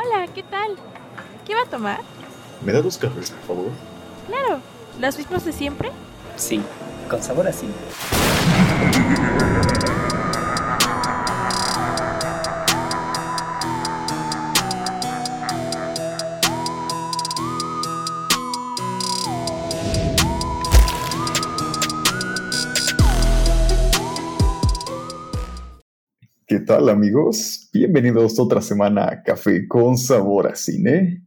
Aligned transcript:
Hola, 0.00 0.28
¿qué 0.32 0.44
tal? 0.44 0.76
¿Qué 1.44 1.56
va 1.56 1.62
a 1.62 1.64
tomar? 1.64 1.98
¿Me 2.64 2.72
da 2.72 2.80
dos 2.80 2.96
cafés, 2.98 3.32
por 3.32 3.56
favor? 3.56 3.72
Claro, 4.28 4.60
¿los 5.00 5.18
mismos 5.18 5.44
de 5.44 5.52
siempre? 5.52 5.90
Sí, 6.36 6.62
con 7.10 7.20
sabor 7.20 7.48
así. 7.48 7.66
¿Qué 8.92 9.57
tal, 26.68 26.90
amigos? 26.90 27.70
Bienvenidos 27.72 28.38
otra 28.38 28.60
semana 28.60 29.08
a 29.08 29.22
Café 29.22 29.66
con 29.66 29.96
Sabor 29.96 30.48
a 30.48 30.54
Cine. 30.54 31.24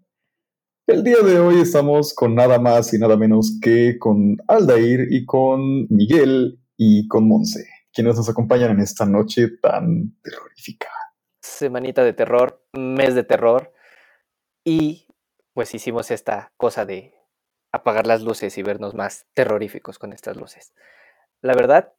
El 0.86 1.04
día 1.04 1.18
de 1.23 1.40
hoy 1.40 1.59
estamos 1.62 2.13
con 2.13 2.36
nada 2.36 2.59
más 2.59 2.94
y 2.94 2.99
nada 2.99 3.18
menos 3.18 3.58
que 3.59 3.98
con 3.98 4.38
Aldair 4.48 5.08
y 5.09 5.26
con 5.26 5.88
Miguel 5.90 6.59
y 6.77 7.08
con 7.08 7.27
Monse, 7.27 7.68
quienes 7.91 8.18
nos 8.18 8.30
acompañan 8.30 8.70
en 8.70 8.82
esta 8.82 9.04
noche 9.08 9.48
tan 9.59 10.16
terrorífica. 10.22 10.90
Semanita 11.41 12.04
de 12.04 12.13
terror, 12.13 12.63
mes 12.73 13.16
de 13.16 13.23
terror. 13.23 13.73
Y 14.63 15.08
pues 15.55 15.73
hicimos 15.73 16.12
esta 16.12 16.54
cosa 16.55 16.85
de 16.85 17.16
apagar 17.71 18.05
las 18.05 18.21
luces 18.21 18.60
y 18.60 18.62
vernos 18.62 18.94
más 18.94 19.26
terroríficos 19.34 19.98
con 19.98 20.13
estas 20.13 20.38
luces. 20.38 20.76
La 21.41 21.55
verdad, 21.55 21.94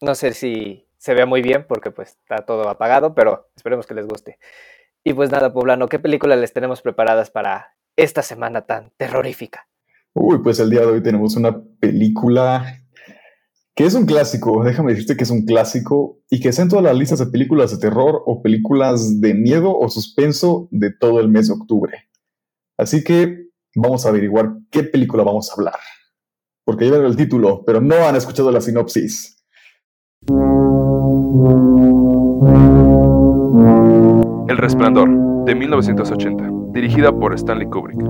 no 0.00 0.14
sé 0.14 0.32
si 0.32 0.85
se 0.98 1.14
vea 1.14 1.26
muy 1.26 1.42
bien 1.42 1.66
porque 1.68 1.90
pues 1.90 2.10
está 2.10 2.44
todo 2.44 2.68
apagado, 2.68 3.14
pero 3.14 3.48
esperemos 3.56 3.86
que 3.86 3.94
les 3.94 4.06
guste. 4.06 4.38
Y 5.04 5.14
pues 5.14 5.30
nada, 5.30 5.52
poblano, 5.52 5.88
¿qué 5.88 5.98
películas 5.98 6.38
les 6.38 6.52
tenemos 6.52 6.82
preparadas 6.82 7.30
para 7.30 7.76
esta 7.96 8.22
semana 8.22 8.62
tan 8.62 8.92
terrorífica? 8.96 9.68
Uy, 10.14 10.38
pues 10.42 10.58
el 10.60 10.70
día 10.70 10.80
de 10.80 10.86
hoy 10.86 11.02
tenemos 11.02 11.36
una 11.36 11.62
película 11.78 12.86
que 13.76 13.84
es 13.84 13.94
un 13.94 14.06
clásico, 14.06 14.64
déjame 14.64 14.92
decirte 14.92 15.18
que 15.18 15.24
es 15.24 15.30
un 15.30 15.44
clásico 15.44 16.22
y 16.30 16.40
que 16.40 16.48
está 16.48 16.62
en 16.62 16.70
todas 16.70 16.84
las 16.84 16.96
listas 16.96 17.18
de 17.18 17.26
películas 17.26 17.70
de 17.70 17.76
terror 17.76 18.22
o 18.24 18.40
películas 18.40 19.20
de 19.20 19.34
miedo 19.34 19.76
o 19.78 19.88
suspenso 19.90 20.68
de 20.70 20.90
todo 20.90 21.20
el 21.20 21.28
mes 21.28 21.48
de 21.48 21.54
octubre. 21.54 22.08
Así 22.78 23.04
que 23.04 23.50
vamos 23.74 24.06
a 24.06 24.08
averiguar 24.08 24.54
qué 24.70 24.82
película 24.82 25.24
vamos 25.24 25.50
a 25.50 25.54
hablar. 25.54 25.78
Porque 26.64 26.90
ven 26.90 27.04
el 27.04 27.16
título, 27.16 27.64
pero 27.66 27.82
no 27.82 27.96
han 28.06 28.16
escuchado 28.16 28.50
la 28.50 28.62
sinopsis. 28.62 29.35
El 34.48 34.56
Resplandor, 34.58 35.44
de 35.44 35.54
1980, 35.54 36.50
dirigida 36.72 37.12
por 37.12 37.34
Stanley 37.34 37.66
Kubrick. 37.68 38.00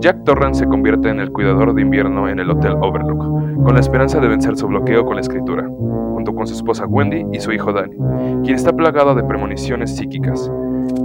Jack 0.00 0.24
Torrance 0.24 0.60
se 0.60 0.66
convierte 0.66 1.08
en 1.08 1.20
el 1.20 1.32
cuidador 1.32 1.74
de 1.74 1.82
invierno 1.82 2.28
en 2.28 2.38
el 2.38 2.50
Hotel 2.50 2.74
Overlook, 2.80 3.64
con 3.64 3.74
la 3.74 3.80
esperanza 3.80 4.20
de 4.20 4.28
vencer 4.28 4.56
su 4.56 4.66
bloqueo 4.68 5.04
con 5.04 5.16
la 5.16 5.20
escritura, 5.20 5.68
junto 5.68 6.34
con 6.34 6.46
su 6.46 6.54
esposa 6.54 6.86
Wendy 6.86 7.26
y 7.32 7.40
su 7.40 7.52
hijo 7.52 7.72
Danny, 7.72 7.96
quien 8.44 8.54
está 8.54 8.72
plagado 8.72 9.14
de 9.14 9.24
premoniciones 9.24 9.96
psíquicas. 9.96 10.50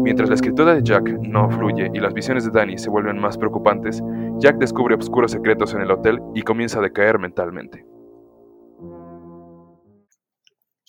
Mientras 0.04 0.30
la 0.30 0.36
escritura 0.36 0.76
de 0.76 0.84
Jack 0.84 1.10
no 1.22 1.50
fluye 1.50 1.90
y 1.94 2.00
las 2.00 2.14
visiones 2.14 2.46
de 2.46 2.52
Danny 2.52 2.78
se 2.78 2.90
vuelven 2.90 3.20
más 3.20 3.38
preocupantes, 3.38 4.02
Jack 4.40 4.58
descubre 4.58 4.96
oscuros 4.96 5.32
secretos 5.32 5.74
en 5.74 5.82
el 5.82 5.92
hotel 5.92 6.22
y 6.36 6.42
comienza 6.44 6.80
a 6.80 6.84
decaer 6.84 7.20
mentalmente. 7.20 7.93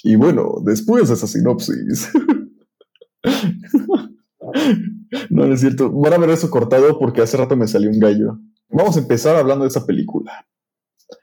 Y 0.05 0.17
bueno, 0.17 0.57
después 0.63 1.09
de 1.09 1.15
esa 1.15 1.27
sinopsis. 1.27 2.13
no, 5.31 5.47
es 5.47 5.61
cierto. 5.61 5.91
Van 5.91 6.13
a 6.13 6.19
ver 6.19 6.29
eso 6.29 6.51
cortado 6.51 6.99
porque 6.99 7.23
hace 7.23 7.39
rato 7.39 7.57
me 7.57 7.67
salió 7.67 7.89
un 7.89 7.99
gallo. 7.99 8.39
Vamos 8.69 8.99
a 8.99 9.01
empezar 9.01 9.35
hablando 9.35 9.65
de 9.65 9.71
esa 9.71 9.87
película. 9.87 10.47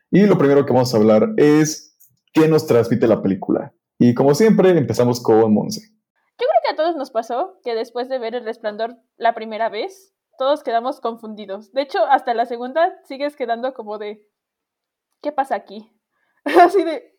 Y 0.09 0.25
lo 0.25 0.35
primero 0.35 0.65
que 0.65 0.73
vamos 0.73 0.91
a 0.93 0.97
hablar 0.97 1.29
es 1.37 1.95
qué 2.33 2.47
nos 2.47 2.65
transmite 2.65 3.05
la 3.05 3.21
película. 3.21 3.71
Y 3.99 4.15
como 4.15 4.33
siempre, 4.33 4.75
empezamos 4.75 5.21
con 5.21 5.53
Monse. 5.53 5.81
Yo 5.81 6.47
creo 6.47 6.61
que 6.65 6.73
a 6.73 6.75
todos 6.75 6.95
nos 6.95 7.11
pasó 7.11 7.59
que 7.63 7.75
después 7.75 8.09
de 8.09 8.17
ver 8.17 8.33
El 8.33 8.45
Resplandor 8.45 8.97
la 9.15 9.35
primera 9.35 9.69
vez, 9.69 10.15
todos 10.39 10.63
quedamos 10.63 11.01
confundidos. 11.01 11.71
De 11.71 11.83
hecho, 11.83 11.99
hasta 12.09 12.33
la 12.33 12.47
segunda 12.47 12.97
sigues 13.03 13.35
quedando 13.35 13.75
como 13.75 13.99
de, 13.99 14.27
¿qué 15.21 15.31
pasa 15.31 15.53
aquí? 15.53 15.95
Así 16.43 16.83
de, 16.83 17.10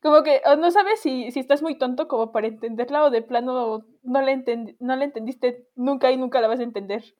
como 0.00 0.22
que 0.22 0.40
no 0.58 0.70
sabes 0.70 1.00
si, 1.00 1.30
si 1.32 1.40
estás 1.40 1.62
muy 1.62 1.76
tonto 1.76 2.06
como 2.06 2.30
para 2.30 2.46
entenderla 2.46 3.04
o 3.04 3.10
de 3.10 3.22
plano 3.22 3.84
no 4.02 4.22
la, 4.22 4.42
no 4.78 4.96
la 4.96 5.04
entendiste 5.04 5.68
nunca 5.74 6.10
y 6.12 6.16
nunca 6.16 6.40
la 6.40 6.48
vas 6.48 6.60
a 6.60 6.64
entender, 6.64 7.16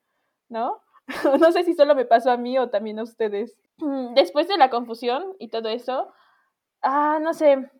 ¿no? 0.49 0.81
no 1.41 1.53
sé 1.53 1.65
si 1.65 1.75
solo 1.75 1.94
me 1.94 2.05
pasó 2.05 2.31
a 2.31 2.37
mí 2.37 2.59
o 2.59 2.71
también 2.71 2.99
a 2.99 3.03
ustedes. 3.03 3.56
Después 4.15 4.49
de 4.49 4.59
la 4.59 4.71
confusión 4.71 5.34
y 5.39 5.49
todo 5.49 5.69
eso, 5.69 6.12
ah, 6.83 7.19
no 7.21 7.34
sé. 7.34 7.71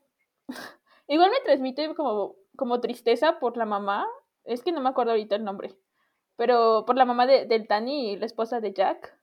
Igual 1.09 1.31
me 1.31 1.41
transmite 1.41 1.95
como, 1.95 2.37
como 2.57 2.81
tristeza 2.81 3.39
por 3.39 3.57
la 3.57 3.67
mamá. 3.67 4.07
Es 4.45 4.63
que 4.63 4.73
no 4.73 4.81
me 4.81 4.89
acuerdo 4.89 5.13
ahorita 5.13 5.37
el 5.37 5.45
nombre. 5.45 5.77
Pero 6.37 6.85
por 6.87 6.97
la 6.97 7.05
mamá 7.05 7.27
de, 7.27 7.47
del 7.47 7.67
Tani 7.67 8.17
la 8.17 8.27
esposa 8.27 8.61
de 8.61 8.73
Jack. 8.73 9.17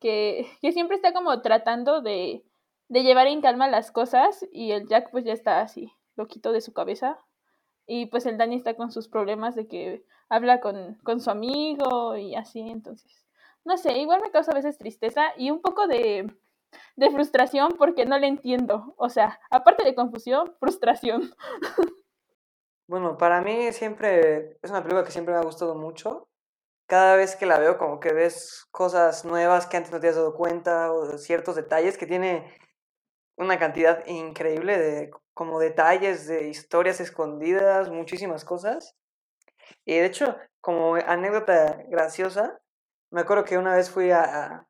Que, 0.00 0.46
que 0.62 0.72
siempre 0.72 0.96
está 0.96 1.12
como 1.12 1.42
tratando 1.42 2.00
de, 2.00 2.42
de 2.90 3.04
llevar 3.04 3.28
en 3.28 3.40
calma 3.40 3.68
las 3.68 3.92
cosas 3.92 4.44
y 4.52 4.72
el 4.72 4.88
Jack 4.88 5.10
pues 5.12 5.24
ya 5.24 5.32
está 5.32 5.60
así, 5.60 5.92
loquito 6.16 6.50
de 6.52 6.60
su 6.60 6.72
cabeza. 6.72 7.18
Y 7.86 8.06
pues 8.06 8.26
el 8.26 8.36
Danny 8.36 8.56
está 8.56 8.74
con 8.74 8.90
sus 8.90 9.08
problemas 9.08 9.54
de 9.54 9.68
que 9.68 10.04
habla 10.28 10.60
con, 10.60 10.96
con 11.04 11.20
su 11.20 11.30
amigo 11.30 12.16
y 12.16 12.34
así, 12.34 12.60
entonces, 12.60 13.26
no 13.64 13.76
sé, 13.76 13.96
igual 13.98 14.20
me 14.22 14.32
causa 14.32 14.50
a 14.50 14.56
veces 14.56 14.76
tristeza 14.76 15.32
y 15.36 15.50
un 15.50 15.60
poco 15.60 15.86
de, 15.86 16.34
de 16.96 17.10
frustración 17.10 17.76
porque 17.78 18.06
no 18.06 18.18
le 18.18 18.26
entiendo. 18.26 18.94
O 18.96 19.08
sea, 19.08 19.40
aparte 19.50 19.84
de 19.84 19.94
confusión, 19.94 20.54
frustración. 20.58 21.32
Bueno, 22.88 23.16
para 23.16 23.40
mí 23.40 23.70
siempre 23.70 24.58
es 24.60 24.70
una 24.70 24.82
película 24.82 25.04
que 25.04 25.12
siempre 25.12 25.32
me 25.32 25.38
ha 25.38 25.44
gustado 25.44 25.76
mucho. 25.76 26.26
Cada 26.88 27.14
vez 27.14 27.36
que 27.36 27.46
la 27.46 27.56
veo 27.60 27.78
como 27.78 28.00
que 28.00 28.12
ves 28.12 28.66
cosas 28.72 29.24
nuevas 29.24 29.68
que 29.68 29.76
antes 29.76 29.92
no 29.92 30.00
te 30.00 30.08
has 30.08 30.16
dado 30.16 30.34
cuenta 30.34 30.90
o 30.92 31.16
ciertos 31.16 31.54
detalles 31.54 31.96
que 31.96 32.08
tiene 32.08 32.52
una 33.40 33.58
cantidad 33.58 34.06
increíble 34.06 34.78
de 34.78 35.10
como 35.34 35.58
detalles, 35.58 36.26
de 36.26 36.48
historias 36.48 37.00
escondidas, 37.00 37.88
muchísimas 37.88 38.44
cosas. 38.44 38.94
Y 39.86 39.94
de 39.94 40.04
hecho, 40.04 40.36
como 40.60 40.96
anécdota 40.96 41.82
graciosa, 41.88 42.60
me 43.10 43.22
acuerdo 43.22 43.44
que 43.44 43.56
una 43.56 43.74
vez 43.74 43.90
fui 43.90 44.10
a, 44.10 44.66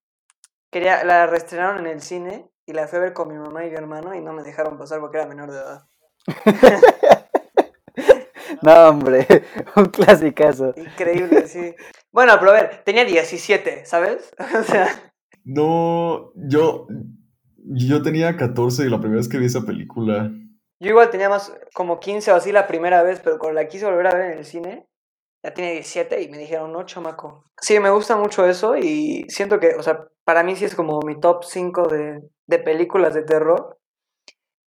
quería 0.70 1.03
la 1.04 1.26
reestrenaron 1.26 1.81
en 1.81 1.92
el 1.92 2.00
cine 2.00 2.48
y 2.64 2.72
la 2.72 2.86
fui 2.86 2.98
a 2.98 3.03
ver 3.03 3.12
con 3.12 3.28
mi 3.28 3.34
mamá 3.34 3.64
y 3.64 3.70
mi 3.70 3.76
hermano 3.76 4.14
y 4.14 4.20
no 4.20 4.32
me 4.32 4.44
dejaron 4.44 4.78
pasar 4.78 5.00
porque 5.00 5.19
era 5.19 5.26
menor 5.26 5.50
de 5.50 5.58
edad. 5.58 5.82
no, 8.62 8.88
hombre, 8.88 9.26
un 9.76 9.87
clasicazo. 9.87 10.75
Increíble, 10.76 11.48
sí. 11.48 11.75
Bueno, 12.12 12.37
pero 12.38 12.52
a 12.52 12.54
ver, 12.54 12.82
tenía 12.84 13.04
17, 13.04 13.84
¿sabes? 13.84 14.32
o 14.58 14.62
sea, 14.62 15.12
No, 15.44 16.32
yo, 16.37 16.87
yo 17.65 18.03
tenía 18.03 18.37
14 18.37 18.88
la 18.88 19.00
primera 19.00 19.19
vez 19.19 19.28
que 19.28 19.38
vi 19.38 19.47
esa 19.47 19.62
película. 19.62 20.31
yo 20.81 20.91
igual 20.91 21.10
tenía 21.10 21.28
más 21.28 21.53
como 21.75 22.00
15 22.00 22.32
o 22.32 22.37
así 22.37 22.53
la 22.53 22.66
primera 22.66 23.03
vez, 23.03 23.21
pero 23.22 23.38
cuando 23.38 23.60
la 23.60 23.69
quise 23.69 23.87
volver 23.87 24.06
a 24.06 24.15
ver 24.15 24.32
en 24.32 24.38
el 24.38 24.44
cine, 24.44 24.87
ya 25.43 25.54
tiene 25.54 25.72
17 25.72 26.22
y 26.22 26.28
me 26.28 26.38
dijeron, 26.38 26.72
no, 26.72 26.84
chamaco. 26.84 27.44
Sí, 27.60 27.78
me 27.81 27.91
gusta 27.91 28.16
mucho 28.16 28.47
eso 28.47 28.76
y 28.76 29.25
siento 29.28 29.59
que, 29.59 29.75
o 29.75 29.82
sea, 29.82 30.04
para 30.25 30.43
mí 30.43 30.56
sí 30.56 30.65
es 30.65 30.75
como 30.75 31.00
mi 31.00 31.19
top 31.19 31.44
5 31.44 31.88
de, 31.88 32.20
de 32.47 32.59
películas 32.59 33.15
de 33.15 33.22
terror. 33.22 33.78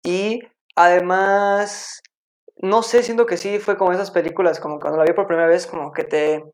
Y 0.02 0.42
además, 0.76 2.00
no 2.56 2.82
sé, 2.82 3.02
siento 3.02 3.26
que 3.26 3.36
sí 3.36 3.58
fue 3.58 3.76
como 3.76 3.92
esas 3.92 4.10
películas, 4.10 4.60
como 4.60 4.78
cuando 4.78 4.98
la 4.98 5.04
vi 5.04 5.12
por 5.12 5.26
primera 5.26 5.48
vez, 5.48 5.66
como 5.66 5.92
que 5.92 6.04
te, 6.04 6.44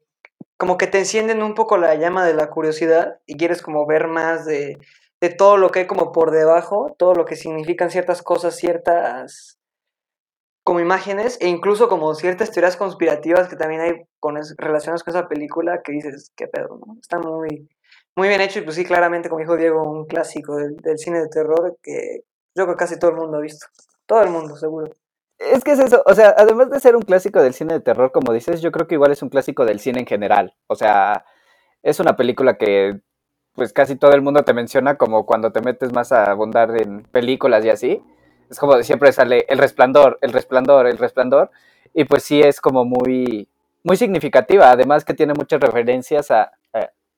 como 0.57 0.77
que 0.79 0.87
te 0.87 0.99
encienden 0.99 1.43
un 1.43 1.55
poco 1.55 1.77
la 1.77 1.95
llama 1.97 2.25
de 2.25 2.35
la 2.35 2.51
curiosidad 2.51 3.19
y 3.27 3.37
quieres 3.37 3.63
como 3.63 3.87
ver 3.87 4.09
más 4.09 4.47
de, 4.47 4.79
de 5.25 5.35
todo 5.35 5.57
lo 5.57 5.71
que 5.71 5.81
hay 5.81 5.87
como 5.87 6.13
por 6.13 6.31
debajo, 6.31 6.95
todo 6.99 7.15
lo 7.15 7.25
que 7.25 7.35
significan 7.35 7.91
ciertas 7.91 8.23
cosas, 8.23 8.57
ciertas 8.57 9.59
como 10.63 10.81
imágenes 10.81 11.39
e 11.41 11.49
incluso 11.49 11.89
como 11.89 12.15
ciertas 12.15 12.51
teorías 12.51 12.77
conspirativas 12.77 13.49
que 13.49 13.57
también 13.57 13.81
hay 13.81 13.93
con 14.21 14.37
relacionadas 14.59 15.03
con 15.03 15.15
esa 15.15 15.29
película 15.29 15.81
que 15.83 15.93
dices, 15.93 16.33
qué 16.37 16.47
pedo, 16.47 16.79
¿no? 16.87 16.97
Está 17.01 17.19
muy, 17.19 17.69
muy 18.17 18.29
bien 18.29 18.41
hecho 18.43 18.59
y 18.59 18.63
pues 18.63 18.77
sí, 18.77 18.85
claramente, 18.85 19.31
como 19.31 19.41
dijo 19.41 19.57
Diego, 19.57 19.83
un 19.83 20.07
clásico 20.07 20.57
del, 20.57 20.77
del 20.77 20.99
cine 20.99 21.21
de 21.21 21.29
terror 21.29 21.79
que 21.83 22.21
yo 22.55 22.65
creo 22.65 22.77
que 22.77 22.79
casi 22.79 22.99
todo 22.99 23.11
el 23.11 23.17
mundo 23.17 23.39
ha 23.39 23.41
visto. 23.41 23.67
Todo 24.07 24.23
el 24.23 24.31
mundo, 24.31 24.57
seguro. 24.57 24.91
Es 25.39 25.65
que 25.65 25.73
es 25.73 25.79
eso, 25.79 26.03
o 26.07 26.15
sea, 26.15 26.35
además 26.37 26.71
de 26.71 26.81
ser 26.81 26.97
un 26.97 27.03
clásico 27.03 27.43
del 27.43 27.55
cine 27.55 27.75
de 27.75 27.81
terror, 27.81 28.13
como 28.13 28.33
dices, 28.33 28.61
yo 28.61 28.73
creo 28.73 28.87
que 28.87 28.95
igual 28.95 29.13
es 29.13 29.23
un 29.23 29.31
clásico 29.31 29.65
del 29.65 29.81
cine 29.81 30.01
en 30.01 30.07
general. 30.07 30.55
O 30.67 30.77
sea, 30.77 31.25
es 31.83 31.99
una 31.99 32.17
película 32.17 32.57
que 32.57 33.01
pues 33.55 33.73
casi 33.73 33.97
todo 33.97 34.13
el 34.13 34.23
mundo 34.23 34.43
te 34.43 34.53
menciona 34.53 34.97
como 34.97 35.27
cuando 35.27 35.53
te 35.53 35.61
metes 35.61 35.93
más 35.93 36.13
a 36.13 36.31
abundar 36.31 36.77
en 36.81 37.03
películas 37.05 37.65
y 37.65 37.71
así. 37.71 38.03
Es 38.51 38.59
como 38.59 38.83
siempre 38.83 39.13
sale 39.13 39.47
el 39.49 39.59
resplandor, 39.59 40.19
el 40.23 40.33
resplandor, 40.33 40.87
el 40.87 40.99
resplandor. 40.99 41.51
Y 41.95 42.05
pues 42.05 42.25
sí 42.25 42.41
es 42.41 42.61
como 42.61 42.85
muy, 42.85 43.49
muy 43.85 43.97
significativa, 43.97 44.71
además 44.71 45.05
que 45.05 45.15
tiene 45.15 45.35
muchas 45.35 45.61
referencias 45.61 46.31
a, 46.31 46.53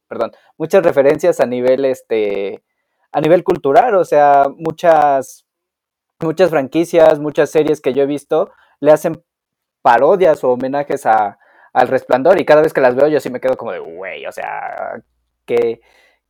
perdón, 0.09 0.33
muchas 0.57 0.83
referencias 0.85 1.41
a 1.41 1.47
nivel, 1.47 1.85
este, 1.85 2.63
a 3.13 3.21
nivel 3.21 3.45
cultural, 3.45 3.95
o 3.97 4.05
sea, 4.05 4.45
muchas, 4.57 5.47
muchas 6.21 6.51
franquicias, 6.51 7.19
muchas 7.19 7.51
series 7.51 7.81
que 7.81 7.93
yo 7.93 8.03
he 8.03 8.07
visto 8.07 8.51
le 8.81 8.93
hacen 8.93 9.23
parodias 9.83 10.45
o 10.45 10.53
homenajes 10.53 11.07
a, 11.07 11.39
al 11.73 11.89
resplandor 11.89 12.39
y 12.41 12.45
cada 12.45 12.63
vez 12.63 12.73
que 12.73 12.81
las 12.81 12.95
veo 12.95 13.09
yo 13.09 13.21
sí 13.21 13.31
me 13.31 13.41
quedo 13.41 13.57
como 13.57 13.73
de, 13.73 13.79
güey, 13.79 14.27
o 14.27 14.33
sea, 14.33 15.03
qué, 15.45 15.81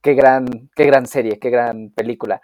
qué, 0.07 0.15
gran, 0.15 0.71
qué 0.77 0.85
gran 0.85 1.07
serie, 1.07 1.41
qué 1.41 1.51
gran 1.51 1.91
película. 1.91 2.41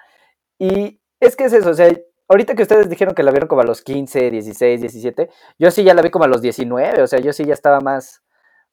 Y 0.58 1.00
es 1.20 1.36
que 1.36 1.44
es 1.44 1.52
eso, 1.52 1.70
o 1.70 1.74
sea, 1.74 1.92
ahorita 2.28 2.56
que 2.56 2.62
ustedes 2.62 2.90
dijeron 2.90 3.14
que 3.14 3.22
la 3.22 3.30
vieron 3.30 3.48
como 3.48 3.60
a 3.60 3.64
los 3.64 3.82
15, 3.82 4.32
16, 4.32 4.80
17, 4.80 5.30
yo 5.60 5.70
sí 5.70 5.84
ya 5.84 5.94
la 5.94 6.02
vi 6.02 6.10
como 6.10 6.24
a 6.24 6.28
los 6.28 6.42
19, 6.42 7.02
o 7.02 7.06
sea, 7.06 7.20
yo 7.20 7.32
sí 7.32 7.44
ya 7.44 7.54
estaba 7.54 7.78
más, 7.80 8.20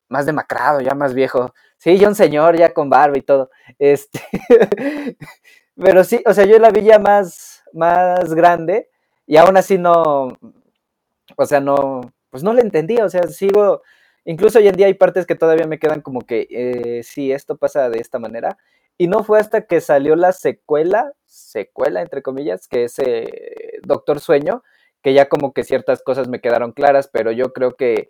más 0.07 0.25
demacrado, 0.25 0.81
ya 0.81 0.95
más 0.95 1.13
viejo. 1.13 1.53
Sí, 1.77 1.99
ya 1.99 2.07
un 2.07 2.15
señor, 2.15 2.57
ya 2.57 2.73
con 2.73 2.89
barba 2.89 3.15
y 3.17 3.21
todo. 3.21 3.51
Este, 3.77 4.21
pero 5.75 6.03
sí, 6.03 6.23
o 6.25 6.33
sea, 6.33 6.45
yo 6.45 6.57
la 6.57 6.71
vi 6.71 6.81
ya 6.83 6.97
más, 6.97 7.63
más 7.73 8.33
grande 8.33 8.89
y 9.27 9.37
aún 9.37 9.55
así 9.55 9.77
no, 9.77 10.29
o 11.35 11.45
sea, 11.45 11.59
no, 11.59 12.01
pues 12.31 12.43
no 12.43 12.53
la 12.53 12.61
entendía, 12.61 13.05
o 13.05 13.09
sea, 13.09 13.23
sigo, 13.27 13.83
incluso 14.25 14.57
hoy 14.57 14.67
en 14.67 14.75
día 14.75 14.87
hay 14.87 14.95
partes 14.95 15.27
que 15.27 15.35
todavía 15.35 15.67
me 15.67 15.77
quedan 15.77 16.01
como 16.01 16.21
que, 16.21 16.47
eh, 16.49 17.03
sí, 17.03 17.31
esto 17.31 17.55
pasa 17.55 17.89
de 17.89 17.99
esta 17.99 18.17
manera. 18.17 18.57
Y 19.01 19.07
no 19.07 19.23
fue 19.23 19.39
hasta 19.39 19.61
que 19.61 19.79
salió 19.79 20.17
la 20.17 20.33
secuela, 20.33 21.13
secuela 21.25 22.01
entre 22.01 22.21
comillas, 22.21 22.67
que 22.67 22.83
es 22.83 22.99
eh, 22.99 23.79
Doctor 23.81 24.19
Sueño, 24.19 24.61
que 25.01 25.13
ya 25.13 25.29
como 25.29 25.53
que 25.53 25.63
ciertas 25.63 26.03
cosas 26.03 26.27
me 26.27 26.41
quedaron 26.41 26.73
claras, 26.73 27.07
pero 27.07 27.31
yo 27.31 27.53
creo 27.53 27.77
que 27.77 28.09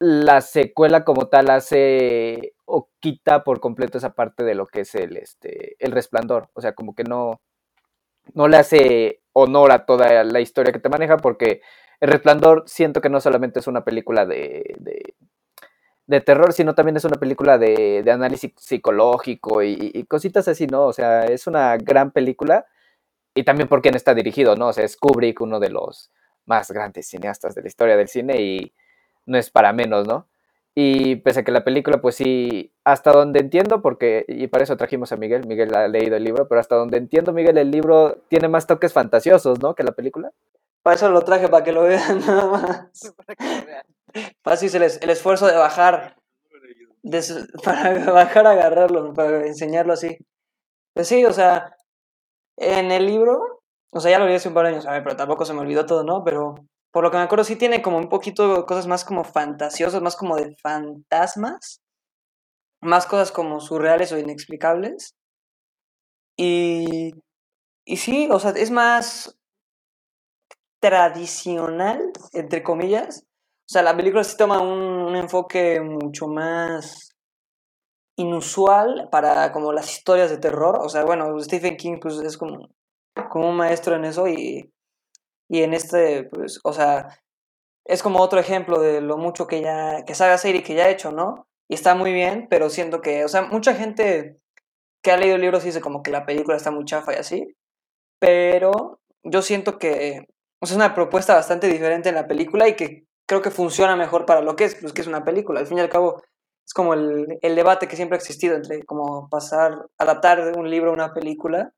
la 0.00 0.40
secuela 0.40 1.04
como 1.04 1.28
tal 1.28 1.48
hace 1.50 2.54
o 2.64 2.90
quita 2.98 3.44
por 3.44 3.60
completo 3.60 3.98
esa 3.98 4.14
parte 4.14 4.42
de 4.42 4.56
lo 4.56 4.66
que 4.66 4.80
es 4.80 4.96
el, 4.96 5.16
este, 5.16 5.76
el 5.78 5.92
resplandor. 5.92 6.48
O 6.54 6.60
sea, 6.60 6.72
como 6.74 6.96
que 6.96 7.04
no, 7.04 7.40
no 8.34 8.48
le 8.48 8.56
hace 8.56 9.22
honor 9.32 9.70
a 9.70 9.86
toda 9.86 10.24
la 10.24 10.40
historia 10.40 10.72
que 10.72 10.80
te 10.80 10.88
maneja, 10.88 11.18
porque 11.18 11.62
el 12.00 12.10
resplandor 12.10 12.64
siento 12.66 13.00
que 13.00 13.10
no 13.10 13.20
solamente 13.20 13.60
es 13.60 13.68
una 13.68 13.84
película 13.84 14.26
de, 14.26 14.74
de 14.80 15.14
terror, 16.08 16.52
sino 16.52 16.74
también 16.74 16.96
es 16.96 17.04
una 17.04 17.16
película 17.16 17.58
de, 17.58 18.02
de 18.02 18.10
análisis 18.10 18.52
psicológico 18.56 19.62
y, 19.62 20.04
cositas 20.04 20.48
así, 20.48 20.66
¿no? 20.66 20.86
O 20.86 20.92
sea, 20.92 21.26
es 21.26 21.46
una 21.46 21.76
gran 21.76 22.10
película 22.12 22.66
y 23.34 23.44
también 23.44 23.68
por 23.68 23.82
quién 23.82 23.94
está 23.94 24.14
dirigido, 24.14 24.56
¿no? 24.56 24.68
O 24.68 24.72
sea, 24.72 24.84
es 24.84 24.96
Kubrick, 24.96 25.40
uno 25.40 25.60
de 25.60 25.70
los 25.70 26.10
más 26.46 26.70
grandes 26.70 27.08
cineastas 27.08 27.54
de 27.54 27.62
la 27.62 27.68
historia 27.68 27.96
del 27.96 28.08
cine 28.08 28.40
y 28.40 28.72
no 29.26 29.38
es 29.38 29.50
para 29.50 29.72
menos, 29.72 30.06
¿no? 30.06 30.28
Y 30.74 31.16
pese 31.16 31.40
a 31.40 31.44
que 31.44 31.52
la 31.52 31.64
película, 31.64 32.00
pues 32.00 32.14
sí, 32.14 32.72
hasta 32.84 33.12
donde 33.12 33.40
entiendo, 33.40 33.82
porque, 33.82 34.24
y 34.28 34.46
para 34.46 34.64
eso 34.64 34.76
trajimos 34.76 35.12
a 35.12 35.16
Miguel, 35.16 35.46
Miguel 35.46 35.74
ha 35.74 35.88
leído 35.88 36.16
el 36.16 36.24
libro, 36.24 36.48
pero 36.48 36.60
hasta 36.60 36.76
donde 36.76 36.98
entiendo, 36.98 37.32
Miguel, 37.32 37.58
el 37.58 37.70
libro 37.70 38.22
tiene 38.28 38.48
más 38.48 38.66
toques 38.66 38.92
fantasiosos, 38.92 39.60
¿no? 39.60 39.74
Que 39.74 39.82
la 39.82 39.92
película. 39.92 40.32
Para 40.88 40.96
eso 40.96 41.10
lo 41.10 41.20
traje, 41.20 41.50
para 41.50 41.62
que 41.62 41.72
lo 41.72 41.82
vean 41.82 42.18
nada 42.26 42.46
más. 42.46 43.14
Fácil 44.42 44.74
el, 44.74 44.90
el 45.02 45.10
esfuerzo 45.10 45.46
de 45.46 45.54
bajar. 45.54 46.16
para 47.62 48.10
bajar 48.10 48.46
a 48.46 48.52
agarrarlo, 48.52 49.12
para 49.12 49.46
enseñarlo 49.46 49.92
así. 49.92 50.16
Pues 50.94 51.08
sí, 51.08 51.26
o 51.26 51.32
sea, 51.34 51.76
en 52.56 52.90
el 52.90 53.04
libro, 53.04 53.60
o 53.92 54.00
sea, 54.00 54.12
ya 54.12 54.18
lo 54.18 54.24
vi 54.24 54.32
hace 54.32 54.48
un 54.48 54.54
par 54.54 54.64
de 54.64 54.70
años, 54.70 54.86
a 54.86 54.92
ver, 54.92 55.02
pero 55.02 55.14
tampoco 55.14 55.44
se 55.44 55.52
me 55.52 55.60
olvidó 55.60 55.84
todo, 55.84 56.04
¿no? 56.04 56.24
Pero 56.24 56.54
por 56.90 57.04
lo 57.04 57.10
que 57.10 57.18
me 57.18 57.24
acuerdo, 57.24 57.44
sí 57.44 57.56
tiene 57.56 57.82
como 57.82 57.98
un 57.98 58.08
poquito 58.08 58.64
cosas 58.64 58.86
más 58.86 59.04
como 59.04 59.24
fantasiosas, 59.24 60.00
más 60.00 60.16
como 60.16 60.36
de 60.36 60.56
fantasmas, 60.62 61.82
más 62.80 63.04
cosas 63.04 63.30
como 63.30 63.60
surreales 63.60 64.10
o 64.12 64.18
inexplicables. 64.18 65.14
Y, 66.38 67.12
y 67.84 67.96
sí, 67.98 68.26
o 68.30 68.38
sea, 68.40 68.52
es 68.52 68.70
más 68.70 69.37
tradicional, 70.80 72.12
entre 72.32 72.62
comillas, 72.62 73.24
o 73.68 73.70
sea, 73.70 73.82
la 73.82 73.94
película 73.94 74.24
sí 74.24 74.34
toma 74.38 74.62
un, 74.62 75.14
enfoque 75.14 75.78
mucho 75.80 76.26
más 76.26 77.10
inusual 78.16 79.08
para 79.12 79.52
como 79.52 79.72
las 79.72 79.90
historias 79.90 80.30
de 80.30 80.38
terror. 80.38 80.78
O 80.80 80.88
sea, 80.88 81.04
bueno, 81.04 81.38
Stephen 81.40 81.76
King 81.76 81.98
pues 82.00 82.16
es 82.18 82.38
como, 82.38 82.70
como 83.30 83.50
un 83.50 83.56
maestro 83.56 83.94
en 83.96 84.06
eso 84.06 84.26
y, 84.26 84.72
y 85.50 85.62
en 85.62 85.74
este, 85.74 86.24
pues, 86.24 86.60
o 86.64 86.72
sea, 86.72 87.08
es 87.84 88.02
como 88.02 88.20
otro 88.20 88.40
ejemplo 88.40 88.80
de 88.80 89.02
lo 89.02 89.18
mucho 89.18 89.46
que 89.46 89.60
ya, 89.60 90.02
que 90.06 90.14
sabe 90.14 90.32
hacer 90.32 90.56
y 90.56 90.62
que 90.62 90.74
ya 90.74 90.86
ha 90.86 90.90
hecho, 90.90 91.12
¿no? 91.12 91.46
Y 91.68 91.74
está 91.74 91.94
muy 91.94 92.12
bien, 92.14 92.46
pero 92.48 92.70
siento 92.70 93.02
que, 93.02 93.24
o 93.24 93.28
sea, 93.28 93.42
mucha 93.42 93.74
gente 93.74 94.38
que 95.02 95.10
ha 95.10 95.18
leído 95.18 95.36
el 95.36 95.42
libro 95.42 95.60
sí 95.60 95.66
dice 95.66 95.82
como 95.82 96.02
que 96.02 96.10
la 96.10 96.24
película 96.24 96.56
está 96.56 96.70
muy 96.70 96.86
chafa 96.86 97.12
y 97.12 97.16
así, 97.16 97.54
pero 98.18 99.00
yo 99.24 99.42
siento 99.42 99.78
que 99.78 100.26
es 100.60 100.72
una 100.72 100.94
propuesta 100.94 101.34
bastante 101.34 101.68
diferente 101.68 102.08
en 102.08 102.14
la 102.14 102.26
película 102.26 102.68
y 102.68 102.74
que 102.74 103.06
creo 103.26 103.42
que 103.42 103.50
funciona 103.50 103.96
mejor 103.96 104.26
para 104.26 104.40
lo 104.40 104.56
que 104.56 104.64
es, 104.64 104.74
pues 104.74 104.92
que 104.92 105.02
es 105.02 105.06
una 105.06 105.24
película. 105.24 105.60
Al 105.60 105.66
fin 105.66 105.78
y 105.78 105.80
al 105.80 105.88
cabo, 105.88 106.22
es 106.66 106.72
como 106.74 106.94
el, 106.94 107.38
el 107.42 107.54
debate 107.54 107.86
que 107.86 107.96
siempre 107.96 108.16
ha 108.16 108.18
existido 108.18 108.56
entre 108.56 108.82
como 108.84 109.28
pasar, 109.28 109.86
adaptar 109.98 110.56
un 110.56 110.68
libro 110.70 110.90
a 110.90 110.94
una 110.94 111.12
película. 111.12 111.72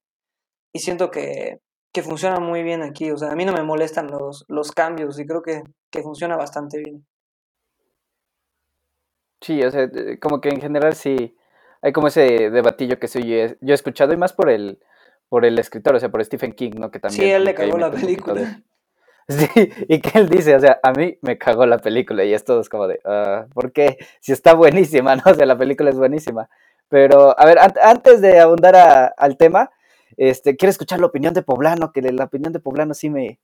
Y 0.73 0.79
siento 0.79 1.11
que, 1.11 1.61
que 1.93 2.03
funciona 2.03 2.39
muy 2.39 2.63
bien 2.63 2.83
aquí. 2.83 3.11
O 3.11 3.17
sea, 3.17 3.33
a 3.33 3.37
mí 3.37 3.45
no 3.45 3.53
me 3.53 3.63
molestan 3.63 4.07
los, 4.07 4.45
los 4.49 4.73
cambios 4.73 5.19
y 5.19 5.27
creo 5.27 5.43
que, 5.43 5.63
que 5.91 6.03
funciona 6.03 6.37
bastante 6.37 6.79
bien. 6.79 7.05
Sí, 9.43 9.63
o 9.63 9.71
sea, 9.71 9.91
como 10.21 10.41
que 10.41 10.51
en 10.51 10.61
general 10.61 10.95
sí 10.95 11.37
hay 11.83 11.93
como 11.93 12.09
ese 12.09 12.51
debatillo 12.51 12.99
que 12.99 13.09
soy 13.09 13.23
yo, 13.29 13.73
he 13.73 13.73
escuchado 13.73 14.13
y 14.13 14.17
más 14.17 14.33
por 14.33 14.51
el 14.51 14.79
por 15.29 15.47
el 15.47 15.59
escritor, 15.61 15.95
o 15.95 16.01
sea, 16.01 16.11
por 16.11 16.25
Stephen 16.25 16.53
King, 16.53 16.73
¿no? 16.75 16.91
Que 16.91 16.99
también 16.99 17.23
sí, 17.23 17.31
él 17.31 17.45
le 17.45 17.55
cagó 17.55 17.79
la 17.79 17.91
película. 17.91 18.61
Sí, 19.31 19.47
y 19.89 20.01
que 20.01 20.19
él 20.19 20.29
dice, 20.29 20.57
o 20.57 20.61
sea, 20.61 20.81
a 20.83 20.91
mí 20.91 21.17
me 21.23 21.39
cagó 21.39 21.65
la 21.65 21.79
película 21.79 22.25
y 22.25 22.35
es 22.35 22.45
todo 22.45 22.61
es 22.61 22.69
como 22.69 22.89
de, 22.89 22.99
uh, 23.05 23.49
¿por 23.51 23.71
qué? 23.71 23.97
Si 24.21 24.33
está 24.33 24.55
buenísima, 24.55 25.15
¿no? 25.17 25.23
O 25.25 25.35
sea, 25.35 25.47
la 25.47 25.57
película 25.57 25.91
es 25.91 25.97
buenísima. 25.97 26.49
Pero, 26.89 27.39
a 27.39 27.47
ver, 27.47 27.59
antes 27.85 28.21
de 28.21 28.41
abundar 28.41 29.13
al 29.17 29.37
tema, 29.37 29.71
este, 30.17 30.57
quiero 30.57 30.71
escuchar 30.71 30.99
la 30.99 31.07
opinión 31.07 31.33
de 31.33 31.43
Poblano, 31.43 31.93
que 31.93 32.03
la 32.03 32.25
opinión 32.25 32.53
de 32.53 32.59
Poblano 32.59 32.93
sí 32.95 33.09
me, 33.09 33.39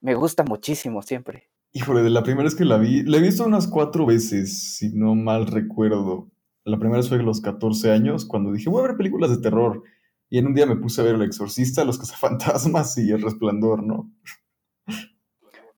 me 0.00 0.14
gusta 0.14 0.44
muchísimo 0.44 1.02
siempre. 1.02 1.50
Híjole, 1.72 2.02
de 2.02 2.08
la 2.08 2.22
primera 2.22 2.44
vez 2.44 2.54
que 2.54 2.64
la 2.64 2.78
vi, 2.78 3.02
la 3.02 3.18
he 3.18 3.20
visto 3.20 3.44
unas 3.44 3.68
cuatro 3.68 4.06
veces, 4.06 4.76
si 4.76 4.94
no 4.94 5.14
mal 5.14 5.46
recuerdo. 5.46 6.30
La 6.64 6.78
primera 6.78 7.00
vez 7.00 7.08
fue 7.10 7.18
a 7.18 7.22
los 7.22 7.42
14 7.42 7.92
años, 7.92 8.24
cuando 8.24 8.52
dije, 8.52 8.70
voy 8.70 8.80
a 8.82 8.88
ver 8.88 8.96
películas 8.96 9.30
de 9.30 9.42
terror. 9.42 9.82
Y 10.30 10.38
en 10.38 10.46
un 10.46 10.54
día 10.54 10.64
me 10.64 10.76
puse 10.76 11.02
a 11.02 11.04
ver 11.04 11.16
El 11.16 11.22
Exorcista, 11.22 11.84
Los 11.84 11.98
Cazafantasmas 11.98 12.96
y 12.96 13.10
El 13.10 13.20
Resplandor, 13.20 13.82
¿no? 13.82 14.10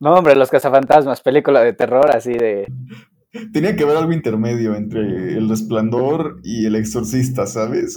No, 0.00 0.14
hombre, 0.14 0.35
Los 0.35 0.50
Cazafantasmas, 0.50 1.21
película 1.21 1.61
de 1.61 1.75
terror 1.75 2.11
así 2.11 2.33
de... 2.33 2.73
Tenía 3.52 3.76
que 3.76 3.85
haber 3.85 3.99
algo 3.99 4.12
intermedio 4.12 4.75
entre 4.75 5.35
El 5.35 5.49
Resplandor 5.49 6.40
y 6.42 6.64
El 6.64 6.75
Exorcista, 6.75 7.47
¿sabes? 7.47 7.97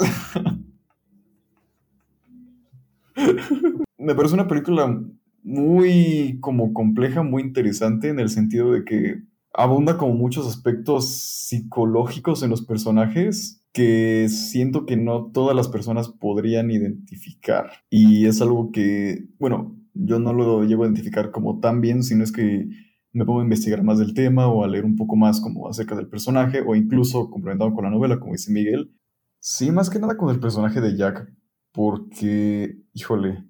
Me 3.97 4.13
parece 4.13 4.33
una 4.33 4.49
película 4.49 5.01
muy 5.43 6.37
como 6.41 6.73
compleja, 6.73 7.23
muy 7.23 7.41
interesante 7.41 8.09
en 8.09 8.19
el 8.19 8.29
sentido 8.29 8.73
de 8.73 8.83
que 8.83 9.23
abunda 9.53 9.97
como 9.97 10.13
muchos 10.13 10.45
aspectos 10.45 11.09
psicológicos 11.47 12.43
en 12.43 12.49
los 12.49 12.65
personajes 12.65 13.63
que 13.71 14.27
siento 14.29 14.85
que 14.85 14.97
no 14.97 15.31
todas 15.31 15.55
las 15.55 15.69
personas 15.69 16.09
podrían 16.09 16.69
identificar. 16.69 17.71
Y 17.89 18.25
es 18.27 18.41
algo 18.41 18.71
que, 18.71 19.25
bueno, 19.39 19.75
yo 19.93 20.19
no 20.19 20.33
lo 20.33 20.63
llego 20.63 20.83
a 20.83 20.87
identificar 20.87 21.31
como 21.31 21.59
tan 21.59 21.81
bien, 21.81 22.03
sino 22.03 22.23
es 22.23 22.31
que 22.31 22.67
me 23.11 23.25
pongo 23.25 23.41
a 23.41 23.43
investigar 23.43 23.83
más 23.83 23.99
del 23.99 24.13
tema 24.13 24.47
o 24.47 24.63
a 24.63 24.67
leer 24.67 24.85
un 24.85 24.95
poco 24.95 25.15
más 25.15 25.39
como 25.39 25.69
acerca 25.69 25.95
del 25.95 26.07
personaje 26.07 26.63
o 26.65 26.75
incluso 26.75 27.29
complementado 27.29 27.73
con 27.73 27.83
la 27.85 27.91
novela, 27.91 28.19
como 28.19 28.33
dice 28.33 28.51
Miguel. 28.51 28.91
Sí, 29.39 29.71
más 29.71 29.89
que 29.89 29.99
nada 29.99 30.17
con 30.17 30.29
el 30.29 30.39
personaje 30.39 30.81
de 30.81 30.97
Jack, 30.97 31.31
porque, 31.71 32.77
híjole, 32.93 33.45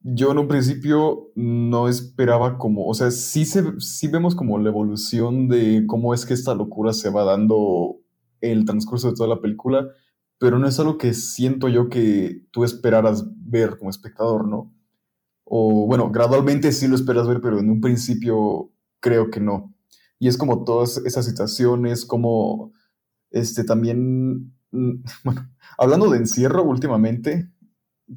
yo 0.00 0.32
en 0.32 0.38
un 0.38 0.48
principio 0.48 1.30
no 1.34 1.88
esperaba 1.88 2.58
como, 2.58 2.86
o 2.86 2.94
sea, 2.94 3.10
sí, 3.10 3.44
se, 3.44 3.62
sí 3.80 4.08
vemos 4.08 4.34
como 4.34 4.58
la 4.58 4.70
evolución 4.70 5.48
de 5.48 5.84
cómo 5.86 6.14
es 6.14 6.24
que 6.24 6.34
esta 6.34 6.54
locura 6.54 6.92
se 6.92 7.10
va 7.10 7.24
dando 7.24 7.96
el 8.40 8.64
transcurso 8.64 9.08
de 9.08 9.14
toda 9.14 9.28
la 9.28 9.40
película, 9.40 9.88
pero 10.38 10.58
no 10.58 10.66
es 10.66 10.80
algo 10.80 10.96
que 10.96 11.12
siento 11.12 11.68
yo 11.68 11.90
que 11.90 12.46
tú 12.50 12.64
esperaras 12.64 13.26
ver 13.36 13.76
como 13.78 13.90
espectador, 13.90 14.48
¿no? 14.48 14.72
O 15.52 15.84
bueno, 15.88 16.12
gradualmente 16.12 16.70
sí 16.70 16.86
lo 16.86 16.94
esperas 16.94 17.26
ver, 17.26 17.40
pero 17.40 17.58
en 17.58 17.68
un 17.70 17.80
principio 17.80 18.70
creo 19.00 19.30
que 19.30 19.40
no. 19.40 19.74
Y 20.20 20.28
es 20.28 20.36
como 20.36 20.62
todas 20.62 20.98
esas 20.98 21.26
situaciones, 21.26 22.04
como 22.04 22.72
este 23.32 23.64
también, 23.64 24.54
mm, 24.70 25.02
bueno, 25.24 25.50
hablando 25.76 26.08
de 26.08 26.18
encierro 26.18 26.62
últimamente, 26.62 27.50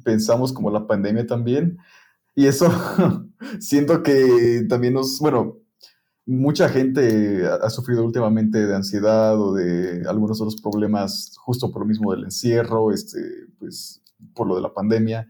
pensamos 0.04 0.52
como 0.52 0.70
la 0.70 0.86
pandemia 0.86 1.26
también, 1.26 1.78
y 2.36 2.46
eso 2.46 2.68
siento 3.58 4.04
que 4.04 4.64
también 4.68 4.94
nos, 4.94 5.18
bueno, 5.18 5.58
mucha 6.26 6.68
gente 6.68 7.48
ha, 7.48 7.68
sufrido 7.68 8.04
últimamente 8.04 8.64
de 8.64 8.76
ansiedad 8.76 9.40
o 9.40 9.54
de 9.54 10.04
algunos 10.08 10.40
otros 10.40 10.62
problemas 10.62 11.32
justo 11.38 11.72
por 11.72 11.82
lo 11.82 11.86
mismo 11.86 12.12
del 12.12 12.26
encierro, 12.26 12.92
este, 12.92 13.18
pues 13.58 14.02
por 14.34 14.46
lo 14.46 14.54
de 14.54 14.62
la 14.62 14.72
pandemia. 14.72 15.26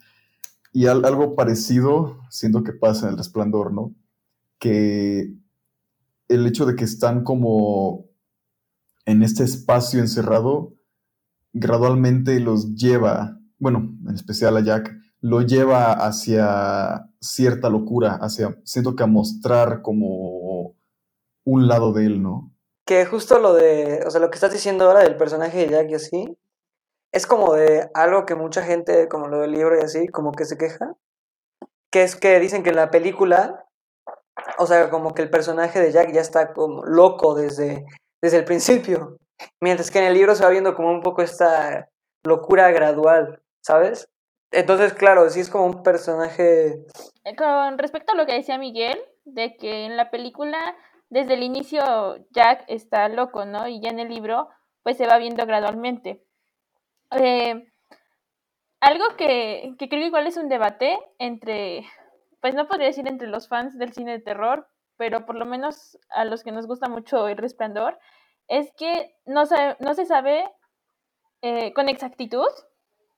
Y 0.75 0.87
al- 0.89 1.05
algo 1.07 1.37
parecido 1.37 2.19
siento 2.31 2.63
que 2.65 2.73
pasa 2.73 3.07
en 3.07 3.13
el 3.13 3.19
resplandor, 3.19 3.73
¿no? 3.73 3.95
Que 4.59 5.33
el 6.29 6.47
hecho 6.47 6.67
de 6.67 6.75
que 6.75 6.85
están 6.85 7.23
como 7.25 8.07
en 9.07 9.23
este 9.23 9.45
espacio 9.45 10.01
encerrado 10.01 10.75
gradualmente 11.53 12.41
los 12.41 12.75
lleva, 12.75 13.39
bueno, 13.59 13.95
en 14.09 14.15
especial 14.15 14.57
a 14.57 14.61
Jack, 14.63 14.91
lo 15.21 15.43
lleva 15.43 15.93
hacia 15.93 17.09
cierta 17.21 17.71
locura, 17.71 18.17
hacia, 18.21 18.59
siento 18.65 18.97
que 18.97 19.05
a 19.05 19.07
mostrar 19.07 19.81
como 19.81 20.75
un 21.45 21.69
lado 21.69 21.93
de 21.93 22.07
él, 22.07 22.23
¿no? 22.23 22.53
Que 22.85 23.07
justo 23.07 23.39
lo 23.39 23.55
de, 23.55 24.03
o 24.07 24.11
sea, 24.11 24.21
lo 24.21 24.29
que 24.31 24.35
estás 24.35 24.53
diciendo 24.53 24.85
ahora 24.87 25.05
del 25.05 25.17
personaje 25.17 25.59
de 25.59 25.69
Jack 25.69 25.91
y 25.91 25.95
así, 25.95 26.37
es 27.15 27.29
como 27.29 27.55
de 27.55 27.89
algo 27.95 28.27
que 28.27 28.35
mucha 28.35 28.63
gente, 28.63 29.09
como 29.09 29.29
lo 29.29 29.39
del 29.39 29.53
libro 29.53 29.79
y 29.79 29.85
así, 29.85 30.09
como 30.09 30.33
que 30.33 30.45
se 30.45 30.59
queja, 30.59 30.97
que 31.93 32.03
es 32.03 32.17
que 32.17 32.41
dicen 32.41 32.65
que 32.65 32.71
en 32.71 32.77
la 32.77 32.91
película, 32.91 33.67
o 34.59 34.67
sea, 34.67 34.91
como 34.91 35.15
que 35.15 35.23
el 35.23 35.31
personaje 35.31 35.81
de 35.81 35.93
Jack 35.93 36.11
ya 36.11 36.21
está 36.21 36.53
como 36.53 36.85
loco 36.85 37.37
desde, 37.37 37.87
desde 38.21 38.39
el 38.39 38.45
principio, 38.45 39.17
mientras 39.63 39.93
que 39.93 40.01
en 40.01 40.07
el 40.07 40.15
libro 40.15 40.35
se 40.35 40.43
va 40.43 40.51
viendo 40.51 40.75
como 40.75 40.91
un 40.91 41.03
poco 41.03 41.23
esta 41.23 41.89
locura 42.27 42.73
gradual, 42.73 43.41
¿sabes? 43.63 44.09
Entonces, 44.51 44.93
claro, 44.93 45.31
sí 45.31 45.39
es 45.39 45.51
como 45.51 45.67
un 45.67 45.85
personaje 45.85 46.85
Eh, 47.23 47.37
Con 47.37 47.79
respecto 47.79 48.13
a 48.13 48.17
lo 48.17 48.27
que 48.27 48.35
decía 48.35 48.59
Miguel, 48.59 49.01
de 49.25 49.57
que 49.57 49.85
en 49.85 49.97
la 49.97 50.11
película, 50.11 50.59
desde 51.11 51.35
el 51.35 51.45
inicio, 51.45 52.17
Jack 52.33 52.65
está 52.67 53.09
loco, 53.09 53.45
¿no? 53.45 53.69
Y 53.69 53.81
ya 53.81 53.91
en 53.91 54.01
el 54.01 54.09
libro, 54.09 54.49
pues 54.83 54.97
se 54.97 55.07
va 55.07 55.19
viendo 55.19 55.47
gradualmente. 55.47 56.25
Eh, 57.13 57.67
algo 58.81 59.05
que, 59.17 59.75
que 59.79 59.89
creo 59.89 60.01
que 60.03 60.07
igual 60.09 60.27
es 60.27 60.37
un 60.37 60.49
debate 60.49 60.99
entre, 61.19 61.87
pues 62.41 62.55
no 62.55 62.67
podría 62.69 62.89
decir 62.89 63.09
entre 63.09 63.29
los 63.29 63.49
fans 63.49 63.79
del 63.79 63.93
cine 63.93 64.13
de 64.13 64.21
terror, 64.21 64.69
pero 64.97 65.25
por 65.27 65.37
lo 65.37 65.47
menos 65.47 65.99
a 66.11 66.25
los 66.25 66.43
que 66.43 66.53
nos 66.53 66.67
gusta 66.67 66.89
mucho 66.89 67.27
El 67.29 67.39
Resplandor, 67.39 67.99
es 68.47 68.73
que 68.77 69.17
no, 69.25 69.47
sabe- 69.47 69.77
no 69.81 69.95
se 69.95 70.05
sabe 70.05 70.45
eh, 71.43 71.73
con 71.73 71.89
exactitud, 71.89 72.47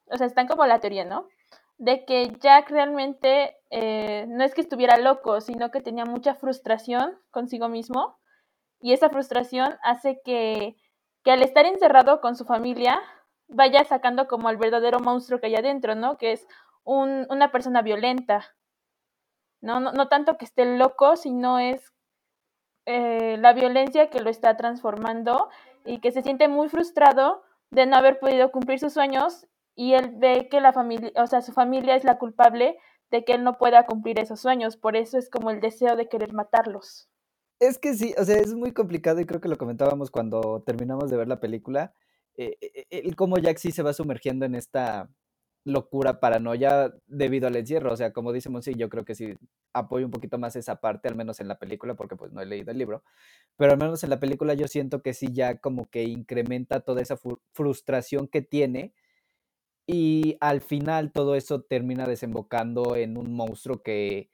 o 0.06 0.16
sea, 0.16 0.26
están 0.26 0.46
como 0.46 0.64
la 0.66 0.78
teoría, 0.80 1.04
¿no? 1.04 1.28
De 1.78 2.04
que 2.04 2.32
Jack 2.40 2.70
realmente 2.70 3.56
eh, 3.70 4.24
no 4.28 4.44
es 4.44 4.54
que 4.54 4.60
estuviera 4.60 4.96
loco, 4.98 5.40
sino 5.40 5.70
que 5.70 5.80
tenía 5.80 6.04
mucha 6.04 6.34
frustración 6.34 7.18
consigo 7.30 7.68
mismo 7.68 8.18
y 8.80 8.92
esa 8.92 9.10
frustración 9.10 9.76
hace 9.82 10.20
que, 10.24 10.76
que 11.24 11.32
al 11.32 11.42
estar 11.42 11.66
encerrado 11.66 12.20
con 12.20 12.36
su 12.36 12.44
familia 12.44 13.00
vaya 13.48 13.84
sacando 13.84 14.26
como 14.26 14.48
al 14.48 14.56
verdadero 14.56 15.00
monstruo 15.00 15.40
que 15.40 15.46
hay 15.46 15.56
adentro, 15.56 15.94
¿no? 15.94 16.16
Que 16.18 16.32
es 16.32 16.46
un- 16.84 17.26
una 17.30 17.50
persona 17.52 17.82
violenta, 17.82 18.44
¿no? 19.60 19.80
No, 19.80 19.92
no 19.92 20.08
tanto 20.08 20.36
que 20.36 20.44
esté 20.44 20.76
loco, 20.76 21.16
sino 21.16 21.58
es 21.58 21.92
eh, 22.86 23.36
la 23.38 23.52
violencia 23.52 24.10
que 24.10 24.20
lo 24.20 24.30
está 24.30 24.56
transformando 24.56 25.48
y 25.84 25.98
que 26.00 26.12
se 26.12 26.22
siente 26.22 26.48
muy 26.48 26.68
frustrado 26.68 27.42
de 27.70 27.86
no 27.86 27.96
haber 27.96 28.20
podido 28.20 28.52
cumplir 28.52 28.78
sus 28.78 28.92
sueños 28.92 29.46
y 29.74 29.94
él 29.94 30.12
ve 30.16 30.48
que 30.48 30.60
la 30.60 30.72
familia, 30.72 31.10
o 31.16 31.26
sea, 31.26 31.42
su 31.42 31.52
familia 31.52 31.96
es 31.96 32.04
la 32.04 32.18
culpable 32.18 32.78
de 33.10 33.24
que 33.24 33.32
él 33.34 33.44
no 33.44 33.58
pueda 33.58 33.86
cumplir 33.86 34.18
esos 34.20 34.40
sueños, 34.40 34.76
por 34.76 34.96
eso 34.96 35.18
es 35.18 35.28
como 35.30 35.50
el 35.50 35.60
deseo 35.60 35.96
de 35.96 36.08
querer 36.08 36.32
matarlos. 36.32 37.08
Es 37.58 37.78
que 37.78 37.94
sí, 37.94 38.14
o 38.18 38.24
sea, 38.24 38.36
es 38.36 38.54
muy 38.54 38.72
complicado 38.72 39.20
y 39.20 39.26
creo 39.26 39.40
que 39.40 39.48
lo 39.48 39.58
comentábamos 39.58 40.10
cuando 40.10 40.62
terminamos 40.64 41.10
de 41.10 41.16
ver 41.16 41.26
la 41.28 41.40
película, 41.40 41.92
eh, 42.36 42.56
eh, 42.60 42.86
el 42.90 43.16
cómo 43.16 43.38
Jack 43.38 43.58
sí 43.58 43.72
se 43.72 43.82
va 43.82 43.92
sumergiendo 43.92 44.46
en 44.46 44.54
esta 44.54 45.10
locura, 45.64 46.20
paranoia 46.20 46.94
debido 47.06 47.48
al 47.48 47.56
encierro, 47.56 47.92
o 47.92 47.96
sea, 47.96 48.12
como 48.12 48.32
dice 48.32 48.48
Monsi, 48.50 48.74
yo 48.74 48.88
creo 48.88 49.04
que 49.04 49.14
sí 49.16 49.34
apoyo 49.72 50.06
un 50.06 50.12
poquito 50.12 50.38
más 50.38 50.54
esa 50.56 50.76
parte, 50.80 51.08
al 51.08 51.16
menos 51.16 51.40
en 51.40 51.48
la 51.48 51.58
película, 51.58 51.94
porque 51.94 52.16
pues 52.16 52.32
no 52.32 52.40
he 52.40 52.46
leído 52.46 52.70
el 52.70 52.78
libro, 52.78 53.02
pero 53.56 53.72
al 53.72 53.78
menos 53.78 54.04
en 54.04 54.10
la 54.10 54.20
película 54.20 54.54
yo 54.54 54.68
siento 54.68 55.02
que 55.02 55.12
sí 55.14 55.28
ya 55.32 55.58
como 55.58 55.86
que 55.86 56.04
incrementa 56.04 56.80
toda 56.80 57.02
esa 57.02 57.18
frustración 57.52 58.28
que 58.28 58.42
tiene 58.42 58.94
y 59.86 60.36
al 60.40 60.60
final 60.60 61.12
todo 61.12 61.34
eso 61.36 61.62
termina 61.62 62.06
desembocando 62.06 62.96
en 62.96 63.16
un 63.18 63.32
monstruo 63.34 63.82
que 63.82 64.30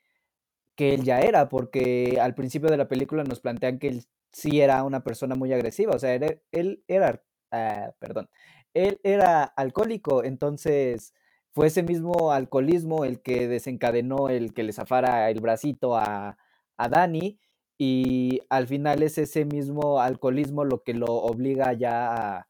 que 0.76 0.94
él 0.94 1.04
ya 1.04 1.21
era, 1.21 1.49
porque 1.49 2.18
al 2.21 2.35
principio 2.35 2.71
de 2.71 2.76
la 2.76 2.88
película 2.88 3.25
nos 3.25 3.40
plantean 3.40 3.78
que 3.78 3.88
él 3.88 4.04
sí 4.32 4.61
era 4.61 4.82
una 4.85 5.04
persona 5.04 5.35
muy 5.35 5.52
agresiva, 5.52 5.94
o 5.94 5.99
sea, 5.99 6.14
él 6.14 6.82
era, 6.88 7.23
ah, 7.52 7.92
perdón, 7.99 8.28
él 8.75 8.99
era 9.04 9.44
alcohólico, 9.44 10.25
entonces 10.25 11.14
fue 11.52 11.68
ese 11.68 11.82
mismo 11.82 12.32
alcoholismo 12.32 13.04
el 13.04 13.21
que 13.23 13.47
desencadenó 13.49 14.28
el 14.30 14.54
que 14.54 14.62
le 14.62 14.73
zafara 14.73 15.30
el 15.30 15.40
bracito 15.40 15.97
a, 15.97 16.38
a 16.76 16.88
Dani, 16.88 17.38
y 17.78 18.40
al 18.49 18.66
final 18.66 19.02
es 19.02 19.18
ese 19.18 19.44
mismo 19.44 20.00
alcoholismo 20.00 20.64
lo 20.64 20.82
que 20.82 20.94
lo 20.94 21.06
obliga 21.06 21.73
ya 21.73 22.38
a, 22.38 22.47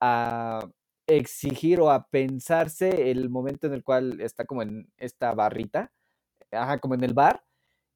a 0.00 0.70
exigir 1.06 1.80
o 1.80 1.90
a 1.90 2.06
pensarse 2.08 3.10
el 3.10 3.30
momento 3.30 3.66
en 3.66 3.74
el 3.74 3.82
cual 3.84 4.20
está 4.20 4.44
como 4.44 4.62
en 4.62 4.88
esta 4.96 5.34
barrita, 5.34 5.92
ajá, 6.52 6.78
como 6.78 6.94
en 6.94 7.04
el 7.04 7.14
bar, 7.14 7.44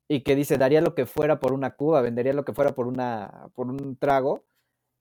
y 0.09 0.23
que 0.23 0.37
dice, 0.37 0.59
daría 0.59 0.81
lo 0.81 0.95
que 0.95 1.07
fuera 1.07 1.41
por 1.41 1.53
una 1.53 1.71
cuba, 1.77 2.03
vendería 2.03 2.33
lo 2.33 2.45
que 2.45 2.53
fuera 2.53 2.75
por, 2.75 2.87
una, 2.89 3.49
por 3.55 3.69
un 3.69 3.97
trago, 3.97 4.45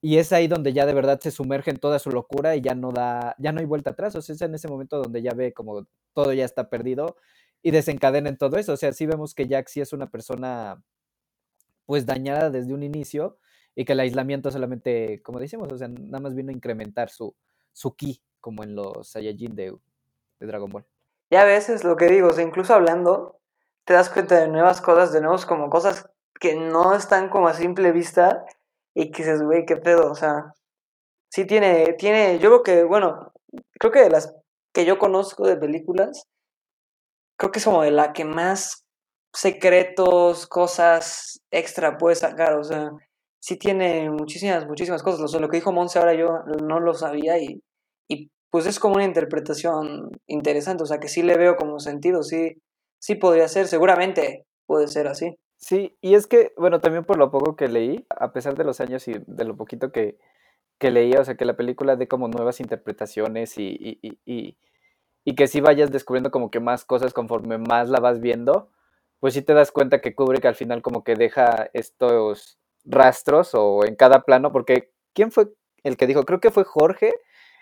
y 0.04 0.18
es 0.18 0.34
ahí 0.34 0.50
donde 0.50 0.74
ya 0.74 0.86
de 0.86 0.94
verdad 0.94 1.18
se 1.22 1.32
sumerge 1.32 1.72
en 1.72 1.78
toda 1.78 1.98
su 1.98 2.12
locura 2.12 2.58
y 2.58 2.62
ya 2.62 2.76
no 2.76 2.92
da, 2.92 3.38
ya 3.40 3.54
no 3.54 3.62
hay 3.62 3.66
vuelta 3.66 3.92
atrás, 3.92 4.14
o 4.18 4.22
sea, 4.22 4.36
es 4.36 4.42
en 4.42 4.54
ese 4.54 4.68
momento 4.68 5.02
donde 5.02 5.22
ya 5.22 5.34
ve 5.34 5.54
como 5.54 5.88
todo 6.14 6.34
ya 6.34 6.44
está 6.44 6.70
perdido 6.70 7.16
y 7.62 7.72
desencadena 7.72 8.28
en 8.28 8.38
todo 8.38 8.58
eso, 8.58 8.74
o 8.74 8.78
sea, 8.78 8.92
sí 8.92 9.06
vemos 9.06 9.34
que 9.34 9.48
Jack 9.48 9.70
sí 9.70 9.80
es 9.80 9.94
una 9.94 10.12
persona 10.12 10.84
pues 11.86 12.06
dañada 12.06 12.50
desde 12.50 12.74
un 12.74 12.84
inicio 12.84 13.38
y 13.76 13.86
que 13.86 13.94
el 13.94 14.02
aislamiento 14.02 14.52
solamente, 14.52 15.22
como 15.24 15.40
decimos, 15.40 15.72
o 15.72 15.78
sea, 15.78 15.88
nada 15.88 16.20
más 16.20 16.36
vino 16.36 16.50
a 16.50 16.54
incrementar 16.54 17.10
su, 17.10 17.34
su 17.72 17.96
ki, 17.96 18.22
como 18.42 18.64
en 18.64 18.76
los 18.76 19.08
Saiyajin 19.08 19.56
de, 19.56 19.74
de 20.42 20.48
Dragon 20.48 20.70
Ball. 20.70 20.86
Ya 21.32 21.44
a 21.44 21.46
veces 21.46 21.86
lo 21.86 21.96
que 21.96 22.08
digo, 22.08 22.28
o 22.28 22.42
incluso 22.42 22.74
hablando, 22.74 23.40
te 23.86 23.94
das 23.94 24.10
cuenta 24.10 24.38
de 24.42 24.50
nuevas 24.50 24.82
cosas, 24.82 25.14
de 25.14 25.22
nuevos 25.22 25.46
como 25.46 25.70
cosas 25.70 26.10
que 26.42 26.56
no 26.56 26.94
están 26.94 27.30
como 27.30 27.48
a 27.48 27.54
simple 27.54 27.94
vista 27.94 28.46
y 28.96 29.12
que 29.12 29.24
dices, 29.24 29.42
güey, 29.42 29.66
qué 29.66 29.78
pedo, 29.78 30.12
o 30.12 30.16
sea, 30.16 30.54
sí 31.32 31.46
tiene, 31.46 31.94
tiene, 31.98 32.40
yo 32.40 32.50
creo 32.50 32.64
que, 32.64 32.84
bueno, 32.84 33.32
creo 33.80 33.92
que 33.92 34.02
de 34.02 34.10
las 34.10 34.36
que 34.74 34.86
yo 34.86 34.98
conozco 35.00 35.48
de 35.48 35.58
películas, 35.58 36.28
creo 37.38 37.52
que 37.52 37.60
es 37.60 37.66
como 37.66 37.84
de 37.84 37.92
la 37.92 38.14
que 38.14 38.26
más 38.26 38.86
secretos, 39.34 40.48
cosas 40.48 41.42
extra 41.52 41.98
puede 41.98 42.16
sacar, 42.16 42.54
o 42.56 42.64
sea, 42.64 42.92
sí 43.42 43.58
tiene 43.58 44.10
muchísimas, 44.10 44.68
muchísimas 44.68 45.04
cosas, 45.04 45.22
o 45.22 45.28
sea, 45.28 45.40
lo 45.40 45.50
que 45.50 45.58
dijo 45.58 45.72
Monse 45.72 46.00
ahora 46.00 46.14
yo 46.14 46.40
no 46.64 46.80
lo 46.80 46.94
sabía 46.94 47.40
y, 47.40 47.62
y 48.08 48.30
pues 48.52 48.68
es 48.68 48.80
como 48.80 48.96
una 48.96 49.06
interpretación 49.06 50.12
interesante, 50.28 50.84
o 50.84 50.86
sea, 50.86 51.00
que 51.00 51.08
sí 51.08 51.24
le 51.24 51.38
veo 51.38 51.56
como 51.56 51.80
sentido, 51.80 52.24
sí, 52.24 52.62
sí 53.00 53.16
podría 53.16 53.48
ser, 53.48 53.68
seguramente 53.68 54.46
puede 54.68 54.88
ser 54.88 55.08
así. 55.08 55.36
Sí, 55.64 55.98
y 56.02 56.16
es 56.16 56.28
que, 56.28 56.52
bueno, 56.58 56.82
también 56.82 57.06
por 57.06 57.18
lo 57.18 57.32
poco 57.32 57.56
que 57.56 57.70
leí, 57.70 58.06
a 58.10 58.34
pesar 58.34 58.56
de 58.56 58.66
los 58.66 58.82
años 58.82 59.08
y 59.08 59.14
de 59.26 59.46
lo 59.46 59.56
poquito 59.56 59.94
que, 59.94 60.18
que 60.80 60.92
leía, 60.92 61.22
o 61.22 61.26
sea, 61.26 61.36
que 61.38 61.46
la 61.46 61.56
película 61.58 61.96
dé 61.96 62.08
como 62.10 62.28
nuevas 62.28 62.60
interpretaciones 62.62 63.58
y, 63.58 63.68
y, 63.80 64.00
y, 64.02 64.20
y, 64.26 64.58
y 65.26 65.36
que 65.36 65.48
sí 65.48 65.62
vayas 65.62 65.92
descubriendo 65.92 66.32
como 66.32 66.52
que 66.52 66.60
más 66.62 66.86
cosas 66.86 67.14
conforme 67.14 67.58
más 67.60 67.90
la 67.90 68.00
vas 68.02 68.22
viendo, 68.22 68.72
pues 69.22 69.36
sí 69.36 69.42
te 69.44 69.54
das 69.54 69.72
cuenta 69.72 70.02
que 70.02 70.16
Kubrick 70.16 70.46
al 70.46 70.56
final 70.56 70.82
como 70.82 71.04
que 71.06 71.16
deja 71.16 71.70
estos 71.74 72.60
rastros 72.86 73.52
o 73.56 73.86
en 73.86 73.96
cada 73.96 74.22
plano, 74.24 74.52
porque 74.52 74.92
¿quién 75.14 75.32
fue 75.32 75.50
el 75.84 75.98
que 75.98 76.08
dijo? 76.08 76.24
Creo 76.26 76.42
que 76.42 76.52
fue 76.52 76.66
Jorge 76.66 77.14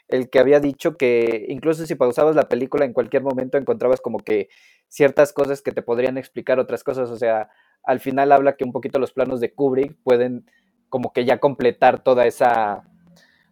el 0.07 0.29
que 0.29 0.39
había 0.39 0.59
dicho 0.59 0.97
que 0.97 1.45
incluso 1.49 1.85
si 1.85 1.95
pausabas 1.95 2.35
la 2.35 2.49
película 2.49 2.85
en 2.85 2.93
cualquier 2.93 3.23
momento 3.23 3.57
encontrabas 3.57 4.01
como 4.01 4.19
que 4.19 4.49
ciertas 4.89 5.33
cosas 5.33 5.61
que 5.61 5.71
te 5.71 5.81
podrían 5.81 6.17
explicar 6.17 6.59
otras 6.59 6.83
cosas, 6.83 7.09
o 7.09 7.15
sea, 7.17 7.49
al 7.83 7.99
final 7.99 8.31
habla 8.31 8.55
que 8.55 8.63
un 8.63 8.71
poquito 8.71 8.99
los 8.99 9.13
planos 9.13 9.39
de 9.39 9.53
Kubrick 9.53 9.95
pueden 10.03 10.49
como 10.89 11.13
que 11.13 11.25
ya 11.25 11.39
completar 11.39 12.03
toda 12.03 12.25
esa 12.25 12.83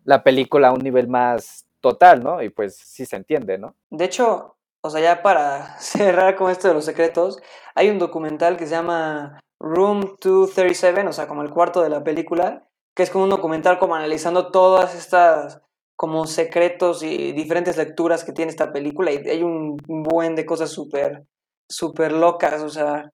la 0.04 0.24
película 0.24 0.70
a 0.70 0.74
un 0.74 0.80
nivel 0.80 1.08
más 1.08 1.68
total, 1.82 2.24
¿no? 2.24 2.42
Y 2.42 2.50
pues 2.50 2.76
sí 2.76 3.06
se 3.06 3.16
entiende, 3.16 3.58
¿no? 3.58 3.76
De 3.90 4.06
hecho, 4.06 4.58
o 4.82 4.90
sea, 4.90 5.02
ya 5.02 5.22
para 5.22 5.78
cerrar 5.80 6.36
con 6.36 6.52
esto 6.52 6.68
de 6.68 6.74
los 6.74 6.86
secretos, 6.86 7.42
hay 7.76 7.90
un 7.90 8.00
documental 8.00 8.58
que 8.58 8.66
se 8.66 8.72
llama 8.72 9.40
Room 9.60 10.02
237, 10.22 11.08
o 11.08 11.14
sea, 11.14 11.28
como 11.28 11.42
el 11.42 11.52
cuarto 11.52 11.82
de 11.82 11.90
la 11.90 12.04
película, 12.04 12.68
que 12.96 13.04
es 13.04 13.10
como 13.10 13.26
un 13.26 13.30
documental 13.30 13.80
como 13.80 13.96
analizando 13.96 14.52
todas 14.52 14.96
estas 14.96 15.62
como 15.96 16.26
secretos 16.28 17.04
y 17.04 17.34
diferentes 17.34 17.76
lecturas 17.76 18.24
que 18.24 18.32
tiene 18.32 18.52
esta 18.52 18.72
película 18.72 19.12
y 19.12 19.18
hay 19.18 19.44
un 19.44 19.76
buen 19.86 20.34
de 20.36 20.46
cosas 20.46 20.72
súper, 20.72 21.26
súper 21.70 22.14
locas, 22.14 22.62
o 22.62 22.70
sea, 22.70 23.12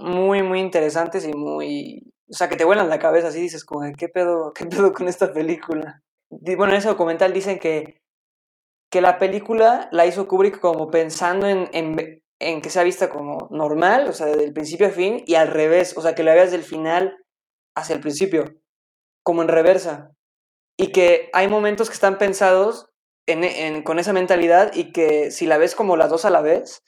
muy, 0.00 0.42
muy 0.42 0.60
interesantes 0.60 1.26
y 1.26 1.32
muy, 1.34 2.12
o 2.30 2.34
sea, 2.34 2.48
que 2.48 2.56
te 2.56 2.64
vuelan 2.64 2.88
la 2.88 2.98
cabeza, 2.98 3.28
así 3.28 3.40
dices, 3.40 3.64
como, 3.64 3.82
¿qué 3.96 4.08
pedo, 4.08 4.52
qué 4.54 4.66
pedo 4.66 4.92
con 4.92 5.08
esta 5.08 5.32
película? 5.32 6.02
Bueno, 6.30 6.72
en 6.72 6.78
ese 6.78 6.88
documental 6.88 7.32
dicen 7.32 7.58
que, 7.58 8.00
que 8.90 9.00
la 9.00 9.18
película 9.18 9.88
la 9.92 10.06
hizo 10.06 10.26
Kubrick 10.28 10.60
como 10.60 10.90
pensando 10.90 11.46
en, 11.48 11.68
en, 11.72 12.22
en 12.40 12.60
que 12.60 12.70
sea 12.70 12.82
vista 12.84 13.08
como 13.10 13.48
normal, 13.50 14.08
o 14.08 14.12
sea, 14.12 14.26
del 14.26 14.52
principio 14.52 14.88
a 14.88 14.90
fin, 14.90 15.22
y 15.26 15.34
al 15.36 15.48
revés, 15.48 15.96
o 15.96 16.02
sea, 16.02 16.14
que 16.14 16.22
la 16.24 16.34
veas 16.34 16.50
del 16.50 16.64
final 16.64 17.16
hacia 17.76 17.94
el 17.94 18.00
principio, 18.00 18.44
como 19.22 19.42
en 19.42 19.48
reversa. 19.48 20.10
Y 20.78 20.92
que 20.92 21.30
hay 21.32 21.48
momentos 21.48 21.88
que 21.88 21.94
están 21.94 22.18
pensados 22.18 22.88
en, 23.26 23.44
en- 23.44 23.82
con 23.82 23.98
esa 23.98 24.12
mentalidad 24.12 24.72
y 24.74 24.92
que 24.92 25.30
si 25.30 25.46
la 25.46 25.58
ves 25.58 25.74
como 25.74 25.96
las 25.96 26.10
dos 26.10 26.24
a 26.24 26.30
la 26.30 26.40
vez, 26.40 26.82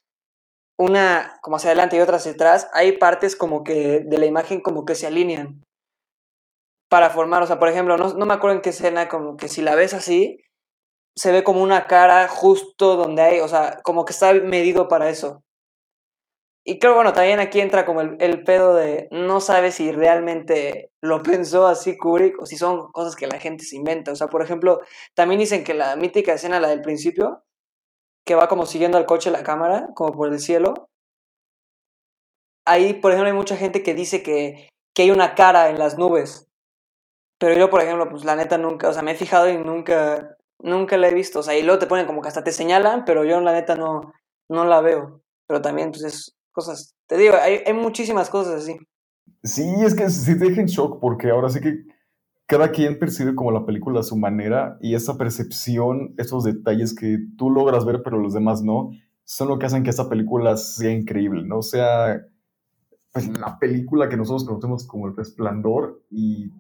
una 0.79 1.39
como 1.43 1.57
hacia 1.57 1.71
adelante 1.71 1.97
y 1.97 2.01
otra 2.01 2.17
hacia 2.17 2.33
atrás, 2.33 2.69
hay 2.73 2.93
partes 2.93 3.37
como 3.37 3.65
que 3.65 4.01
de 4.01 4.19
la 4.19 4.27
imagen 4.27 4.61
como 4.61 4.85
que 4.85 4.95
se 4.95 5.07
alinean 5.07 5.63
para 6.89 7.11
formar, 7.11 7.43
o 7.43 7.47
sea, 7.47 7.59
por 7.59 7.69
ejemplo, 7.69 7.97
no, 7.97 8.13
no 8.15 8.27
me 8.27 8.35
acuerdo 8.35 8.57
en 8.57 8.63
qué 8.63 8.71
escena, 8.71 9.09
como 9.09 9.37
que 9.37 9.49
si 9.49 9.63
la 9.63 9.75
ves 9.75 9.95
así, 9.95 10.41
se 11.17 11.33
ve 11.33 11.45
como 11.45 11.63
una 11.63 11.87
cara 11.87 12.29
justo 12.29 12.97
donde 12.97 13.23
hay, 13.23 13.41
o 13.41 13.49
sea, 13.49 13.81
como 13.83 14.05
que 14.05 14.13
está 14.13 14.33
medido 14.35 14.89
para 14.89 15.09
eso. 15.09 15.43
Y 16.65 16.79
creo, 16.79 16.95
bueno, 16.95 17.13
también 17.13 17.41
aquí 17.41 17.61
entra 17.61 17.85
como 17.85 18.03
el, 18.03 18.17
el 18.21 18.45
pedo 18.45 18.75
de 18.75 19.09
no 19.11 19.41
sabes 19.41 19.75
si 19.77 19.91
realmente 19.91 20.91
lo 21.01 21.23
pensó 21.23 21.67
así 21.67 21.97
Kubrick 21.99 22.41
o 22.41 22.47
si 22.47 22.57
son 22.57 22.93
cosas 22.93 23.17
que 23.17 23.27
la 23.27 23.41
gente 23.41 23.65
se 23.65 23.77
inventa. 23.77 24.13
O 24.13 24.17
sea, 24.17 24.29
por 24.29 24.43
ejemplo, 24.43 24.81
también 25.15 25.41
dicen 25.41 25.65
que 25.65 25.75
la 25.75 25.97
mítica 25.97 26.35
escena, 26.35 26.61
la 26.61 26.69
del 26.69 26.83
principio, 26.83 27.43
que 28.25 28.35
va 28.35 28.49
como 28.49 28.67
siguiendo 28.67 28.99
al 28.99 29.07
coche 29.07 29.31
la 29.31 29.43
cámara, 29.43 29.91
como 29.95 30.13
por 30.13 30.33
el 30.33 30.39
cielo. 30.39 30.89
Ahí, 32.65 32.95
por 32.95 33.11
ejemplo, 33.11 33.31
hay 33.31 33.37
mucha 33.37 33.57
gente 33.57 33.83
que 33.83 33.95
dice 33.95 34.23
que, 34.23 34.69
que 34.95 35.03
hay 35.03 35.11
una 35.11 35.35
cara 35.35 35.71
en 35.71 35.79
las 35.79 35.99
nubes. 35.99 36.49
Pero 37.39 37.59
yo, 37.59 37.71
por 37.71 37.81
ejemplo, 37.81 38.09
pues 38.09 38.25
la 38.25 38.37
neta 38.37 38.57
nunca, 38.57 38.89
o 38.89 38.93
sea, 38.93 39.03
me 39.03 39.13
he 39.13 39.17
fijado 39.17 39.51
y 39.51 39.59
nunca, 39.59 40.37
nunca 40.61 40.97
la 40.97 41.09
he 41.09 41.15
visto. 41.15 41.41
O 41.41 41.43
sea, 41.43 41.59
y 41.59 41.63
luego 41.63 41.81
te 41.81 41.87
ponen 41.87 42.07
como 42.07 42.23
que 42.23 42.29
hasta 42.29 42.45
te 42.45 42.53
señalan, 42.53 43.05
pero 43.05 43.25
yo 43.25 43.41
la 43.41 43.53
neta 43.53 43.75
no, 43.75 44.13
no 44.49 44.65
la 44.65 44.81
veo. 44.81 45.23
Pero 45.49 45.61
también, 45.61 45.91
pues 45.91 46.05
es 46.05 46.37
cosas, 46.53 46.95
te 47.09 47.17
digo, 47.17 47.35
hay, 47.41 47.63
hay 47.67 47.73
muchísimas 47.73 48.31
cosas 48.31 48.63
así. 48.63 48.79
Sí, 49.43 49.75
es 49.85 49.95
que 49.95 50.09
sí 50.09 50.39
te 50.39 50.45
deja 50.45 50.61
en 50.61 50.67
shock 50.69 51.01
porque 51.01 51.31
ahora 51.31 51.49
sí 51.49 51.61
que 51.61 51.85
cada 52.53 52.71
quien 52.71 52.99
percibe 52.99 53.35
como 53.35 53.51
la 53.51 53.65
película 53.65 54.01
a 54.01 54.03
su 54.03 54.15
manera 54.15 54.77
y 54.83 54.95
esa 54.95 55.17
percepción, 55.17 56.15
esos 56.19 56.45
detalles 56.45 56.95
que 56.95 57.17
tú 57.39 57.49
logras 57.49 57.87
ver 57.87 58.03
pero 58.05 58.19
los 58.19 58.35
demás 58.35 58.61
no, 58.63 58.91
son 59.25 59.49
lo 59.49 59.59
que 59.59 59.65
hacen 59.65 59.83
que 59.83 59.89
esta 59.89 60.11
película 60.11 60.59
sea 60.59 60.91
increíble, 60.91 61.45
¿no? 61.45 61.61
O 61.61 61.63
sea, 61.63 62.27
pues 63.11 63.27
la 63.39 63.59
película 63.59 64.11
que 64.11 64.19
nosotros 64.19 64.45
conocemos 64.45 64.87
como 64.87 65.09
El 65.09 65.17
Resplandor 65.17 66.03
y 66.11 66.51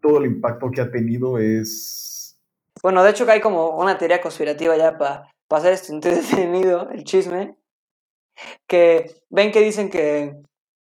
todo 0.00 0.20
el 0.20 0.24
impacto 0.24 0.70
que 0.70 0.80
ha 0.80 0.90
tenido 0.90 1.36
es... 1.36 2.40
Bueno, 2.82 3.04
de 3.04 3.10
hecho 3.10 3.26
que 3.26 3.32
hay 3.32 3.40
como 3.42 3.76
una 3.76 3.98
teoría 3.98 4.22
conspirativa 4.22 4.74
ya 4.78 4.96
para 4.96 5.28
hacer 5.50 5.74
esto 5.74 5.92
entretenido, 5.92 6.88
el 6.88 7.04
chisme, 7.04 7.58
que 8.66 9.16
ven 9.28 9.52
que 9.52 9.60
dicen 9.60 9.90
que, 9.90 10.34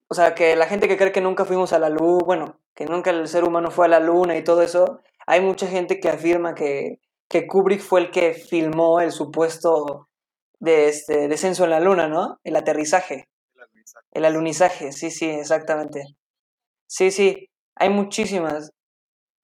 o 0.09 0.15
sea, 0.15 0.35
que 0.35 0.57
la 0.57 0.67
gente 0.67 0.89
que 0.89 0.97
cree 0.97 1.13
que 1.13 1.21
nunca 1.21 1.45
fuimos 1.45 1.73
a 1.73 1.79
la 1.79 1.89
luna, 1.89 2.25
bueno, 2.25 2.61
que 2.77 2.87
nunca 2.87 3.11
el 3.11 3.29
ser 3.29 3.45
humano 3.45 3.71
fue 3.73 3.87
a 3.87 3.91
la 3.91 4.01
luna 4.01 4.37
y 4.37 4.45
todo 4.45 4.63
eso, 4.63 5.01
hay 5.27 5.41
mucha 5.43 5.69
gente 5.69 6.01
que 6.01 6.11
afirma 6.11 6.55
que, 6.55 7.01
que 7.29 7.49
Kubrick 7.49 7.81
fue 7.83 8.01
el 8.03 8.13
que 8.13 8.35
filmó 8.35 9.01
el 9.01 9.13
supuesto 9.13 10.09
de 10.61 10.89
este 10.89 11.29
descenso 11.29 11.65
en 11.65 11.71
la 11.71 11.81
luna, 11.81 12.09
¿no? 12.09 12.39
El 12.45 12.57
aterrizaje. 12.57 13.29
El 14.13 14.25
alunizaje, 14.25 14.93
sí, 14.93 15.11
sí, 15.11 15.29
exactamente. 15.31 16.05
Sí, 16.87 17.11
sí, 17.11 17.49
hay 17.77 17.91
muchísimas. 17.91 18.73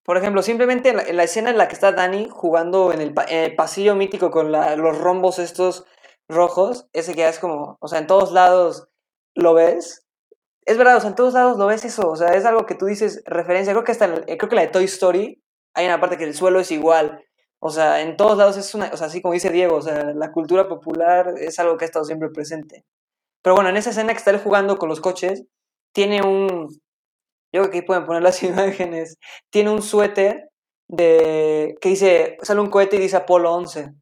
Por 0.05 0.17
ejemplo, 0.17 0.43
simplemente 0.43 0.91
en 0.91 0.97
la, 0.97 1.03
en 1.05 1.17
la 1.17 1.25
escena 1.25 1.51
en 1.51 1.59
la 1.59 1.69
que 1.69 1.75
está 1.75 1.93
Dani 1.93 2.29
jugando 2.31 2.93
en 2.93 3.01
el, 3.01 3.15
en 3.29 3.39
el 3.45 3.57
pasillo 3.57 3.95
mítico 3.95 4.31
con 4.31 4.53
la- 4.53 4.77
los 4.77 4.99
rombos 4.99 5.39
estos 5.39 5.87
rojos, 6.29 6.89
ese 6.93 7.15
que 7.15 7.29
es 7.29 7.39
como, 7.39 7.77
o 7.81 7.89
sea, 7.89 7.99
en 8.01 8.07
todos 8.07 8.33
lados 8.33 8.89
lo 9.35 9.55
ves. 9.55 10.02
Es 10.65 10.79
verdad, 10.79 10.97
o 10.97 11.01
sea, 11.01 11.11
en 11.11 11.17
todos 11.17 11.35
lados 11.35 11.59
lo 11.59 11.67
ves 11.67 11.85
eso, 11.85 12.09
o 12.09 12.17
sea, 12.17 12.29
es 12.35 12.45
algo 12.45 12.67
que 12.67 12.75
tú 12.77 12.87
dices 12.87 13.23
referencia. 13.27 13.73
Creo 13.73 13.85
que 13.85 13.93
hasta, 13.93 14.05
en 14.07 14.13
el- 14.15 14.25
creo 14.39 14.49
que 14.49 14.55
la 14.57 14.63
de 14.63 14.69
Toy 14.69 14.85
Story 14.85 15.43
hay 15.75 15.87
una 15.87 16.01
parte 16.01 16.17
que 16.19 16.25
el 16.25 16.35
suelo 16.35 16.61
es 16.61 16.71
igual. 16.71 17.25
O 17.59 17.71
sea, 17.71 18.01
en 18.03 18.17
todos 18.17 18.37
lados 18.39 18.57
es 18.57 18.75
una, 18.75 18.91
o 18.93 18.97
sea, 18.97 19.07
así 19.09 19.21
como 19.23 19.35
dice 19.35 19.51
Diego, 19.51 19.77
o 19.77 19.83
sea, 19.83 20.13
la 20.15 20.33
cultura 20.33 20.69
popular 20.69 21.35
es 21.39 21.59
algo 21.59 21.77
que 21.77 21.85
ha 21.85 21.87
estado 21.87 22.05
siempre 22.05 22.29
presente. 22.31 22.85
Pero 23.43 23.55
bueno, 23.57 23.71
en 23.71 23.77
esa 23.79 23.91
escena 23.91 24.13
que 24.13 24.19
está 24.19 24.31
él 24.33 24.41
jugando 24.41 24.79
con 24.79 24.89
los 24.91 25.01
coches, 25.01 25.45
tiene 25.93 26.23
un, 26.23 26.69
yo 27.53 27.63
creo 27.63 27.71
que 27.71 27.79
ahí 27.79 27.83
pueden 27.87 28.07
poner 28.07 28.23
las 28.23 28.43
imágenes, 28.45 29.19
tiene 29.51 29.71
un 29.71 29.83
suéter 29.83 30.51
de, 30.89 31.75
que 31.81 31.91
dice, 31.91 32.37
sale 32.43 32.61
un 32.61 32.71
cohete 32.71 32.97
y 32.97 33.01
dice 33.01 33.17
Apolo 33.17 33.53
11. 33.55 33.93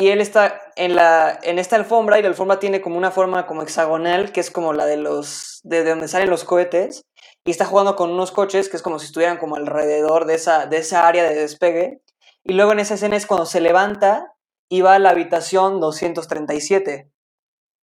Y 0.00 0.08
él 0.08 0.22
está 0.22 0.58
en, 0.76 0.96
la, 0.96 1.38
en 1.42 1.58
esta 1.58 1.76
alfombra 1.76 2.18
y 2.18 2.22
la 2.22 2.28
alfombra 2.28 2.58
tiene 2.58 2.80
como 2.80 2.96
una 2.96 3.10
forma 3.10 3.46
como 3.46 3.60
hexagonal, 3.60 4.32
que 4.32 4.40
es 4.40 4.50
como 4.50 4.72
la 4.72 4.86
de 4.86 4.96
los, 4.96 5.60
de, 5.62 5.84
de 5.84 5.90
donde 5.90 6.08
salen 6.08 6.30
los 6.30 6.44
cohetes, 6.44 7.04
y 7.44 7.50
está 7.50 7.66
jugando 7.66 7.96
con 7.96 8.10
unos 8.10 8.32
coches 8.32 8.70
que 8.70 8.78
es 8.78 8.82
como 8.82 8.98
si 8.98 9.04
estuvieran 9.04 9.36
como 9.36 9.56
alrededor 9.56 10.24
de 10.24 10.36
esa, 10.36 10.64
de 10.64 10.82
área 10.96 11.22
de 11.24 11.34
despegue. 11.34 12.00
Y 12.42 12.54
luego 12.54 12.72
en 12.72 12.78
esa 12.78 12.94
escena 12.94 13.14
es 13.14 13.26
cuando 13.26 13.44
se 13.44 13.60
levanta 13.60 14.32
y 14.70 14.80
va 14.80 14.94
a 14.94 14.98
la 14.98 15.10
habitación 15.10 15.80
237, 15.80 17.10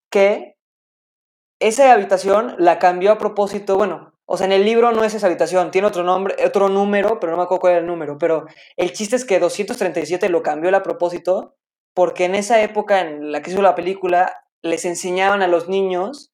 que 0.10 0.56
esa 1.60 1.94
habitación 1.94 2.56
la 2.58 2.80
cambió 2.80 3.12
a 3.12 3.20
propósito, 3.20 3.78
bueno, 3.78 4.16
o 4.26 4.38
sea, 4.38 4.48
en 4.48 4.54
el 4.54 4.66
libro 4.66 4.92
no 4.92 5.04
es 5.04 5.14
esa 5.14 5.28
habitación, 5.28 5.70
tiene 5.70 5.88
otro 5.88 6.02
nombre, 6.02 6.36
otro 6.44 6.68
número, 6.68 7.20
pero 7.20 7.34
no 7.34 7.38
me 7.38 7.44
acuerdo 7.44 7.62
cuál 7.62 7.74
era 7.74 7.82
el 7.82 7.88
número, 7.88 8.18
pero 8.18 8.48
el 8.76 8.92
chiste 8.92 9.16
es 9.16 9.24
que 9.24 9.38
237 9.38 10.30
lo 10.30 10.42
cambió 10.42 10.76
a 10.76 10.82
propósito 10.82 11.54
porque 11.98 12.26
en 12.28 12.36
esa 12.36 12.62
época 12.62 13.02
en 13.02 13.34
la 13.34 13.42
que 13.44 13.52
hizo 13.52 13.64
la 13.64 13.76
película 13.76 14.46
les 14.64 14.86
enseñaban 14.86 15.42
a 15.44 15.50
los 15.50 15.70
niños 15.70 16.32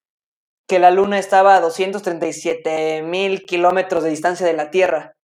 que 0.68 0.80
la 0.80 0.92
luna 0.92 1.20
estaba 1.20 1.56
a 1.56 1.62
237 1.62 3.02
mil 3.04 3.44
kilómetros 3.46 4.04
de 4.04 4.12
distancia 4.12 4.48
de 4.48 4.54
la 4.54 4.72
Tierra. 4.72 5.16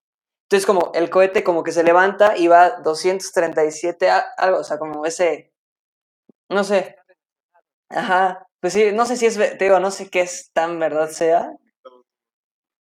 Entonces 0.45 0.67
como 0.67 0.93
el 0.95 1.11
cohete 1.11 1.45
como 1.45 1.65
que 1.65 1.73
se 1.73 1.85
levanta 1.85 2.37
y 2.39 2.49
va 2.49 2.65
a 2.65 2.71
237, 2.83 4.11
a- 4.11 4.25
algo, 4.39 4.59
o 4.61 4.65
sea, 4.65 4.79
como 4.79 5.07
ese, 5.07 5.53
no 6.51 6.65
sé. 6.65 6.97
Ajá, 7.91 8.47
pues 8.61 8.75
sí, 8.75 8.93
no 8.95 9.07
sé 9.07 9.17
si 9.17 9.27
es, 9.27 9.37
te 9.39 9.65
digo, 9.65 9.81
no 9.81 9.91
sé 9.93 10.11
qué 10.11 10.23
es 10.23 10.51
tan 10.55 10.79
verdad 10.81 11.11
sea. 11.11 11.53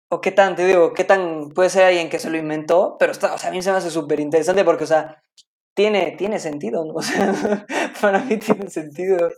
O 0.10 0.22
qué 0.22 0.32
tan, 0.32 0.56
te 0.56 0.66
digo, 0.66 0.94
qué 0.94 1.04
tan 1.04 1.50
puede 1.50 1.70
ser 1.70 1.84
alguien 1.86 2.10
que 2.10 2.20
se 2.20 2.30
lo 2.30 2.38
inventó, 2.38 2.96
pero 3.00 3.12
está, 3.12 3.34
o 3.34 3.38
sea, 3.38 3.50
a 3.50 3.54
mí 3.54 3.62
se 3.62 3.72
me 3.72 3.78
hace 3.78 3.90
súper 3.92 4.20
interesante 4.20 4.64
porque, 4.64 4.84
o 4.86 4.88
sea, 4.88 5.22
tiene, 5.76 6.16
tiene 6.18 6.40
sentido, 6.40 6.84
¿no? 6.86 6.94
O 6.96 7.02
sea, 7.02 7.66
para 8.02 8.24
mí 8.24 8.38
tiene 8.38 8.70
sentido. 8.70 9.30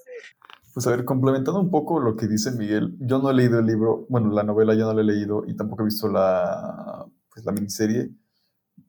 Pues 0.74 0.86
a 0.88 0.92
ver, 0.92 1.06
complementando 1.06 1.60
un 1.60 1.72
poco 1.72 2.00
lo 2.00 2.16
que 2.16 2.28
dice 2.28 2.52
Miguel, 2.52 2.96
yo 3.00 3.20
no 3.20 3.32
he 3.32 3.34
leído 3.34 3.60
el 3.60 3.66
libro, 3.66 4.06
bueno, 4.10 4.32
la 4.32 4.44
novela 4.44 4.76
yo 4.76 4.86
no 4.86 4.94
la 4.94 5.02
he 5.02 5.04
leído 5.04 5.44
y 5.48 5.56
tampoco 5.56 5.82
he 5.82 5.86
visto 5.86 6.08
la, 6.08 7.06
pues, 7.34 7.44
la 7.44 7.52
miniserie, 7.52 8.12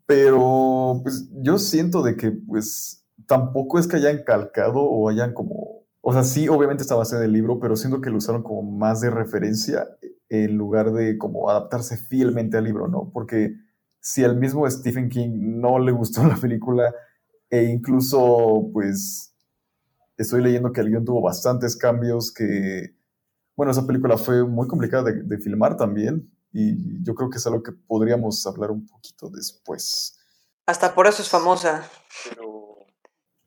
pero 0.05 1.01
pues 1.03 1.31
yo 1.33 1.59
siento 1.59 2.03
de 2.03 2.17
que 2.17 2.31
pues 2.31 3.07
tampoco 3.27 3.79
es 3.79 3.89
que 3.89 3.97
hayan 3.97 4.23
calcado 4.23 4.81
o 4.81 5.09
hayan 5.09 5.33
como, 5.33 5.87
o 6.03 6.13
sea, 6.13 6.25
sí, 6.25 6.49
obviamente 6.49 6.83
está 6.83 6.95
basada 6.95 7.23
en 7.23 7.29
el 7.29 7.33
libro, 7.33 7.59
pero 7.59 7.75
siento 7.75 8.03
que 8.03 8.11
lo 8.11 8.19
usaron 8.19 8.43
como 8.43 8.63
más 8.63 9.01
de 9.01 9.09
referencia 9.09 9.87
en 10.29 10.59
lugar 10.59 10.93
de 10.93 11.17
como 11.17 11.49
adaptarse 11.49 11.97
fielmente 11.97 12.59
al 12.59 12.65
libro, 12.65 12.89
¿no? 12.89 13.11
Porque 13.15 13.55
si 14.01 14.25
al 14.25 14.37
mismo 14.37 14.69
Stephen 14.71 15.09
King 15.09 15.61
no 15.61 15.79
le 15.79 15.93
gustó 15.93 16.23
la 16.27 16.37
película 16.37 16.95
e 17.51 17.65
incluso 17.65 18.69
pues 18.73 19.35
estoy 20.17 20.43
leyendo 20.43 20.73
que 20.73 20.81
el 20.81 20.91
guion 20.91 21.05
tuvo 21.05 21.23
bastantes 21.23 21.77
cambios, 21.77 22.33
que, 22.33 22.95
bueno, 23.57 23.73
esa 23.73 23.87
película 23.87 24.17
fue 24.17 24.45
muy 24.45 24.67
complicada 24.67 25.05
de, 25.05 25.23
de 25.23 25.39
filmar 25.39 25.77
también, 25.77 26.31
y 26.53 27.03
yo 27.05 27.15
creo 27.15 27.31
que 27.31 27.39
es 27.39 27.47
algo 27.47 27.63
que 27.63 27.73
podríamos 27.73 28.47
hablar 28.47 28.71
un 28.71 28.87
poquito 28.87 29.31
después. 29.31 30.19
Hasta 30.67 30.95
por 30.95 31.07
eso 31.07 31.23
es 31.23 31.29
famosa. 31.29 31.89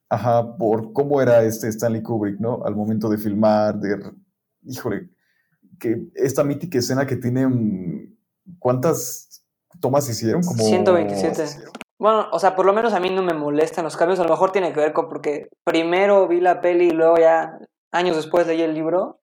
Ajá, 0.09 0.57
por 0.57 0.91
cómo 0.91 1.21
era 1.21 1.43
este 1.43 1.67
Stanley 1.67 2.01
Kubrick, 2.01 2.39
¿no? 2.39 2.63
Al 2.65 2.75
momento 2.75 3.09
de 3.09 3.17
filmar, 3.17 3.79
de, 3.79 4.11
híjole, 4.63 5.09
que 5.79 6.09
esta 6.15 6.43
mítica 6.43 6.79
escena 6.79 7.05
que 7.05 7.15
tiene, 7.15 7.47
¿cuántas 8.59 9.43
tomas 9.79 10.09
hicieron? 10.09 10.43
Como 10.43 10.63
127. 10.63 11.45
Bueno, 12.01 12.29
o 12.31 12.39
sea, 12.39 12.55
por 12.55 12.65
lo 12.65 12.73
menos 12.73 12.93
a 12.93 12.99
mí 12.99 13.11
no 13.11 13.21
me 13.21 13.35
molestan 13.35 13.83
los 13.85 13.95
cambios. 13.95 14.19
A 14.19 14.23
lo 14.23 14.29
mejor 14.31 14.51
tiene 14.51 14.73
que 14.73 14.79
ver 14.79 14.91
con 14.91 15.07
porque 15.07 15.49
primero 15.63 16.27
vi 16.27 16.41
la 16.41 16.59
peli 16.59 16.87
y 16.87 16.89
luego 16.89 17.17
ya 17.19 17.59
años 17.91 18.15
después 18.15 18.47
leí 18.47 18.63
el 18.63 18.73
libro. 18.73 19.19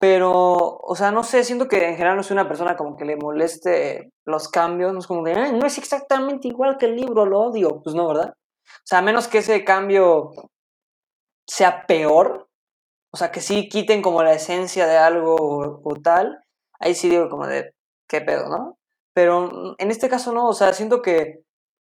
Pero, 0.00 0.32
o 0.78 0.96
sea, 0.96 1.10
no 1.12 1.24
sé, 1.24 1.44
siento 1.44 1.68
que 1.68 1.86
en 1.86 1.96
general 1.96 2.16
no 2.16 2.22
soy 2.22 2.36
una 2.36 2.48
persona 2.48 2.74
como 2.78 2.96
que 2.96 3.04
le 3.04 3.16
moleste 3.16 4.12
los 4.24 4.48
cambios. 4.48 4.94
No 4.94 5.00
es 5.00 5.06
como 5.06 5.26
"Ay, 5.26 5.52
no 5.52 5.66
es 5.66 5.76
exactamente 5.76 6.48
igual 6.48 6.78
que 6.78 6.86
el 6.86 6.96
libro, 6.96 7.26
lo 7.26 7.40
odio. 7.40 7.82
Pues 7.82 7.94
no, 7.94 8.08
¿verdad? 8.08 8.32
O 8.32 8.86
sea, 8.86 9.00
a 9.00 9.02
menos 9.02 9.28
que 9.28 9.38
ese 9.38 9.62
cambio 9.62 10.30
sea 11.46 11.86
peor. 11.86 12.48
O 13.12 13.18
sea, 13.18 13.30
que 13.30 13.42
sí 13.42 13.68
quiten 13.68 14.00
como 14.02 14.22
la 14.22 14.32
esencia 14.32 14.86
de 14.86 14.96
algo 14.96 15.36
o, 15.84 15.94
tal. 16.02 16.44
Ahí 16.80 16.94
sí 16.94 17.10
digo 17.10 17.28
como 17.28 17.46
de, 17.46 17.74
qué 18.08 18.22
pedo, 18.22 18.48
¿no? 18.48 18.78
Pero 19.14 19.76
en 19.78 19.90
este 19.90 20.08
caso 20.08 20.32
no, 20.32 20.48
o 20.48 20.54
sea, 20.54 20.72
siento 20.72 21.02
que 21.02 21.44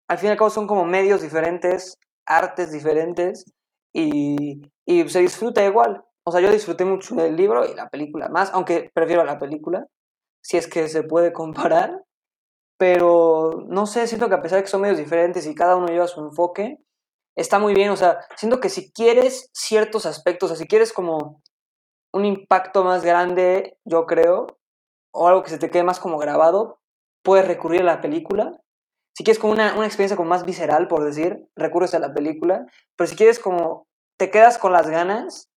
al 0.07 0.17
fin 0.17 0.29
y 0.29 0.31
al 0.31 0.37
cabo 0.37 0.49
son 0.49 0.67
como 0.67 0.85
medios 0.85 1.21
diferentes, 1.21 1.97
artes 2.25 2.71
diferentes 2.71 3.45
y, 3.93 4.61
y 4.85 5.07
se 5.09 5.19
disfruta 5.19 5.65
igual. 5.65 6.03
O 6.25 6.31
sea, 6.31 6.41
yo 6.41 6.51
disfruté 6.51 6.85
mucho 6.85 7.15
del 7.15 7.35
libro 7.35 7.65
y 7.65 7.73
la 7.73 7.89
película 7.89 8.27
más, 8.29 8.51
aunque 8.53 8.91
prefiero 8.93 9.23
la 9.23 9.39
película, 9.39 9.87
si 10.41 10.57
es 10.57 10.67
que 10.67 10.87
se 10.89 11.03
puede 11.03 11.31
comparar. 11.33 12.03
Pero 12.77 13.65
no 13.67 13.85
sé, 13.85 14.07
siento 14.07 14.29
que 14.29 14.35
a 14.35 14.41
pesar 14.41 14.57
de 14.57 14.63
que 14.63 14.69
son 14.69 14.81
medios 14.81 14.97
diferentes 14.97 15.47
y 15.47 15.55
cada 15.55 15.75
uno 15.75 15.87
lleva 15.87 16.07
su 16.07 16.21
enfoque, 16.21 16.77
está 17.35 17.59
muy 17.59 17.73
bien. 17.73 17.91
O 17.91 17.95
sea, 17.95 18.19
siento 18.35 18.59
que 18.59 18.69
si 18.69 18.91
quieres 18.91 19.49
ciertos 19.53 20.05
aspectos, 20.05 20.51
o 20.51 20.55
sea, 20.55 20.63
si 20.63 20.67
quieres 20.67 20.93
como 20.93 21.41
un 22.13 22.25
impacto 22.25 22.83
más 22.83 23.03
grande, 23.03 23.77
yo 23.85 24.05
creo, 24.05 24.47
o 25.13 25.27
algo 25.27 25.43
que 25.43 25.49
se 25.49 25.57
te 25.57 25.69
quede 25.69 25.83
más 25.83 25.99
como 25.99 26.17
grabado, 26.17 26.79
puedes 27.23 27.47
recurrir 27.47 27.81
a 27.81 27.85
la 27.85 28.01
película. 28.01 28.51
Si 29.17 29.23
quieres 29.23 29.39
como 29.39 29.53
una, 29.53 29.73
una 29.73 29.87
experiencia 29.87 30.15
como 30.15 30.29
más 30.29 30.45
visceral, 30.45 30.87
por 30.87 31.03
decir, 31.03 31.49
recurres 31.55 31.95
a 31.95 31.99
la 31.99 32.13
película. 32.13 32.67
Pero 32.95 33.07
si 33.09 33.15
quieres 33.15 33.39
como, 33.39 33.87
te 34.15 34.29
quedas 34.29 34.59
con 34.59 34.71
las 34.71 34.91
ganas 34.91 35.49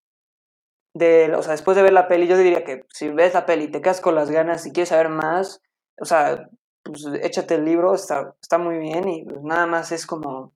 de, 0.95 1.31
o 1.35 1.43
sea, 1.43 1.53
después 1.53 1.77
de 1.77 1.83
ver 1.83 1.93
la 1.93 2.09
peli, 2.09 2.27
yo 2.27 2.39
diría 2.39 2.65
que 2.65 2.87
si 2.89 3.11
ves 3.11 3.35
la 3.35 3.45
peli 3.45 3.71
te 3.71 3.83
quedas 3.83 4.01
con 4.01 4.15
las 4.15 4.31
ganas, 4.31 4.63
si 4.63 4.73
quieres 4.73 4.89
saber 4.89 5.11
más, 5.11 5.61
o 6.01 6.07
sea, 6.07 6.49
pues 6.83 7.05
échate 7.21 7.57
el 7.57 7.67
libro, 7.67 7.95
está, 7.95 8.35
está 8.41 8.57
muy 8.57 8.79
bien 8.79 9.07
y 9.07 9.25
pues 9.27 9.43
nada 9.43 9.67
más 9.67 9.93
es 9.93 10.07
como, 10.07 10.55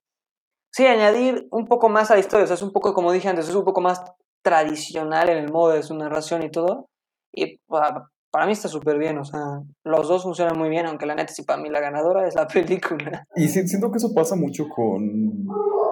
sí, 0.72 0.86
añadir 0.86 1.46
un 1.50 1.66
poco 1.66 1.90
más 1.90 2.10
a 2.10 2.14
la 2.14 2.20
historia, 2.20 2.44
o 2.44 2.46
sea, 2.46 2.54
es 2.54 2.62
un 2.62 2.72
poco, 2.72 2.94
como 2.94 3.12
dije 3.12 3.28
antes, 3.28 3.50
es 3.50 3.54
un 3.54 3.66
poco 3.66 3.82
más 3.82 4.02
tradicional 4.42 5.28
en 5.28 5.36
el 5.44 5.52
modo 5.52 5.74
de 5.74 5.82
su 5.82 5.94
narración 5.94 6.42
y 6.42 6.50
todo, 6.50 6.88
y 7.34 7.58
para, 7.66 8.08
para 8.34 8.46
mí 8.46 8.52
está 8.52 8.66
súper 8.66 8.98
bien, 8.98 9.16
o 9.18 9.24
sea, 9.24 9.62
los 9.84 10.08
dos 10.08 10.24
funcionan 10.24 10.58
muy 10.58 10.68
bien, 10.68 10.86
aunque 10.86 11.06
la 11.06 11.14
neta 11.14 11.32
sí 11.32 11.44
para 11.44 11.62
mí 11.62 11.70
la 11.70 11.78
ganadora 11.78 12.26
es 12.26 12.34
la 12.34 12.48
película. 12.48 13.24
Y 13.36 13.46
siento 13.46 13.92
que 13.92 13.98
eso 13.98 14.12
pasa 14.12 14.34
mucho 14.34 14.68
con 14.68 15.46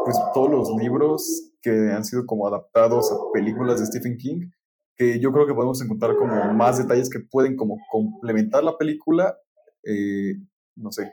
pues, 0.04 0.18
todos 0.34 0.50
los 0.50 0.70
libros 0.76 1.52
que 1.62 1.70
han 1.70 2.04
sido 2.04 2.26
como 2.26 2.48
adaptados 2.48 3.12
a 3.12 3.14
películas 3.32 3.78
de 3.78 3.86
Stephen 3.86 4.16
King, 4.18 4.50
que 4.96 5.20
yo 5.20 5.30
creo 5.32 5.46
que 5.46 5.54
podemos 5.54 5.80
encontrar 5.82 6.16
como 6.16 6.52
más 6.52 6.78
detalles 6.78 7.08
que 7.08 7.20
pueden 7.30 7.54
como 7.54 7.76
complementar 7.92 8.64
la 8.64 8.76
película, 8.76 9.36
eh, 9.84 10.34
no 10.74 10.90
sé, 10.90 11.12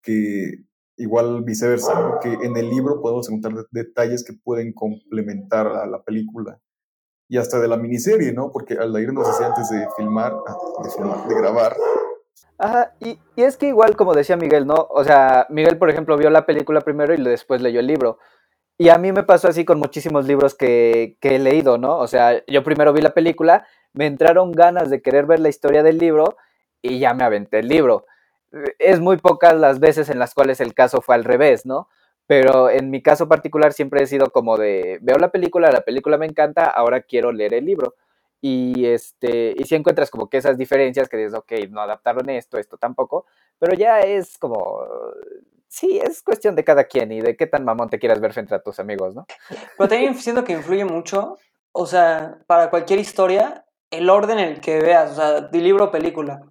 que 0.00 0.62
igual 0.96 1.42
viceversa, 1.42 2.20
que 2.22 2.32
en 2.34 2.56
el 2.56 2.70
libro 2.70 3.00
podemos 3.02 3.28
encontrar 3.28 3.54
de- 3.54 3.64
detalles 3.82 4.22
que 4.22 4.34
pueden 4.44 4.72
complementar 4.72 5.66
a 5.66 5.86
la 5.88 6.04
película. 6.04 6.60
Y 7.28 7.36
hasta 7.36 7.58
de 7.58 7.68
la 7.68 7.76
miniserie, 7.76 8.32
¿no? 8.32 8.50
Porque 8.50 8.74
Aldair 8.74 9.12
nos 9.12 9.26
decía 9.26 9.48
antes 9.48 9.68
de 9.70 9.86
filmar, 9.96 10.34
ah, 10.46 10.56
de, 10.82 11.34
de 11.34 11.40
grabar, 11.40 11.76
Ajá, 12.58 12.92
y, 12.98 13.20
y 13.36 13.42
es 13.44 13.56
que 13.56 13.68
igual, 13.68 13.94
como 13.96 14.14
decía 14.14 14.36
Miguel, 14.36 14.66
¿no? 14.66 14.88
O 14.90 15.04
sea, 15.04 15.46
Miguel, 15.48 15.78
por 15.78 15.90
ejemplo, 15.90 16.16
vio 16.16 16.28
la 16.28 16.44
película 16.44 16.80
primero 16.80 17.14
y 17.14 17.22
después 17.22 17.62
leyó 17.62 17.78
el 17.78 17.86
libro. 17.86 18.18
Y 18.76 18.88
a 18.90 18.98
mí 18.98 19.12
me 19.12 19.22
pasó 19.22 19.48
así 19.48 19.64
con 19.64 19.78
muchísimos 19.78 20.26
libros 20.26 20.54
que, 20.54 21.16
que 21.20 21.36
he 21.36 21.38
leído, 21.38 21.78
¿no? 21.78 21.98
O 21.98 22.08
sea, 22.08 22.44
yo 22.46 22.64
primero 22.64 22.92
vi 22.92 23.00
la 23.00 23.14
película, 23.14 23.66
me 23.92 24.06
entraron 24.06 24.52
ganas 24.52 24.90
de 24.90 25.02
querer 25.02 25.26
ver 25.26 25.38
la 25.40 25.48
historia 25.48 25.82
del 25.84 25.98
libro 25.98 26.36
y 26.82 26.98
ya 26.98 27.14
me 27.14 27.24
aventé 27.24 27.60
el 27.60 27.68
libro. 27.68 28.06
Es 28.78 29.00
muy 29.00 29.18
pocas 29.18 29.54
las 29.54 29.78
veces 29.78 30.08
en 30.10 30.18
las 30.18 30.34
cuales 30.34 30.60
el 30.60 30.74
caso 30.74 31.00
fue 31.00 31.14
al 31.14 31.24
revés, 31.24 31.64
¿no? 31.64 31.88
Pero 32.28 32.68
en 32.68 32.90
mi 32.90 33.02
caso 33.02 33.26
particular 33.26 33.72
siempre 33.72 34.02
he 34.02 34.06
sido 34.06 34.30
como 34.30 34.58
de, 34.58 34.98
veo 35.00 35.16
la 35.16 35.30
película, 35.30 35.72
la 35.72 35.80
película 35.80 36.18
me 36.18 36.26
encanta, 36.26 36.66
ahora 36.66 37.00
quiero 37.00 37.32
leer 37.32 37.54
el 37.54 37.64
libro 37.64 37.96
y 38.40 38.84
este 38.84 39.54
y 39.56 39.64
si 39.64 39.74
encuentras 39.74 40.10
como 40.10 40.28
que 40.28 40.36
esas 40.36 40.58
diferencias 40.58 41.08
que 41.08 41.16
dices, 41.16 41.34
ok, 41.34 41.52
no 41.70 41.80
adaptaron 41.80 42.28
esto, 42.28 42.58
esto 42.58 42.76
tampoco, 42.76 43.24
pero 43.58 43.74
ya 43.74 44.00
es 44.00 44.36
como, 44.36 44.86
sí, 45.68 45.98
es 45.98 46.22
cuestión 46.22 46.54
de 46.54 46.64
cada 46.64 46.84
quien 46.84 47.10
y 47.12 47.22
de 47.22 47.34
qué 47.34 47.46
tan 47.46 47.64
mamón 47.64 47.88
te 47.88 47.98
quieras 47.98 48.20
ver 48.20 48.34
frente 48.34 48.54
a 48.54 48.62
tus 48.62 48.78
amigos, 48.78 49.14
¿no? 49.14 49.26
Pero 49.78 49.88
también 49.88 50.14
siento 50.14 50.44
que 50.44 50.52
influye 50.52 50.84
mucho, 50.84 51.38
o 51.72 51.86
sea, 51.86 52.38
para 52.46 52.68
cualquier 52.68 52.98
historia, 52.98 53.64
el 53.90 54.10
orden 54.10 54.38
en 54.38 54.48
el 54.50 54.60
que 54.60 54.80
veas, 54.80 55.12
o 55.12 55.14
sea, 55.14 55.40
de 55.40 55.58
libro 55.60 55.86
o 55.86 55.90
película. 55.90 56.42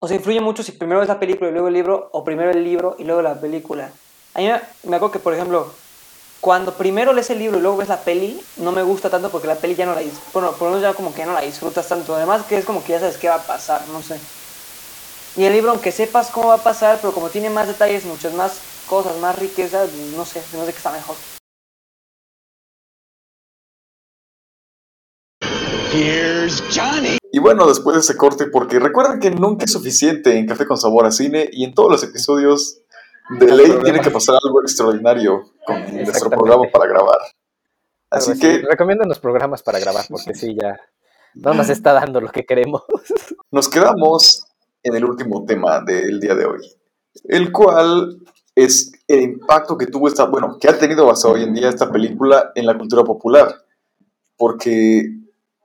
O 0.00 0.08
sea, 0.08 0.16
influye 0.16 0.40
mucho 0.40 0.62
si 0.62 0.72
primero 0.72 1.00
ves 1.00 1.10
la 1.10 1.20
película 1.20 1.50
y 1.50 1.52
luego 1.52 1.68
el 1.68 1.74
libro, 1.74 2.08
o 2.12 2.24
primero 2.24 2.50
el 2.50 2.64
libro 2.64 2.96
y 2.98 3.04
luego 3.04 3.20
la 3.20 3.38
película. 3.38 3.90
A 4.34 4.38
mí 4.38 4.48
me, 4.84 4.96
acuerdo 4.96 5.12
que, 5.12 5.18
por 5.18 5.34
ejemplo, 5.34 5.72
cuando 6.40 6.74
primero 6.74 7.12
lees 7.12 7.30
el 7.30 7.38
libro 7.38 7.58
y 7.58 7.62
luego 7.62 7.78
ves 7.78 7.88
la 7.88 8.00
peli, 8.02 8.40
no 8.58 8.72
me 8.72 8.82
gusta 8.82 9.10
tanto 9.10 9.30
porque 9.30 9.48
la 9.48 9.56
peli 9.56 9.74
ya 9.74 9.86
no 9.86 9.94
la 9.94 10.02
bueno, 10.32 10.52
por 10.52 10.68
lo 10.68 10.76
menos 10.76 10.82
ya 10.82 10.94
como 10.94 11.12
que 11.12 11.18
ya 11.18 11.26
no 11.26 11.32
la 11.32 11.40
disfrutas 11.40 11.88
tanto. 11.88 12.14
Además 12.14 12.44
que 12.46 12.58
es 12.58 12.64
como 12.64 12.84
que 12.84 12.92
ya 12.92 13.00
sabes 13.00 13.16
qué 13.16 13.28
va 13.28 13.36
a 13.36 13.46
pasar, 13.46 13.82
no 13.88 14.02
sé. 14.02 14.18
Y 15.36 15.44
el 15.44 15.52
libro, 15.52 15.70
aunque 15.70 15.92
sepas 15.92 16.28
cómo 16.30 16.48
va 16.48 16.54
a 16.54 16.62
pasar, 16.62 16.98
pero 17.00 17.12
como 17.12 17.28
tiene 17.28 17.50
más 17.50 17.66
detalles, 17.66 18.04
muchas 18.04 18.34
más 18.34 18.58
cosas, 18.88 19.16
más 19.18 19.38
riquezas, 19.38 19.90
no 20.16 20.24
sé, 20.24 20.42
no 20.54 20.64
sé 20.64 20.72
qué 20.72 20.76
está 20.76 20.92
mejor. 20.92 21.16
Y 27.32 27.38
bueno, 27.38 27.66
después 27.66 27.94
de 27.94 28.00
ese 28.00 28.16
corte, 28.16 28.46
porque 28.46 28.78
recuerden 28.78 29.20
que 29.20 29.30
nunca 29.30 29.64
es 29.64 29.72
suficiente 29.72 30.36
en 30.36 30.46
Café 30.46 30.66
con 30.66 30.78
Sabor 30.78 31.06
a 31.06 31.12
Cine 31.12 31.48
y 31.52 31.64
en 31.64 31.74
todos 31.74 31.90
los 31.90 32.02
episodios 32.02 32.79
de 33.38 33.54
ley 33.54 33.70
tiene 33.84 34.00
que 34.00 34.10
pasar 34.10 34.36
algo 34.42 34.62
extraordinario 34.62 35.52
con 35.64 35.94
nuestro 35.94 36.30
programa 36.30 36.64
para 36.72 36.86
grabar. 36.86 37.18
Así 38.10 38.38
que 38.38 38.62
recomiendo 38.68 39.04
los 39.04 39.20
programas 39.20 39.62
para 39.62 39.78
grabar 39.78 40.04
porque 40.08 40.34
sí, 40.34 40.56
ya 40.60 40.80
no 41.34 41.54
nos 41.54 41.68
está 41.68 41.92
dando 41.92 42.20
lo 42.20 42.28
que 42.28 42.44
queremos. 42.44 42.82
nos 43.50 43.68
quedamos 43.68 44.46
en 44.82 44.96
el 44.96 45.04
último 45.04 45.44
tema 45.44 45.80
del 45.80 46.18
día 46.20 46.34
de 46.34 46.44
hoy, 46.44 46.60
el 47.24 47.52
cual 47.52 48.20
es 48.54 48.92
el 49.06 49.22
impacto 49.22 49.78
que 49.78 49.86
tuvo 49.86 50.08
esta, 50.08 50.24
bueno, 50.24 50.58
que 50.58 50.68
ha 50.68 50.78
tenido 50.78 51.10
hasta 51.10 51.28
hoy 51.28 51.44
en 51.44 51.54
día 51.54 51.68
esta 51.68 51.90
película 51.90 52.52
en 52.54 52.66
la 52.66 52.76
cultura 52.76 53.04
popular. 53.04 53.54
Porque, 54.36 55.04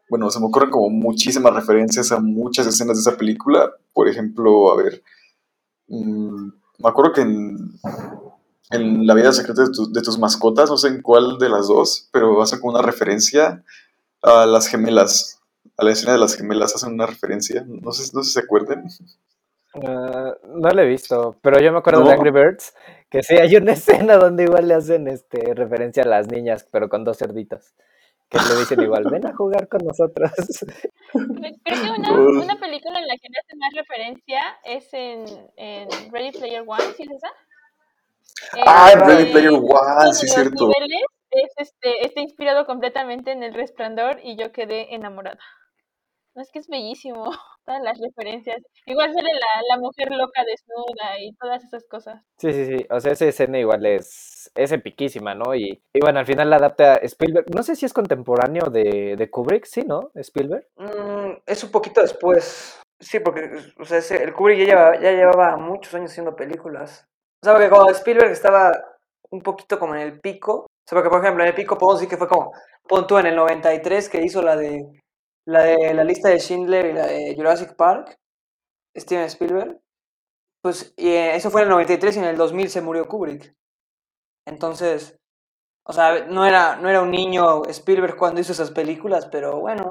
bueno, 0.10 0.30
se 0.30 0.40
me 0.40 0.48
ocurren 0.48 0.70
como 0.70 0.90
muchísimas 0.90 1.54
referencias 1.54 2.12
a 2.12 2.20
muchas 2.20 2.68
escenas 2.68 2.98
de 2.98 3.10
esa 3.10 3.18
película. 3.18 3.72
Por 3.94 4.08
ejemplo, 4.08 4.72
a 4.72 4.76
ver, 4.76 5.02
mm, 5.88 6.50
me 6.80 6.90
acuerdo 6.90 7.14
que 7.14 7.22
en, 7.22 7.58
en 8.72 9.06
La 9.08 9.14
vida 9.14 9.32
secreta 9.32 9.64
de, 9.64 9.72
tu- 9.72 9.92
de 9.92 10.02
tus 10.02 10.18
mascotas, 10.18 10.70
no 10.70 10.78
sé 10.78 10.90
en 10.90 11.02
cuál 11.02 11.38
de 11.38 11.50
las 11.50 11.68
dos, 11.68 12.10
pero 12.12 12.42
hacen 12.42 12.60
como 12.60 12.74
una 12.74 12.82
referencia 12.82 13.64
a 14.24 14.46
las 14.46 14.68
gemelas, 14.68 15.42
a 15.78 15.86
la 15.86 15.92
escena 15.92 16.14
de 16.14 16.20
las 16.20 16.36
gemelas, 16.36 16.76
hacen 16.76 16.94
una 16.94 17.06
referencia, 17.08 17.64
no 17.68 17.92
sé, 17.92 18.12
no 18.14 18.24
sé 18.24 18.28
si 18.30 18.34
se 18.34 18.40
acuerdan. 18.40 18.86
Ah, 19.74 20.34
no 20.48 20.70
lo 20.70 20.82
he 20.82 20.86
visto, 20.88 21.36
pero 21.42 21.60
yo 21.60 21.72
me 21.72 21.80
acuerdo 21.80 22.04
de. 22.04 22.14
Angry 22.14 22.32
Birds, 22.32 22.74
que 23.10 23.24
sí 23.24 23.36
hay 23.36 23.56
una 23.58 23.74
escena 23.74 24.18
donde 24.18 24.44
igual 24.44 24.68
le 24.68 24.74
hacen 24.76 25.08
este 25.08 25.54
referencia 25.54 26.04
a 26.04 26.08
las 26.08 26.28
niñas, 26.28 26.66
pero 26.72 26.88
con 26.90 27.04
dos 27.04 27.18
cerditos. 27.18 27.74
Que 28.30 28.40
le 28.40 28.60
dicen 28.60 28.82
igual, 28.82 29.04
ven 29.12 29.26
a 29.28 29.36
jugar 29.36 29.68
con 29.68 29.86
nosotros. 29.86 30.32
Creo 31.12 31.24
que 31.64 31.92
una, 31.92 32.10
Pues- 32.10 32.44
una 32.44 32.56
película 32.60 33.00
en 33.00 33.08
la 33.08 33.14
que 33.16 33.28
le 33.30 33.40
hace 33.40 33.56
más 33.58 33.72
referencia 33.76 34.42
es 34.64 34.94
en, 34.94 35.26
en 35.58 36.12
Ready 36.12 36.32
Player 36.32 36.64
One, 36.66 36.84
¿sí 36.98 37.04
es 37.04 37.12
esa? 37.12 37.30
Ah, 38.66 38.92
en 38.94 39.00
Eh, 39.02 39.06
Ready 39.06 39.32
Player 39.32 39.52
One, 39.52 40.14
sí, 40.14 40.26
los 40.26 40.36
cierto. 40.36 40.68
niveles 40.68 41.04
es 41.32 41.52
este, 41.58 42.06
está 42.06 42.22
inspirado 42.22 42.66
completamente 42.66 43.32
en 43.32 43.44
El 43.44 43.54
Resplandor 43.54 44.20
y 44.24 44.36
yo 44.38 44.52
quedé 44.52 44.94
enamorada. 44.96 45.40
No, 46.36 46.42
es 46.42 46.52
que 46.52 46.60
es 46.60 46.68
bellísimo, 46.68 47.24
todas 47.66 47.82
las 47.82 47.98
referencias. 48.00 48.62
Igual 48.86 49.14
sale 49.14 49.30
la, 49.34 49.76
la 49.76 49.78
mujer 49.82 50.12
loca 50.12 50.44
desnuda 50.44 51.20
y 51.20 51.34
todas 51.36 51.64
esas 51.64 51.86
cosas. 51.86 52.22
Sí, 52.38 52.52
sí, 52.52 52.66
sí. 52.66 52.86
O 52.90 53.00
sea, 53.00 53.14
esa 53.14 53.26
escena 53.26 53.58
igual 53.58 53.86
es, 53.86 54.52
es 54.56 54.72
epiquísima, 54.72 55.34
¿no? 55.34 55.56
Y, 55.56 55.82
y 55.94 56.00
bueno, 56.02 56.20
al 56.20 56.26
final 56.26 56.50
la 56.50 56.58
adapta 56.58 56.96
Spielberg. 56.96 57.46
No 57.56 57.64
sé 57.64 57.76
si 57.76 57.86
es 57.86 57.94
contemporáneo 57.94 58.66
de, 58.70 59.16
de 59.18 59.30
Kubrick, 59.30 59.66
sí, 59.66 59.84
¿no? 59.84 60.12
Spielberg. 60.16 60.68
Mm, 60.76 61.38
es 61.46 61.64
un 61.64 61.72
poquito 61.72 62.02
después. 62.02 62.80
Sí, 63.00 63.20
porque 63.20 63.50
o 63.80 63.86
sea, 63.86 63.98
ese- 64.00 64.24
el 64.24 64.34
Kubrick 64.34 64.60
ya 64.60 64.66
llevaba, 64.66 65.00
ya 65.00 65.12
llevaba 65.12 65.58
muchos 65.58 65.94
años 65.96 66.12
haciendo 66.12 66.36
películas. 66.36 67.06
O 67.42 67.46
sea, 67.46 67.54
porque 67.54 67.70
cuando 67.70 67.92
Spielberg 67.92 68.32
estaba 68.32 68.72
un 69.32 69.42
poquito 69.42 69.80
como 69.80 69.96
en 69.96 70.02
el 70.02 70.20
pico. 70.20 70.62
O 70.64 70.88
sea, 70.88 70.98
porque 70.98 71.10
por 71.10 71.22
ejemplo 71.22 71.44
en 71.44 71.50
el 71.50 71.56
pico 71.56 71.78
podemos 71.78 72.00
decir 72.00 72.10
que 72.10 72.18
fue 72.18 72.28
como, 72.28 72.52
pon 72.88 73.08
tú 73.08 73.18
en 73.18 73.26
el 73.28 73.36
93 73.36 74.08
que 74.10 74.22
hizo 74.22 74.42
la 74.42 74.56
de 74.56 74.82
la 75.46 75.64
de 75.64 75.94
la 75.94 76.04
lista 76.04 76.30
de 76.30 76.40
Schindler 76.40 76.88
y 76.88 76.94
la 76.94 77.08
de 77.08 77.36
Jurassic 77.36 77.76
Park, 77.76 78.20
Steven 78.96 79.26
Spielberg. 79.26 79.80
Pues 80.62 80.94
y, 80.98 81.10
eh, 81.10 81.36
eso 81.36 81.52
fue 81.52 81.62
en 81.62 81.68
el 81.68 81.74
93 81.74 82.16
y 82.16 82.20
en 82.20 82.26
el 82.26 82.38
2000 82.38 82.70
se 82.70 82.82
murió 82.82 83.08
Kubrick. 83.08 83.56
Entonces, 84.48 85.20
o 85.86 85.94
sea, 85.94 86.26
no 86.26 86.46
era, 86.46 86.78
no 86.78 86.90
era 86.90 87.02
un 87.02 87.12
niño 87.12 87.66
Spielberg 87.66 88.18
cuando 88.18 88.42
hizo 88.42 88.52
esas 88.52 88.72
películas, 88.72 89.28
pero 89.32 89.60
bueno. 89.60 89.84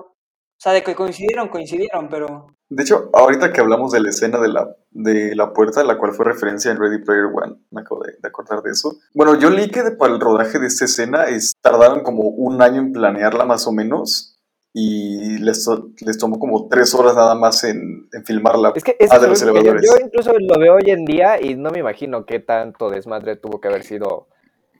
O 0.56 0.60
sea, 0.64 0.72
de 0.72 0.82
que 0.82 0.94
coincidieron, 0.94 1.48
coincidieron, 1.48 2.08
pero... 2.08 2.46
De 2.68 2.82
hecho, 2.82 3.10
ahorita 3.12 3.52
que 3.52 3.60
hablamos 3.60 3.92
de 3.92 4.00
la 4.00 4.08
escena 4.08 4.40
de 4.40 4.48
la, 4.48 4.74
de 4.90 5.34
la 5.36 5.52
puerta, 5.52 5.84
la 5.84 5.98
cual 5.98 6.12
fue 6.12 6.24
referencia 6.24 6.70
en 6.70 6.78
Ready 6.78 7.04
Player 7.04 7.26
One, 7.26 7.56
me 7.70 7.82
acabo 7.82 8.02
de, 8.02 8.12
de 8.12 8.28
acordar 8.28 8.62
de 8.62 8.70
eso. 8.70 8.96
Bueno, 9.14 9.38
yo 9.38 9.50
leí 9.50 9.70
que 9.70 9.82
para 9.98 10.14
el 10.14 10.20
rodaje 10.20 10.58
de 10.58 10.66
esta 10.66 10.86
escena 10.86 11.24
es, 11.24 11.52
tardaron 11.60 12.02
como 12.02 12.22
un 12.22 12.62
año 12.62 12.80
en 12.80 12.92
planearla 12.92 13.44
más 13.44 13.66
o 13.66 13.72
menos 13.72 14.33
y 14.76 15.38
les, 15.38 15.64
to- 15.64 15.90
les 16.04 16.18
tomó 16.18 16.38
como 16.40 16.66
tres 16.68 16.92
horas 16.94 17.14
nada 17.14 17.36
más 17.36 17.62
en, 17.62 18.08
en 18.12 18.24
filmarla. 18.26 18.72
Es 18.74 18.82
que 18.82 18.96
eso 18.98 19.14
Ah, 19.14 19.18
de 19.20 19.26
es 19.26 19.30
los 19.30 19.40
yo, 19.40 19.48
elevadores. 19.50 19.82
yo 19.88 20.04
incluso 20.04 20.32
lo 20.36 20.58
veo 20.58 20.74
hoy 20.74 20.90
en 20.90 21.04
día 21.04 21.40
y 21.40 21.54
no 21.54 21.70
me 21.70 21.78
imagino 21.78 22.26
qué 22.26 22.40
tanto 22.40 22.90
desmadre 22.90 23.36
tuvo 23.36 23.60
que 23.60 23.68
haber 23.68 23.84
sido 23.84 24.26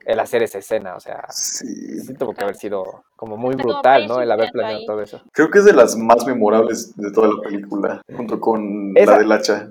el 0.05 0.19
hacer 0.19 0.43
esa 0.43 0.59
escena. 0.59 0.97
O 0.97 1.01
sea, 1.01 1.25
Sí. 1.31 2.01
sí 2.01 2.13
tuvo 2.15 2.35
que 2.35 2.43
haber 2.43 2.57
sido 2.57 3.05
como 3.15 3.37
muy 3.37 3.55
brutal, 3.55 4.09
¿no? 4.09 4.21
El 4.21 4.33
haber 4.33 4.51
planeado 4.51 4.81
todo 4.85 5.01
eso. 5.01 5.23
Creo 5.33 5.49
que 5.49 5.61
es 5.61 5.65
de 5.65 5.73
las 5.73 5.97
más 5.97 6.27
memorables 6.27 6.97
de 6.97 7.13
toda 7.13 7.29
la 7.29 7.41
película, 7.41 8.03
junto 8.17 8.41
con 8.41 8.93
Esa- 8.97 9.13
la 9.13 9.19
del 9.19 9.33
hacha. 9.33 9.71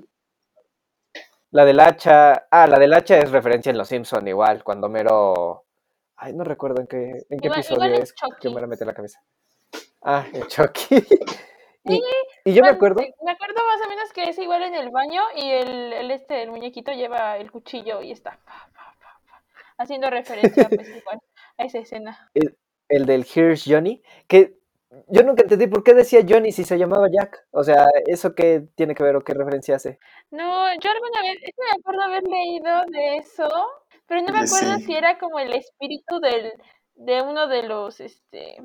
La 1.52 1.66
del 1.66 1.80
hacha. 1.82 2.48
Ah, 2.50 2.66
la 2.66 2.80
del 2.80 2.94
hacha 2.94 3.20
es 3.20 3.30
referencia 3.30 3.70
en 3.72 3.78
Los 3.78 3.90
Simpson 3.90 4.26
igual, 4.28 4.64
cuando 4.64 4.88
Mero. 4.88 5.66
Ay, 6.16 6.34
no 6.34 6.46
recuerdo 6.46 6.80
en 6.80 6.88
qué, 6.88 7.26
en 7.30 7.40
qué 7.40 7.48
Igual- 7.48 7.60
episodio 7.60 7.86
igual 7.88 8.02
es 8.04 8.10
es 8.10 8.14
que 8.14 8.26
Chucky. 8.48 8.56
me 8.56 8.62
la 8.62 8.68
mete 8.68 8.84
en 8.86 8.88
la 8.88 8.94
cabeza. 8.94 9.20
Ah, 10.04 10.26
en 10.34 10.46
Chucky. 10.48 10.96
y, 11.86 12.02
y 12.46 12.54
yo 12.54 12.62
me 12.62 12.70
acuerdo. 12.70 13.02
Me 13.02 13.32
acuerdo 13.32 13.62
más 13.66 13.86
o 13.86 13.90
menos 13.90 14.12
que 14.14 14.24
es 14.24 14.38
igual 14.38 14.64
en 14.64 14.76
el 14.76 14.90
baño 14.90 15.22
y 15.36 15.50
el, 15.50 15.94
el 15.94 16.12
este, 16.12 16.44
el 16.44 16.52
muñequito 16.52 16.92
lleva 16.92 17.38
el 17.38 17.52
cuchillo 17.52 18.02
y 18.02 18.12
está 18.12 18.32
pa, 18.46 18.70
pa, 18.74 18.96
pa, 19.00 19.22
pa, 19.28 19.44
haciendo 19.78 20.10
referencia 20.10 20.68
pues 20.70 20.90
igual 20.90 21.20
a 21.58 21.64
esa 21.64 21.80
escena. 21.80 22.32
el 22.90 23.06
del 23.06 23.26
Here's 23.26 23.64
Johnny, 23.66 24.02
que 24.28 24.58
yo 25.08 25.24
nunca 25.24 25.44
entendí 25.44 25.68
por 25.68 25.84
qué 25.84 25.94
decía 25.94 26.26
Johnny 26.28 26.52
si 26.52 26.64
se 26.64 26.78
llamaba 26.78 27.10
Jack. 27.12 27.48
O 27.52 27.64
sea, 27.64 27.88
¿eso 28.06 28.36
qué 28.36 28.68
tiene 28.76 28.96
que 28.96 29.04
ver 29.04 29.16
o 29.16 29.24
qué 29.24 29.34
referencia 29.34 29.76
hace? 29.76 30.00
No, 30.32 30.66
yo 30.80 30.92
alguna 30.92 31.22
vez, 31.22 31.38
es 31.44 31.56
que 31.56 31.64
me 31.64 31.80
acuerdo 31.80 32.02
haber 32.02 32.24
leído 32.24 32.84
de 32.92 33.18
eso, 33.18 33.50
pero 34.08 34.22
no 34.22 34.34
me 34.34 34.40
acuerdo 34.40 34.78
sí. 34.78 34.84
si 34.86 34.96
era 34.96 35.18
como 35.18 35.40
el 35.40 35.54
espíritu 35.54 36.20
del, 36.20 36.54
de 36.96 37.22
uno 37.22 37.48
de 37.48 37.64
los, 37.64 38.00
este, 38.00 38.58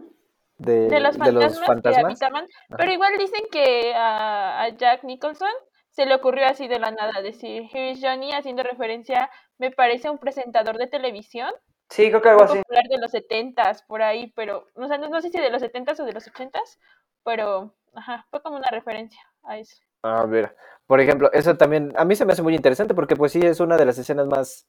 De, 0.58 0.88
de 0.88 1.00
los 1.00 1.16
de 1.16 1.32
los 1.32 1.64
fantasmas, 1.64 2.18
que 2.18 2.24
habitaban, 2.24 2.46
pero 2.76 2.92
igual 2.92 3.12
dicen 3.16 3.42
que 3.50 3.94
a, 3.94 4.62
a 4.64 4.68
Jack 4.70 5.04
Nicholson 5.04 5.48
se 5.90 6.04
le 6.04 6.14
ocurrió 6.14 6.46
así 6.46 6.66
de 6.66 6.80
la 6.80 6.90
nada 6.90 7.22
decir 7.22 7.68
Here's 7.72 8.00
Johnny 8.02 8.32
haciendo 8.32 8.62
referencia, 8.64 9.30
me 9.58 9.70
parece 9.70 10.08
a 10.08 10.10
un 10.10 10.18
presentador 10.18 10.76
de 10.76 10.88
televisión 10.88 11.52
Sí, 11.90 12.08
creo 12.08 12.20
que 12.20 12.28
algo 12.28 12.44
así. 12.44 12.58
popular 12.58 12.84
de 12.88 12.98
los 12.98 13.10
setentas 13.10 13.82
por 13.82 14.02
ahí, 14.02 14.32
pero 14.36 14.66
o 14.74 14.86
sea, 14.86 14.98
no, 14.98 15.08
no 15.08 15.20
sé 15.20 15.30
si 15.30 15.38
de 15.40 15.50
los 15.50 15.62
setentas 15.62 15.98
o 16.00 16.04
de 16.04 16.12
los 16.12 16.26
ochentas, 16.26 16.78
pero 17.24 17.74
ajá, 17.94 18.26
fue 18.30 18.42
como 18.42 18.56
una 18.56 18.68
referencia 18.70 19.20
a 19.42 19.58
eso. 19.58 19.80
A 20.02 20.26
ver, 20.26 20.54
por 20.86 21.00
ejemplo, 21.00 21.30
eso 21.32 21.56
también 21.56 21.92
a 21.96 22.04
mí 22.04 22.14
se 22.14 22.24
me 22.24 22.32
hace 22.32 22.42
muy 22.42 22.54
interesante 22.54 22.94
porque 22.94 23.16
pues 23.16 23.32
sí 23.32 23.40
es 23.40 23.60
una 23.60 23.76
de 23.76 23.86
las 23.86 23.98
escenas 23.98 24.26
más, 24.26 24.66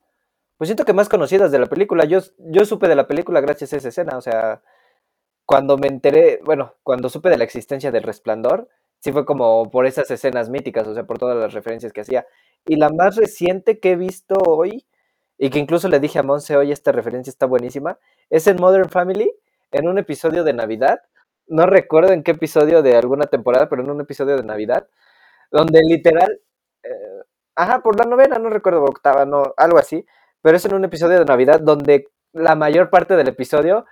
pues 0.57 0.69
siento 0.69 0.85
que 0.85 0.93
más 0.93 1.09
conocidas 1.09 1.51
de 1.51 1.59
la 1.59 1.65
película. 1.65 2.05
Yo, 2.05 2.19
yo 2.37 2.63
supe 2.65 2.87
de 2.87 2.95
la 2.95 3.07
película 3.07 3.41
gracias 3.41 3.73
a 3.73 3.77
esa 3.77 3.89
escena, 3.89 4.17
o 4.17 4.21
sea, 4.21 4.61
cuando 5.49 5.79
me 5.79 5.87
enteré, 5.87 6.39
bueno, 6.45 6.75
cuando 6.83 7.09
supe 7.09 7.27
de 7.27 7.37
la 7.39 7.43
existencia 7.43 7.89
del 7.89 8.03
Resplandor, 8.03 8.69
sí 8.99 9.11
fue 9.11 9.25
como 9.25 9.71
por 9.71 9.87
esas 9.87 10.11
escenas 10.11 10.47
míticas, 10.47 10.87
o 10.87 10.93
sea, 10.93 11.07
por 11.07 11.17
todas 11.17 11.35
las 11.35 11.53
referencias 11.53 11.91
que 11.91 12.01
hacía. 12.01 12.27
Y 12.67 12.75
la 12.75 12.89
más 12.89 13.15
reciente 13.15 13.79
que 13.79 13.93
he 13.93 13.95
visto 13.95 14.35
hoy, 14.45 14.85
y 15.39 15.49
que 15.49 15.57
incluso 15.57 15.89
le 15.89 15.99
dije 15.99 16.19
a 16.19 16.23
Monse, 16.23 16.55
oye, 16.55 16.71
esta 16.71 16.91
referencia 16.91 17.31
está 17.31 17.47
buenísima, 17.47 17.97
es 18.29 18.45
en 18.45 18.57
Modern 18.57 18.89
Family, 18.89 19.33
en 19.71 19.87
un 19.87 19.97
episodio 19.97 20.43
de 20.43 20.53
Navidad. 20.53 20.99
No 21.47 21.65
recuerdo 21.65 22.13
en 22.13 22.21
qué 22.21 22.29
episodio 22.29 22.83
de 22.83 22.95
alguna 22.95 23.25
temporada, 23.25 23.67
pero 23.69 23.81
en 23.81 23.89
un 23.89 24.01
episodio 24.01 24.35
de 24.37 24.43
Navidad, 24.43 24.87
donde 25.49 25.81
literal, 25.83 26.41
eh, 26.83 27.23
ajá, 27.55 27.81
por 27.81 27.97
la 27.97 28.05
novena, 28.05 28.37
no 28.37 28.51
recuerdo, 28.51 28.83
octava, 28.83 29.25
no, 29.25 29.55
algo 29.57 29.79
así, 29.79 30.05
pero 30.43 30.57
es 30.57 30.65
en 30.65 30.75
un 30.75 30.85
episodio 30.85 31.17
de 31.17 31.25
Navidad 31.25 31.59
donde 31.59 32.07
la 32.33 32.53
mayor 32.53 32.91
parte 32.91 33.15
del 33.15 33.29
episodio 33.29 33.87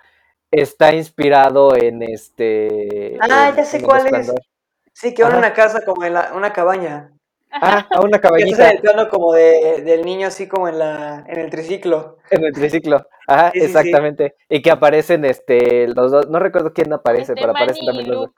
está 0.50 0.94
inspirado 0.94 1.74
en 1.76 2.02
este... 2.02 3.16
Ah, 3.20 3.48
en- 3.50 3.56
ya 3.56 3.64
sé 3.64 3.82
cuál 3.82 4.06
es. 4.14 4.32
Sí, 4.92 5.14
que 5.14 5.22
van 5.22 5.34
a 5.34 5.38
una 5.38 5.52
casa 5.52 5.80
como 5.84 6.04
en 6.04 6.14
la, 6.14 6.32
una 6.34 6.52
cabaña. 6.52 7.12
Ah, 7.50 7.86
a 7.90 8.00
una 8.02 8.20
cabañita 8.20 8.68
el 8.70 8.80
plano 8.80 9.08
como 9.08 9.32
de, 9.32 9.82
del 9.82 10.04
niño 10.04 10.26
así 10.26 10.46
como 10.48 10.68
en 10.68 10.78
la 10.78 11.24
en 11.26 11.38
el 11.38 11.50
triciclo. 11.50 12.18
en 12.30 12.44
el 12.44 12.52
triciclo. 12.52 13.06
Ajá, 13.26 13.50
Sí, 13.52 13.60
sí, 13.60 13.66
sí. 13.66 13.78
exactamente. 13.78 14.34
Y 14.48 14.60
que 14.60 14.70
aparecen 14.70 15.24
este 15.24 15.88
los 15.88 16.10
dos, 16.10 16.28
no 16.28 16.38
recuerdo 16.40 16.72
quién 16.72 16.92
aparece, 16.92 17.32
Este, 17.32 17.40
pero 17.40 17.52
aparecen 17.52 17.86
Manny 17.86 17.98
también 17.98 18.10
los 18.10 18.20
dos. 18.26 18.34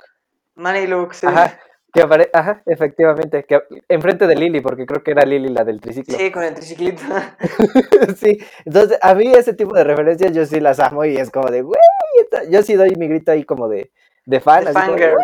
Manny 0.55 0.87
Luke, 0.87 1.15
sí. 1.15 1.27
Ajá, 1.27 1.59
que 1.93 2.03
apare- 2.03 2.31
ajá, 2.33 2.63
efectivamente, 2.67 3.45
que 3.45 3.61
enfrente 3.89 4.27
de 4.27 4.37
Lily, 4.37 4.61
porque 4.61 4.87
creo 4.87 5.03
que 5.03 5.11
era 5.13 5.25
Lily 5.25 5.49
la 5.49 5.65
del 5.65 5.81
triciclo. 5.81 6.17
Sí, 6.17 6.31
con 6.31 6.43
el 6.43 6.55
triciclito. 6.55 7.03
sí, 8.17 8.39
entonces 8.65 8.99
a 9.01 9.15
mí 9.15 9.33
ese 9.33 9.55
tipo 9.55 9.75
de 9.75 9.85
referencias 9.85 10.33
yo 10.33 10.45
sí 10.47 10.61
las 10.61 10.79
amo 10.81 11.05
y 11.05 11.17
es 11.17 11.31
como 11.31 11.51
de, 11.51 11.63
güey, 11.63 11.81
esta-". 12.23 12.45
yo 12.45 12.63
sí 12.63 12.75
doy 12.75 12.95
mi 12.97 13.09
grito 13.09 13.33
ahí 13.33 13.45
como 13.45 13.69
de, 13.69 13.91
de 14.25 14.41
fan, 14.41 14.65
De 14.65 14.73
fangirl. 14.73 15.17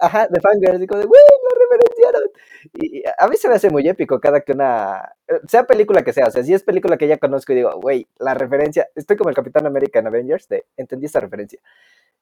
Ajá, 0.00 0.28
de 0.28 0.40
fangirl, 0.40 0.76
así 0.76 0.86
como 0.86 1.00
de, 1.00 1.06
güey, 1.06 1.20
lo 1.42 1.60
referenciaron. 1.60 2.30
Y 2.74 3.02
a 3.18 3.28
mí 3.28 3.36
se 3.36 3.48
me 3.48 3.54
hace 3.54 3.70
muy 3.70 3.88
épico 3.88 4.20
cada 4.20 4.40
que 4.40 4.52
una, 4.52 5.14
eh, 5.28 5.40
sea 5.48 5.64
película 5.64 6.02
que 6.02 6.12
sea, 6.12 6.26
o 6.26 6.30
sea, 6.30 6.42
si 6.42 6.52
es 6.52 6.62
película 6.62 6.96
que 6.96 7.08
ya 7.08 7.18
conozco 7.18 7.52
y 7.52 7.56
digo, 7.56 7.72
güey, 7.80 8.06
la 8.18 8.34
referencia, 8.34 8.88
estoy 8.94 9.16
como 9.16 9.30
el 9.30 9.36
Capitán 9.36 9.66
América 9.66 10.00
en 10.00 10.06
Avengers, 10.08 10.48
de, 10.48 10.66
entendí 10.76 11.06
esta 11.06 11.20
referencia. 11.20 11.60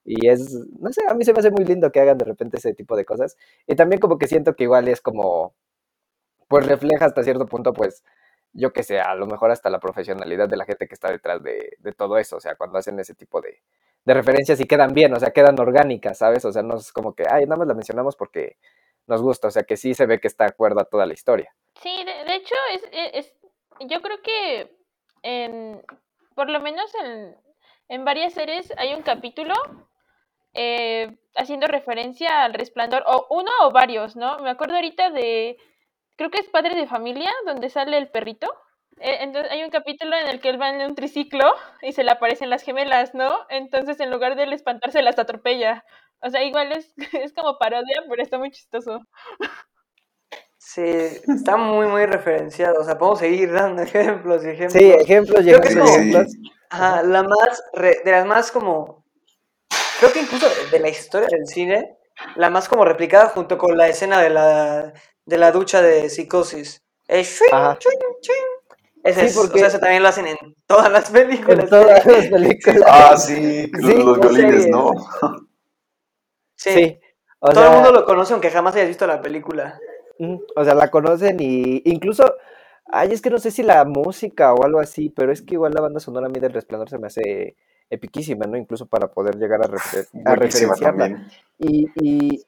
Y 0.05 0.29
es, 0.29 0.55
no 0.79 0.93
sé, 0.93 1.03
a 1.09 1.15
mí 1.15 1.25
se 1.25 1.33
me 1.33 1.41
hace 1.41 1.51
muy 1.51 1.65
lindo 1.65 1.91
que 1.93 2.01
hagan 2.01 2.19
de 2.19 2.25
repente 2.25 2.57
ese 2.57 2.75
tipo 2.75 2.97
de 2.97 3.05
cosas. 3.05 3.37
Y 3.67 3.77
también 3.77 4.01
como 4.01 4.19
que 4.19 4.27
siento 4.27 4.55
que 4.55 4.65
igual 4.65 4.89
es 4.89 5.01
como, 5.01 5.55
pues 6.49 6.67
refleja 6.67 7.05
hasta 7.05 7.23
cierto 7.23 7.47
punto, 7.47 7.73
pues, 7.73 8.03
yo 8.53 8.73
que 8.73 8.83
sé, 8.83 9.01
a 9.01 9.15
lo 9.15 9.27
mejor 9.27 9.51
hasta 9.51 9.71
la 9.71 9.79
profesionalidad 9.79 10.49
de 10.49 10.57
la 10.57 10.65
gente 10.65 10.89
que 10.89 10.95
está 10.95 11.11
detrás 11.11 11.43
de, 11.43 11.77
todo 11.97 12.19
eso, 12.19 12.37
o 12.37 12.41
sea, 12.41 12.57
cuando 12.57 12.79
hacen 12.79 12.99
ese 12.99 13.15
tipo 13.15 13.41
de, 13.41 13.63
de 14.05 14.15
referencias 14.15 14.59
y 14.61 14.67
quedan 14.67 14.93
bien, 14.93 15.15
o 15.15 15.21
sea, 15.21 15.31
quedan 15.31 15.59
orgánicas, 15.61 16.19
¿sabes? 16.19 16.45
O 16.45 16.53
sea, 16.53 16.63
no 16.63 16.77
es 16.77 16.93
como 16.93 17.15
que, 17.15 17.25
ay, 17.31 17.45
nada 17.45 17.57
más 17.57 17.69
la 17.69 17.75
mencionamos 17.75 18.17
porque 18.17 18.57
nos 19.07 19.23
gusta, 19.23 19.49
o 19.49 19.51
sea, 19.51 19.63
que 19.63 19.77
sí 19.77 19.95
se 19.95 20.07
ve 20.07 20.21
que 20.21 20.29
está 20.29 20.45
de 20.45 20.51
acuerdo 20.51 20.81
a 20.81 20.85
toda 20.85 21.07
la 21.07 21.13
historia. 21.13 21.55
Sí, 21.81 22.05
de, 22.05 22.25
de 22.25 22.35
hecho, 22.35 22.55
es, 22.73 22.83
es, 22.93 23.37
yo 23.89 24.01
creo 24.03 24.21
que 24.23 24.77
en, 25.23 25.83
por 26.35 26.51
lo 26.51 26.61
menos 26.61 26.93
en, 27.05 27.37
en 27.89 28.05
varias 28.05 28.35
series 28.35 28.73
hay 28.77 28.95
un 28.95 29.03
capítulo 29.03 29.55
eh, 30.55 31.17
haciendo 31.37 31.67
referencia 31.67 32.45
al 32.45 32.55
resplandor, 32.55 33.05
o 33.07 33.27
uno 33.31 33.51
o 33.63 33.71
varios, 33.73 34.17
¿no? 34.17 34.39
Me 34.41 34.51
acuerdo 34.51 34.75
ahorita 34.77 35.11
de, 35.11 35.57
creo 36.17 36.31
que 36.31 36.41
es 36.41 36.49
Padre 36.49 36.75
de 36.75 36.87
Familia, 36.87 37.31
donde 37.47 37.69
sale 37.71 37.99
el 37.99 38.09
perrito. 38.11 38.49
Eh, 39.01 39.19
entonces 39.21 39.51
hay 39.53 39.65
un 39.65 39.71
capítulo 39.71 40.17
en 40.17 40.29
el 40.29 40.41
que 40.41 40.51
él 40.51 40.61
va 40.61 40.71
en 40.71 40.83
un 40.83 40.95
triciclo 40.95 41.55
y 41.83 41.93
se 41.93 42.05
le 42.05 42.11
aparecen 42.11 42.51
las 42.51 42.63
gemelas, 42.63 43.15
¿no? 43.15 43.31
Entonces 43.49 43.99
en 44.01 44.11
lugar 44.11 44.37
de 44.37 44.43
él 44.45 44.53
espantarse 44.53 45.03
las 45.03 45.19
atropella. 45.19 45.85
O 46.21 46.29
sea, 46.31 46.43
igual 46.45 46.73
es, 46.73 46.93
es 47.15 47.33
como 47.33 47.59
parodia, 47.59 48.03
pero 48.09 48.23
está 48.23 48.39
muy 48.39 48.51
chistoso. 48.51 49.01
Sí, 50.59 50.83
está 50.83 51.57
muy, 51.57 51.87
muy 51.87 52.07
referenciado. 52.07 52.81
O 52.81 52.85
sea, 52.85 52.99
podemos 52.99 53.19
seguir 53.21 53.53
dando 53.53 53.83
ejemplos 53.83 54.45
y 54.45 54.49
ejemplos. 54.51 54.73
Sí, 54.73 54.91
ejemplos, 54.93 55.41
y 55.47 55.49
Creo 55.49 55.61
que 55.61 55.69
es 55.69 55.77
ejemplos, 55.77 56.27
como-. 56.27 56.51
Ajá, 56.71 57.03
la 57.03 57.23
más, 57.25 57.63
re- 57.73 58.01
de 58.05 58.11
las 58.13 58.27
más 58.27 58.53
como, 58.53 59.00
creo 60.01 60.13
que 60.13 60.21
incluso 60.23 60.47
de 60.73 60.79
la 60.81 60.89
historia 60.89 61.29
del 61.31 61.47
cine, 61.47 61.97
la 62.37 62.51
más 62.51 62.69
como 62.69 62.85
replicada 62.85 63.29
junto 63.29 63.57
con 63.59 63.77
la 63.77 63.87
escena 63.89 64.21
de 64.21 64.31
la, 64.31 64.93
de 65.25 65.39
la 65.39 65.53
ducha 65.53 65.81
de 65.83 66.09
psicosis. 66.11 66.83
Es 67.07 67.39
shuin, 67.39 67.51
shuin, 67.79 67.99
shuin. 68.23 68.45
Ese 69.05 69.21
Sí, 69.21 69.27
es- 69.27 69.37
o 69.37 69.43
porque- 69.43 69.59
sea, 69.61 69.69
eso 69.69 69.79
también 69.79 70.03
lo 70.03 70.09
hacen 70.09 70.27
en 70.27 70.37
todas 70.67 70.91
las 70.93 71.11
películas. 71.11 71.61
En 71.65 71.71
todas 71.71 72.05
las 72.07 72.27
películas. 72.29 72.83
Ah, 72.87 73.17
sí, 73.17 73.65
Sí, 73.65 73.71
los, 73.95 74.05
los 74.05 74.21
violines. 74.21 74.69
¿no? 74.69 74.93
Sí, 76.57 76.71
Sí. 76.73 77.01
O 77.43 77.49
todo 77.51 77.63
sea, 77.63 77.71
el 77.71 77.75
mundo 77.77 77.93
lo 77.93 78.05
conoce 78.05 78.35
aunque 78.35 78.51
jamás 78.51 78.75
hayas 78.75 78.89
visto 78.89 79.07
la 79.07 79.23
película. 79.23 79.79
O 80.57 80.63
sea, 80.65 80.75
la 80.75 80.91
conocen 80.91 81.39
y 81.41 81.81
incluso, 81.87 82.35
ay, 82.85 83.13
es 83.13 83.23
que 83.23 83.31
no 83.31 83.39
sé 83.39 83.51
si 83.51 83.63
la 83.63 83.87
música 83.87 84.53
o 84.53 84.63
algo 84.65 84.79
así, 84.81 85.09
pero 85.09 85.33
es 85.33 85.41
que 85.41 85.55
igual 85.55 85.73
la 85.73 85.81
banda 85.81 86.01
sonora 86.01 86.27
a 86.27 86.29
mí 86.29 86.39
del 86.39 86.53
Resplandor 86.53 86.91
se 86.91 86.99
me 86.99 87.07
hace 87.07 87.57
epiquísima, 87.90 88.46
¿no? 88.46 88.57
Incluso 88.57 88.87
para 88.87 89.09
poder 89.12 89.37
llegar 89.37 89.61
a, 89.62 89.68
refer- 89.68 90.09
a 90.24 90.35
referenciarla. 90.37 91.09
también. 91.09 91.29
Y, 91.59 91.87
y 92.00 92.42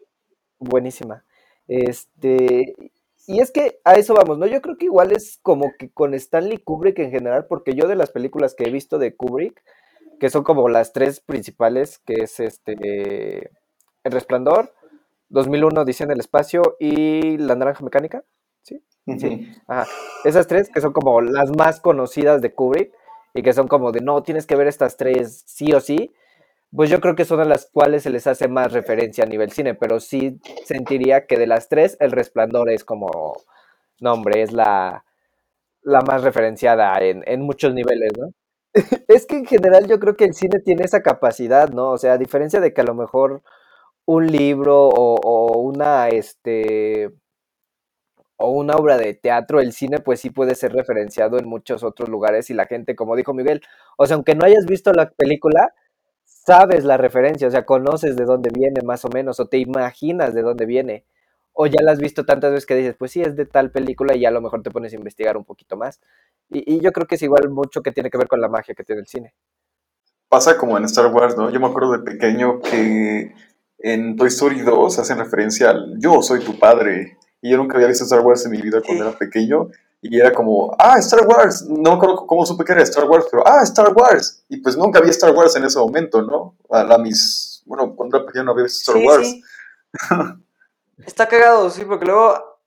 buenísima. 0.58 1.24
Este, 1.68 2.74
y 3.26 3.40
es 3.40 3.50
que 3.50 3.80
a 3.84 3.94
eso 3.94 4.14
vamos, 4.14 4.38
¿no? 4.38 4.46
Yo 4.46 4.60
creo 4.62 4.76
que 4.78 4.86
igual 4.86 5.12
es 5.12 5.38
como 5.42 5.72
que 5.78 5.90
con 5.90 6.14
Stanley 6.14 6.58
Kubrick 6.58 6.98
en 6.98 7.10
general, 7.10 7.46
porque 7.46 7.74
yo 7.74 7.86
de 7.88 7.96
las 7.96 8.10
películas 8.10 8.54
que 8.54 8.64
he 8.64 8.70
visto 8.70 8.98
de 8.98 9.14
Kubrick, 9.16 9.62
que 10.20 10.30
son 10.30 10.44
como 10.44 10.68
las 10.68 10.92
tres 10.92 11.20
principales, 11.20 11.98
que 12.00 12.14
es 12.22 12.40
este 12.40 13.50
El 14.04 14.12
Resplandor, 14.12 14.72
2001 15.28 15.84
Dice 15.84 16.04
en 16.04 16.10
el 16.12 16.20
espacio 16.20 16.76
y 16.78 17.38
La 17.38 17.54
Naranja 17.56 17.84
Mecánica. 17.84 18.24
Sí. 18.62 18.82
Ajá. 19.66 19.86
Esas 20.24 20.46
tres 20.46 20.68
que 20.68 20.80
son 20.80 20.92
como 20.92 21.20
las 21.20 21.50
más 21.56 21.80
conocidas 21.80 22.40
de 22.42 22.54
Kubrick 22.54 22.92
y 23.34 23.42
que 23.42 23.52
son 23.52 23.68
como 23.68 23.92
de 23.92 24.00
no, 24.00 24.22
tienes 24.22 24.46
que 24.46 24.56
ver 24.56 24.66
estas 24.68 24.96
tres 24.96 25.42
sí 25.46 25.72
o 25.72 25.80
sí. 25.80 26.12
Pues 26.74 26.90
yo 26.90 27.00
creo 27.00 27.14
que 27.16 27.24
son 27.26 27.40
a 27.40 27.44
las 27.44 27.68
cuales 27.72 28.02
se 28.04 28.10
les 28.10 28.26
hace 28.26 28.48
más 28.48 28.72
referencia 28.72 29.24
a 29.24 29.26
nivel 29.28 29.52
cine, 29.52 29.74
pero 29.74 30.00
sí 30.00 30.40
sentiría 30.64 31.26
que 31.26 31.38
de 31.38 31.46
las 31.46 31.68
tres, 31.68 31.96
El 32.00 32.12
Resplandor 32.12 32.70
es 32.70 32.84
como, 32.84 33.10
no 34.00 34.12
hombre, 34.14 34.42
es 34.42 34.52
la, 34.52 35.04
la 35.82 36.00
más 36.02 36.22
referenciada 36.24 36.98
en, 37.00 37.22
en 37.26 37.42
muchos 37.42 37.74
niveles, 37.74 38.12
¿no? 38.18 38.28
es 39.08 39.26
que 39.26 39.36
en 39.36 39.46
general 39.46 39.86
yo 39.88 40.00
creo 40.00 40.16
que 40.16 40.24
el 40.24 40.34
cine 40.34 40.60
tiene 40.60 40.84
esa 40.84 41.02
capacidad, 41.02 41.70
¿no? 41.70 41.90
O 41.90 41.98
sea, 41.98 42.14
a 42.14 42.18
diferencia 42.18 42.60
de 42.60 42.72
que 42.74 42.80
a 42.80 42.84
lo 42.84 42.94
mejor 42.94 43.42
un 44.06 44.26
libro 44.28 44.88
o, 44.88 45.16
o 45.22 45.58
una, 45.60 46.08
este, 46.08 47.12
o 48.42 48.50
una 48.50 48.74
obra 48.74 48.98
de 48.98 49.14
teatro, 49.14 49.60
el 49.60 49.72
cine 49.72 49.98
pues 49.98 50.20
sí 50.20 50.30
puede 50.30 50.54
ser 50.54 50.72
referenciado 50.72 51.38
en 51.38 51.48
muchos 51.48 51.82
otros 51.82 52.08
lugares 52.08 52.50
y 52.50 52.54
la 52.54 52.66
gente, 52.66 52.96
como 52.96 53.16
dijo 53.16 53.32
Miguel, 53.34 53.62
o 53.96 54.06
sea, 54.06 54.16
aunque 54.16 54.34
no 54.34 54.44
hayas 54.44 54.66
visto 54.66 54.92
la 54.92 55.10
película, 55.10 55.72
sabes 56.24 56.84
la 56.84 56.96
referencia, 56.96 57.48
o 57.48 57.50
sea, 57.50 57.64
conoces 57.64 58.16
de 58.16 58.24
dónde 58.24 58.50
viene 58.52 58.80
más 58.84 59.04
o 59.04 59.08
menos, 59.08 59.40
o 59.40 59.46
te 59.46 59.58
imaginas 59.58 60.34
de 60.34 60.42
dónde 60.42 60.66
viene, 60.66 61.04
o 61.52 61.66
ya 61.66 61.82
la 61.82 61.92
has 61.92 61.98
visto 61.98 62.24
tantas 62.24 62.50
veces 62.50 62.66
que 62.66 62.74
dices, 62.74 62.96
pues 62.98 63.12
sí, 63.12 63.22
es 63.22 63.36
de 63.36 63.46
tal 63.46 63.70
película 63.70 64.16
y 64.16 64.20
ya 64.20 64.28
a 64.28 64.32
lo 64.32 64.40
mejor 64.40 64.62
te 64.62 64.70
pones 64.70 64.92
a 64.92 64.96
investigar 64.96 65.36
un 65.36 65.44
poquito 65.44 65.76
más. 65.76 66.00
Y, 66.50 66.76
y 66.76 66.80
yo 66.80 66.92
creo 66.92 67.06
que 67.06 67.16
es 67.16 67.22
igual 67.22 67.48
mucho 67.50 67.82
que 67.82 67.92
tiene 67.92 68.10
que 68.10 68.18
ver 68.18 68.28
con 68.28 68.40
la 68.40 68.48
magia 68.48 68.74
que 68.74 68.84
tiene 68.84 69.00
el 69.02 69.06
cine. 69.06 69.34
Pasa 70.28 70.56
como 70.56 70.78
en 70.78 70.84
Star 70.84 71.12
Wars, 71.12 71.36
¿no? 71.36 71.50
Yo 71.50 71.60
me 71.60 71.66
acuerdo 71.66 71.92
de 71.92 71.98
pequeño 71.98 72.60
que 72.60 73.34
en 73.78 74.16
Toy 74.16 74.28
Story 74.28 74.60
2 74.62 74.98
hacen 74.98 75.18
referencia 75.18 75.70
al 75.70 75.98
yo 75.98 76.22
soy 76.22 76.40
tu 76.40 76.58
padre. 76.58 77.18
Y 77.42 77.50
yo 77.50 77.58
nunca 77.58 77.74
había 77.76 77.88
visto 77.88 78.04
Star 78.04 78.20
Wars 78.20 78.44
en 78.46 78.52
mi 78.52 78.62
vida 78.62 78.80
cuando 78.80 79.04
Sí. 79.04 79.08
era 79.10 79.18
pequeño. 79.18 79.68
Y 80.00 80.18
era 80.18 80.32
como, 80.32 80.74
ah, 80.78 80.96
Star 80.98 81.26
Wars. 81.26 81.62
No 81.68 81.90
me 81.90 81.96
acuerdo 81.96 82.26
cómo 82.26 82.46
supe 82.46 82.64
que 82.64 82.72
era 82.72 82.82
Star 82.82 83.04
Wars, 83.04 83.26
pero 83.30 83.46
ah, 83.46 83.60
Star 83.62 83.92
Wars. 83.92 84.44
Y 84.48 84.56
pues 84.58 84.76
nunca 84.76 85.00
vi 85.00 85.10
Star 85.10 85.32
Wars 85.32 85.54
en 85.56 85.64
ese 85.64 85.78
momento, 85.78 86.22
¿no? 86.22 86.56
A 86.70 86.82
la 86.84 86.98
mis. 86.98 87.62
Bueno, 87.66 87.94
cuando 87.94 88.16
era 88.16 88.26
pequeño 88.26 88.44
no 88.44 88.52
había 88.52 88.64
visto 88.64 88.80
Star 88.92 88.96
Sí, 89.00 89.06
Wars. 89.06 89.28
sí. 89.28 89.42
Está 91.06 91.26
cagado, 91.28 91.68
sí, 91.70 91.84
porque 91.84 92.04
luego, 92.06 92.58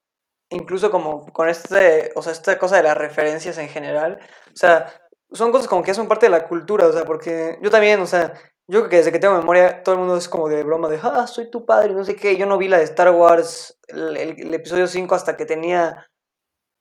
incluso 0.49 0.91
como 0.91 1.25
con 1.31 1.47
este, 1.49 2.11
o 2.15 2.21
sea, 2.21 2.31
esta 2.33 2.57
cosa 2.57 2.77
de 2.77 2.83
las 2.83 2.97
referencias 2.97 3.57
en 3.57 3.69
general, 3.69 4.19
o 4.53 4.55
sea, 4.57 4.88
son 5.31 5.51
cosas 5.51 5.67
como 5.67 5.83
que 5.83 5.93
son 5.93 6.07
parte 6.07 6.25
de 6.25 6.31
la 6.31 6.47
cultura, 6.47 6.88
o 6.88 6.91
sea, 6.93 7.05
porque 7.05 7.57
yo 7.61 7.69
también, 7.69 7.99
o 8.01 8.05
sea, 8.07 8.33
yo 8.67 8.80
creo 8.80 8.89
que 8.89 8.97
desde 8.97 9.12
que 9.12 9.19
tengo 9.19 9.36
memoria, 9.38 9.84
todo 9.84 9.95
el 9.95 9.99
mundo 10.01 10.17
es 10.17 10.28
como 10.30 10.49
de 10.49 10.63
broma 10.63 10.89
de, 10.89 10.99
ah, 11.04 11.28
soy 11.28 11.49
tu 11.51 11.65
padre, 11.65 11.93
no 11.93 12.04
sé 12.06 12.15
qué, 12.15 12.36
yo 12.38 12.45
no 12.45 12.58
vi 12.58 12.67
la 12.67 12.78
de 12.80 12.84
Star 12.86 13.12
Wars, 13.12 13.80
el, 13.88 14.17
el- 14.17 14.39
el 14.41 14.54
episodio 14.54 14.88
5 14.88 15.15
hasta 15.15 15.38
que 15.38 15.45
tenía 15.45 16.08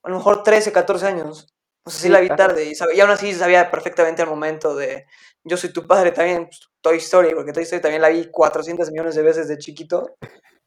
a 0.05 0.09
lo 0.11 0.17
mejor 0.17 0.43
13, 0.43 0.73
14 0.73 1.07
años. 1.07 1.49
O 1.87 1.91
sea, 1.91 1.99
sí 2.01 2.07
Sí, 2.07 2.09
la 2.11 2.21
vi 2.21 2.29
tarde 2.29 2.65
y, 2.95 3.01
aún 3.01 3.11
así 3.11 3.33
sabía 3.35 3.71
perfectamente 3.71 4.23
el 4.23 4.29
momento 4.29 4.75
de 4.75 5.07
yo 5.45 5.57
soy 5.57 5.73
tu 5.73 5.87
padre 5.87 6.13
también, 6.13 6.47
pues, 6.47 6.61
Toy 6.81 6.97
Story, 6.99 7.35
porque 7.35 7.53
Toy 7.53 7.65
Story 7.65 7.83
también 7.83 8.03
la 8.03 8.09
vi 8.09 8.31
400 8.31 8.91
millones 8.91 9.15
de 9.15 9.23
veces 9.23 9.49
de 9.49 9.59
chiquito. 9.59 10.17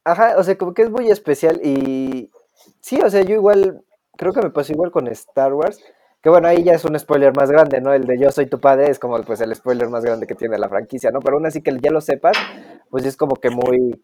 Ajá, 0.03 0.35
o 0.37 0.43
sea, 0.43 0.57
como 0.57 0.73
que 0.73 0.83
es 0.83 0.89
muy 0.91 1.09
especial 1.11 1.59
y 1.63 2.31
sí, 2.81 2.99
o 3.03 3.09
sea, 3.09 3.21
yo 3.23 3.35
igual, 3.35 3.83
creo 4.17 4.33
que 4.33 4.41
me 4.41 4.51
pasó 4.51 4.71
igual 4.73 4.91
con 4.91 5.07
Star 5.09 5.53
Wars, 5.53 5.79
que 6.21 6.29
bueno, 6.29 6.47
ahí 6.47 6.63
ya 6.63 6.73
es 6.73 6.83
un 6.85 6.97
spoiler 6.97 7.35
más 7.35 7.51
grande, 7.51 7.79
¿no? 7.79 7.93
El 7.93 8.05
de 8.05 8.19
Yo 8.19 8.31
soy 8.31 8.47
tu 8.47 8.59
padre 8.59 8.89
es 8.89 8.99
como 8.99 9.21
pues 9.23 9.39
el 9.41 9.53
spoiler 9.55 9.89
más 9.89 10.03
grande 10.03 10.27
que 10.27 10.35
tiene 10.35 10.57
la 10.57 10.69
franquicia, 10.69 11.11
¿no? 11.11 11.19
Pero 11.19 11.37
aún 11.37 11.45
así 11.45 11.61
que 11.61 11.77
ya 11.79 11.91
lo 11.91 12.01
sepas, 12.01 12.35
pues 12.89 13.05
es 13.05 13.15
como 13.15 13.35
que 13.35 13.49
muy, 13.49 14.01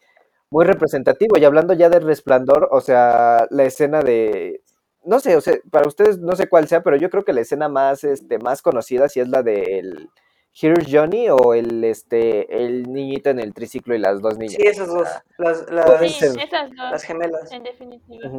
muy 0.50 0.66
representativo. 0.66 1.38
Y 1.38 1.46
hablando 1.46 1.74
ya 1.74 1.90
del 1.90 2.04
resplandor, 2.04 2.70
o 2.72 2.82
sea, 2.82 3.48
la 3.50 3.64
escena 3.64 4.02
de, 4.02 4.62
no 5.06 5.20
sé, 5.20 5.36
o 5.36 5.42
sea, 5.42 5.56
para 5.72 5.88
ustedes 5.88 6.20
no 6.20 6.36
sé 6.36 6.48
cuál 6.48 6.68
sea, 6.68 6.82
pero 6.84 6.96
yo 6.96 7.10
creo 7.10 7.26
que 7.26 7.34
la 7.34 7.42
escena 7.42 7.68
más, 7.68 8.04
este, 8.04 8.38
más 8.40 8.62
conocida 8.62 9.10
sí 9.10 9.20
es 9.20 9.28
la 9.28 9.44
del 9.44 10.10
Here's 10.54 10.88
Johnny 10.90 11.30
o 11.30 11.54
el, 11.56 11.84
este, 11.84 12.64
el 12.64 12.84
niñito 12.94 13.32
en 13.32 13.40
el 13.40 13.54
triciclo 13.54 13.96
y 13.96 14.00
las 14.00 14.22
dos 14.22 14.38
niñas. 14.38 14.56
Sí, 14.56 14.68
esas 14.68 14.88
dos, 14.88 15.08
las, 15.40 15.70
las, 15.72 16.00
Sí, 16.00 16.10
ser. 16.10 16.40
esas 16.40 16.70
dos, 16.70 16.92
las 16.92 17.04
gemelas. 17.04 17.52
en 17.52 17.64
definitiva. 17.64 18.30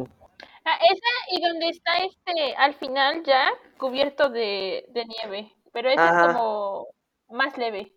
Ah, 0.65 0.79
esa 0.81 1.37
y 1.37 1.41
donde 1.41 1.69
está 1.69 1.91
este, 1.97 2.55
al 2.55 2.73
final 2.73 3.23
ya 3.23 3.49
cubierto 3.77 4.29
de, 4.29 4.85
de 4.89 5.05
nieve, 5.05 5.51
pero 5.71 5.89
esa 5.89 6.09
Ajá. 6.09 6.21
es 6.31 6.37
como 6.37 6.87
más 7.29 7.55
leve. 7.57 7.93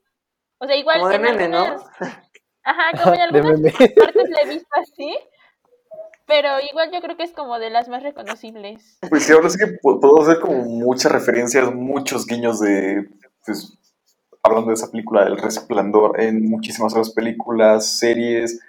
O 0.59 0.66
sea, 0.66 0.76
igual 0.76 0.98
Como 0.98 1.09
de 1.09 1.16
en 1.16 1.22
meme, 1.22 1.48
¿no? 1.48 1.61
algunas, 1.61 1.87
ajá, 2.64 3.02
como 3.02 3.14
en 3.14 3.20
algunas 3.22 3.61
meme. 3.61 3.72
partes 3.96 4.31
la 4.31 4.42
he 4.42 4.48
visto 4.48 4.68
así, 4.74 5.18
pero 6.26 6.61
igual 6.70 6.90
yo 6.92 7.00
creo 7.00 7.16
que 7.16 7.22
es 7.22 7.33
como 7.33 7.59
de 7.59 7.70
las 7.70 7.88
más 7.88 8.02
reconocibles. 8.02 8.98
Pues 9.09 9.24
sí, 9.24 9.33
ahora 9.33 9.48
sí 9.48 9.59
que 9.59 9.78
puedo 9.81 10.20
hacer 10.20 10.40
como 10.40 10.62
muchas 10.64 11.11
referencias, 11.11 11.72
muchos 11.74 12.26
guiños 12.26 12.61
de, 12.61 13.09
pues, 13.46 13.78
hablando 14.42 14.68
de 14.68 14.74
esa 14.74 14.90
película, 14.90 15.22
El 15.22 15.38
Resplandor, 15.38 16.20
en 16.20 16.50
muchísimas 16.50 16.92
otras 16.92 17.11
películas, 17.11 17.98
series, 17.98 18.61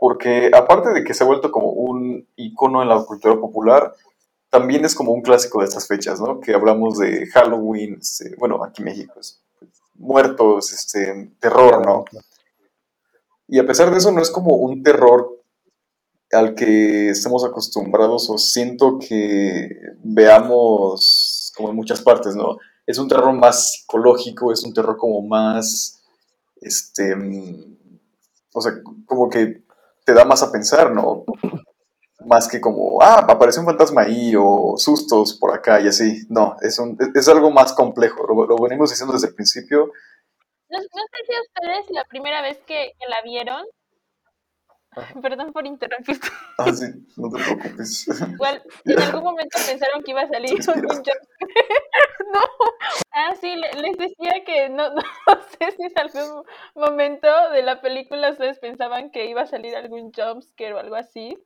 porque 0.00 0.50
aparte 0.54 0.90
de 0.90 1.04
que 1.04 1.14
se 1.14 1.24
ha 1.24 1.26
vuelto 1.26 1.50
como 1.50 1.70
un 1.70 2.26
icono 2.36 2.82
en 2.82 2.88
la 2.88 3.02
cultura 3.04 3.38
popular, 3.38 3.94
también 4.50 4.84
es 4.84 4.94
como 4.94 5.12
un 5.12 5.22
clásico 5.22 5.60
de 5.60 5.66
estas 5.66 5.86
fechas, 5.86 6.20
¿no? 6.20 6.40
Que 6.40 6.54
hablamos 6.54 6.98
de 6.98 7.26
Halloween, 7.26 7.98
este, 8.00 8.34
bueno, 8.36 8.64
aquí 8.64 8.82
en 8.82 8.86
México, 8.86 9.20
es, 9.20 9.42
pues, 9.58 9.72
muertos, 9.94 10.72
este, 10.72 11.32
terror, 11.38 11.84
¿no? 11.84 12.04
Y 13.46 13.58
a 13.58 13.66
pesar 13.66 13.90
de 13.90 13.98
eso, 13.98 14.12
no 14.12 14.20
es 14.20 14.30
como 14.30 14.56
un 14.56 14.82
terror 14.82 15.42
al 16.32 16.54
que 16.54 17.10
estemos 17.10 17.44
acostumbrados 17.44 18.28
o 18.28 18.36
siento 18.36 18.98
que 18.98 19.70
veamos 20.02 21.52
como 21.56 21.70
en 21.70 21.76
muchas 21.76 22.02
partes, 22.02 22.36
¿no? 22.36 22.58
Es 22.86 22.98
un 22.98 23.08
terror 23.08 23.32
más 23.34 23.72
psicológico, 23.72 24.52
es 24.52 24.62
un 24.64 24.72
terror 24.72 24.96
como 24.96 25.22
más, 25.22 26.02
este, 26.60 27.14
o 28.52 28.60
sea, 28.60 28.72
como 29.06 29.28
que 29.28 29.62
te 30.08 30.14
da 30.14 30.24
más 30.24 30.42
a 30.42 30.50
pensar, 30.50 30.90
¿no? 30.90 31.26
Más 32.24 32.48
que 32.48 32.62
como, 32.62 33.02
ah, 33.02 33.26
apareció 33.28 33.60
un 33.60 33.66
fantasma 33.66 34.02
ahí 34.02 34.32
o 34.34 34.72
sustos 34.78 35.34
por 35.38 35.54
acá 35.54 35.82
y 35.82 35.88
así. 35.88 36.26
No, 36.30 36.56
es, 36.62 36.78
un, 36.78 36.96
es, 37.14 37.28
algo 37.28 37.50
más 37.50 37.74
complejo. 37.74 38.26
Lo, 38.26 38.56
venimos 38.56 38.88
diciendo 38.88 39.12
desde 39.12 39.28
el 39.28 39.34
principio. 39.34 39.92
No, 40.70 40.78
no 40.78 41.02
sé 41.12 41.26
si 41.26 41.34
a 41.34 41.42
ustedes 41.42 41.90
la 41.90 42.04
primera 42.04 42.40
vez 42.40 42.56
que 42.66 42.94
la 43.06 43.20
vieron, 43.22 43.66
perdón 45.22 45.52
por 45.52 45.66
interrumpirte, 45.66 46.28
Ah, 46.58 46.72
sí, 46.72 46.86
no 47.16 47.30
te 47.30 47.42
preocupes. 47.44 48.08
igual 48.32 48.62
en 48.84 48.98
algún 49.00 49.22
momento 49.22 49.58
pensaron 49.66 50.02
que 50.02 50.10
iba 50.12 50.22
a 50.22 50.28
salir 50.28 50.54
un 50.54 50.58
no. 52.32 52.40
Ah, 53.12 53.34
sí, 53.40 53.54
le- 53.56 53.72
les 53.82 53.96
decía 53.98 54.44
que 54.44 54.68
no, 54.68 54.90
no 54.94 55.00
sé 55.58 55.72
si 55.76 55.82
en 55.84 55.92
algún 55.98 56.44
momento 56.74 57.28
de 57.50 57.62
la 57.62 57.80
película 57.80 58.30
ustedes 58.30 58.58
pensaban 58.58 59.10
que 59.10 59.26
iba 59.26 59.42
a 59.42 59.46
salir 59.46 59.76
algún 59.76 60.12
jumpscare 60.12 60.74
o 60.74 60.78
algo 60.78 60.96
así. 60.96 61.36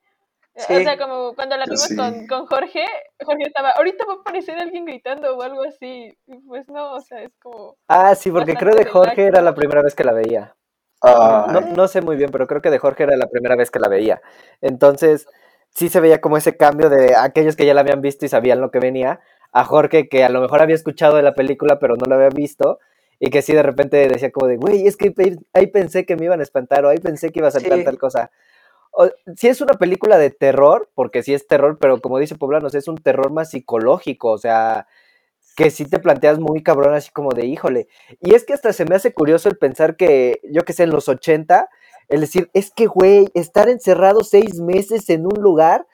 Sí. 0.54 0.74
O 0.74 0.80
sea, 0.82 0.98
como 0.98 1.34
cuando 1.34 1.56
la 1.56 1.64
vimos 1.64 1.80
sí. 1.80 1.96
con, 1.96 2.26
con 2.26 2.44
Jorge, 2.46 2.84
Jorge 3.24 3.44
estaba, 3.46 3.70
ahorita 3.70 4.04
va 4.04 4.12
a 4.14 4.16
aparecer 4.16 4.58
alguien 4.58 4.84
gritando 4.84 5.34
o 5.34 5.40
algo 5.42 5.62
así. 5.62 6.14
Pues 6.46 6.68
no, 6.68 6.92
o 6.92 7.00
sea, 7.00 7.22
es 7.22 7.32
como... 7.40 7.76
Ah, 7.88 8.14
sí, 8.14 8.30
porque 8.30 8.54
creo 8.54 8.74
de 8.74 8.84
Bastante 8.84 8.90
Jorge 8.90 9.26
era 9.28 9.40
la 9.40 9.54
primera 9.54 9.80
vez 9.82 9.94
que 9.94 10.04
la 10.04 10.12
veía. 10.12 10.54
Ah, 11.02 11.46
No, 11.52 11.60
no 11.60 11.88
sé 11.88 12.00
muy 12.00 12.16
bien, 12.16 12.30
pero 12.30 12.46
creo 12.46 12.62
que 12.62 12.70
de 12.70 12.78
Jorge 12.78 13.04
era 13.04 13.16
la 13.16 13.26
primera 13.26 13.56
vez 13.56 13.70
que 13.70 13.78
la 13.80 13.88
veía. 13.88 14.22
Entonces, 14.60 15.26
sí 15.70 15.88
se 15.88 16.00
veía 16.00 16.20
como 16.20 16.36
ese 16.36 16.56
cambio 16.56 16.88
de 16.90 17.16
aquellos 17.16 17.56
que 17.56 17.66
ya 17.66 17.74
la 17.74 17.80
habían 17.80 18.00
visto 18.02 18.24
y 18.24 18.28
sabían 18.28 18.60
lo 18.60 18.70
que 18.70 18.78
venía, 18.78 19.20
a 19.52 19.64
Jorge 19.64 20.08
que 20.08 20.24
a 20.24 20.28
lo 20.28 20.40
mejor 20.40 20.62
había 20.62 20.76
escuchado 20.76 21.16
de 21.16 21.22
la 21.22 21.34
película, 21.34 21.78
pero 21.78 21.96
no 21.96 22.06
la 22.06 22.16
había 22.16 22.28
visto, 22.28 22.78
y 23.18 23.30
que 23.30 23.42
sí 23.42 23.52
de 23.52 23.62
repente 23.62 24.08
decía 24.08 24.30
como 24.30 24.46
de, 24.46 24.56
güey, 24.56 24.86
es 24.86 24.96
que 24.96 25.12
ahí 25.52 25.66
pensé 25.68 26.04
que 26.06 26.16
me 26.16 26.24
iban 26.24 26.40
a 26.40 26.42
espantar, 26.42 26.84
o 26.84 26.88
ahí 26.88 26.98
pensé 26.98 27.30
que 27.30 27.40
iba 27.40 27.48
a 27.48 27.52
saltar 27.52 27.78
Sí. 27.78 27.84
tal 27.84 27.98
cosa. 27.98 28.30
O, 28.92 29.08
sí 29.36 29.48
es 29.48 29.60
una 29.60 29.74
película 29.74 30.18
de 30.18 30.30
terror, 30.30 30.88
porque 30.94 31.22
sí 31.22 31.32
es 31.32 31.46
terror, 31.46 31.78
pero 31.80 32.00
como 32.00 32.18
dice 32.18 32.34
Poblanos, 32.36 32.74
es 32.74 32.88
un 32.88 32.96
terror 32.98 33.30
más 33.30 33.50
psicológico, 33.50 34.30
o 34.30 34.38
sea, 34.38 34.86
que 35.56 35.70
sí 35.70 35.84
te 35.84 35.98
planteas 35.98 36.38
muy 36.38 36.62
cabrón, 36.62 36.94
así 36.94 37.10
como 37.10 37.30
de, 37.32 37.46
híjole. 37.46 37.88
Y 38.20 38.34
es 38.34 38.44
que 38.44 38.52
hasta 38.54 38.72
se 38.72 38.84
me 38.84 38.94
hace 38.96 39.12
curioso 39.12 39.48
el 39.48 39.56
pensar 39.58 39.96
que, 39.96 40.40
yo 40.50 40.62
que 40.62 40.72
sé, 40.72 40.84
en 40.84 40.90
los 40.90 41.08
80, 41.08 41.68
el 42.08 42.20
decir, 42.20 42.50
es 42.52 42.70
que, 42.70 42.86
güey, 42.86 43.28
estar 43.34 43.68
encerrado 43.68 44.22
seis 44.24 44.60
meses 44.60 45.08
en 45.10 45.26
un 45.26 45.42
lugar, 45.42 45.86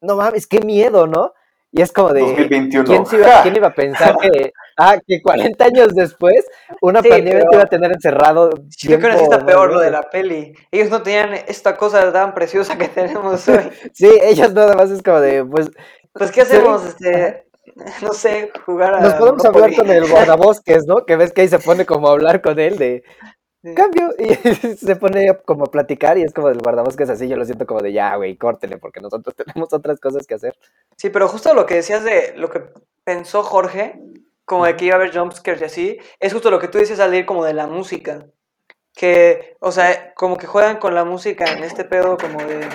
no 0.00 0.16
mames, 0.16 0.46
qué 0.46 0.60
miedo, 0.60 1.06
¿no? 1.06 1.32
Y 1.72 1.82
es 1.82 1.92
como 1.92 2.12
de, 2.12 2.20
2021. 2.20 2.84
¿quién, 2.84 3.04
se 3.06 3.16
iba, 3.16 3.42
quién 3.42 3.56
iba 3.56 3.66
a 3.68 3.74
pensar 3.74 4.16
que, 4.22 4.52
ah, 4.78 4.96
que 5.06 5.20
40 5.20 5.64
años 5.64 5.94
después 5.94 6.46
una 6.80 7.02
Sí, 7.02 7.08
pandemia 7.08 7.32
pero- 7.40 7.50
te 7.50 7.56
iba 7.56 7.64
a 7.64 7.68
tener 7.68 7.92
encerrado? 7.92 8.50
Yo 8.78 8.98
creo 8.98 9.10
que 9.10 9.16
tiempo 9.16 9.32
está 9.34 9.44
peor 9.44 9.72
lo 9.72 9.80
de 9.80 9.90
la 9.90 10.02
peli. 10.02 10.54
Ellos 10.70 10.88
no 10.90 11.02
tenían 11.02 11.34
esta 11.34 11.76
cosa 11.76 12.10
tan 12.12 12.34
preciosa 12.34 12.78
que 12.78 12.88
tenemos 12.88 13.46
hoy. 13.48 13.58
Sí, 13.92 14.08
ellos 14.22 14.54
nada 14.54 14.74
más 14.74 14.90
es 14.90 15.02
como 15.02 15.20
de, 15.20 15.44
pues, 15.44 15.68
Pues, 16.12 16.30
¿qué 16.32 16.46
Sí. 16.46 16.52
hacemos? 16.56 16.84
Este, 16.86 17.45
no 18.02 18.12
sé, 18.12 18.50
jugar 18.64 18.94
a 18.94 19.00
nos 19.00 19.14
podemos 19.14 19.44
hablar 19.44 19.74
con 19.74 19.90
el 19.90 20.06
guardabosques, 20.10 20.86
¿no? 20.86 21.04
Que 21.04 21.16
ves 21.16 21.32
que 21.32 21.42
ahí 21.42 21.48
se 21.48 21.58
pone 21.58 21.84
como 21.84 22.08
a 22.08 22.12
hablar 22.12 22.42
con 22.42 22.58
él 22.58 22.78
de, 22.78 23.04
Sí. 23.66 23.74
cambio, 23.74 24.10
y 24.18 24.34
se 24.76 24.96
pone 24.96 25.36
como 25.44 25.64
a 25.64 25.70
platicar 25.70 26.18
y 26.18 26.22
es 26.22 26.32
como 26.32 26.48
del 26.48 26.58
guardabosques 26.58 27.10
así, 27.10 27.26
yo 27.28 27.36
lo 27.36 27.44
siento 27.44 27.66
como 27.66 27.80
de, 27.80 27.92
ya, 27.92 28.14
güey, 28.16 28.36
córtele, 28.36 28.78
porque 28.78 29.00
nosotros 29.00 29.34
tenemos 29.34 29.72
otras 29.72 29.98
cosas 29.98 30.26
que 30.26 30.34
hacer. 30.34 30.56
Sí, 30.96 31.10
pero 31.10 31.28
justo 31.28 31.52
lo 31.54 31.66
que 31.66 31.76
decías 31.76 32.04
de 32.04 32.34
lo 32.36 32.48
que 32.48 32.62
pensó 33.02 33.42
Jorge, 33.42 34.00
como 34.44 34.66
de 34.66 34.76
que 34.76 34.84
iba 34.84 34.94
a 34.94 34.98
haber 34.98 35.16
jumpscares 35.16 35.60
y 35.62 35.64
así, 35.64 35.98
es 36.20 36.32
justo 36.32 36.50
lo 36.50 36.60
que 36.60 36.68
tú 36.68 36.78
dices 36.78 37.00
al 37.00 37.14
ir 37.14 37.26
como 37.26 37.44
de 37.44 37.54
la 37.54 37.66
música. 37.66 38.26
Que, 38.94 39.56
o 39.60 39.72
sea, 39.72 40.14
como 40.14 40.36
que 40.38 40.46
juegan 40.46 40.78
con 40.78 40.94
la 40.94 41.04
música 41.04 41.44
en 41.52 41.64
este 41.64 41.84
pedo 41.84 42.16
como 42.16 42.38
de... 42.38 42.66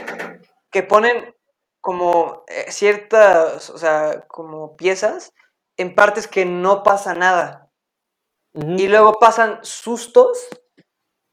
que 0.69 0.83
ponen 0.83 1.33
como 1.81 2.43
eh, 2.47 2.71
ciertas, 2.71 3.69
o 3.69 3.77
sea, 3.77 4.21
como 4.27 4.75
piezas 4.77 5.33
en 5.77 5.95
partes 5.95 6.27
que 6.27 6.45
no 6.45 6.83
pasa 6.83 7.13
nada. 7.15 7.69
Ujú. 8.53 8.73
Y 8.77 8.87
luego 8.87 9.13
pasan 9.19 9.59
sustos, 9.63 10.47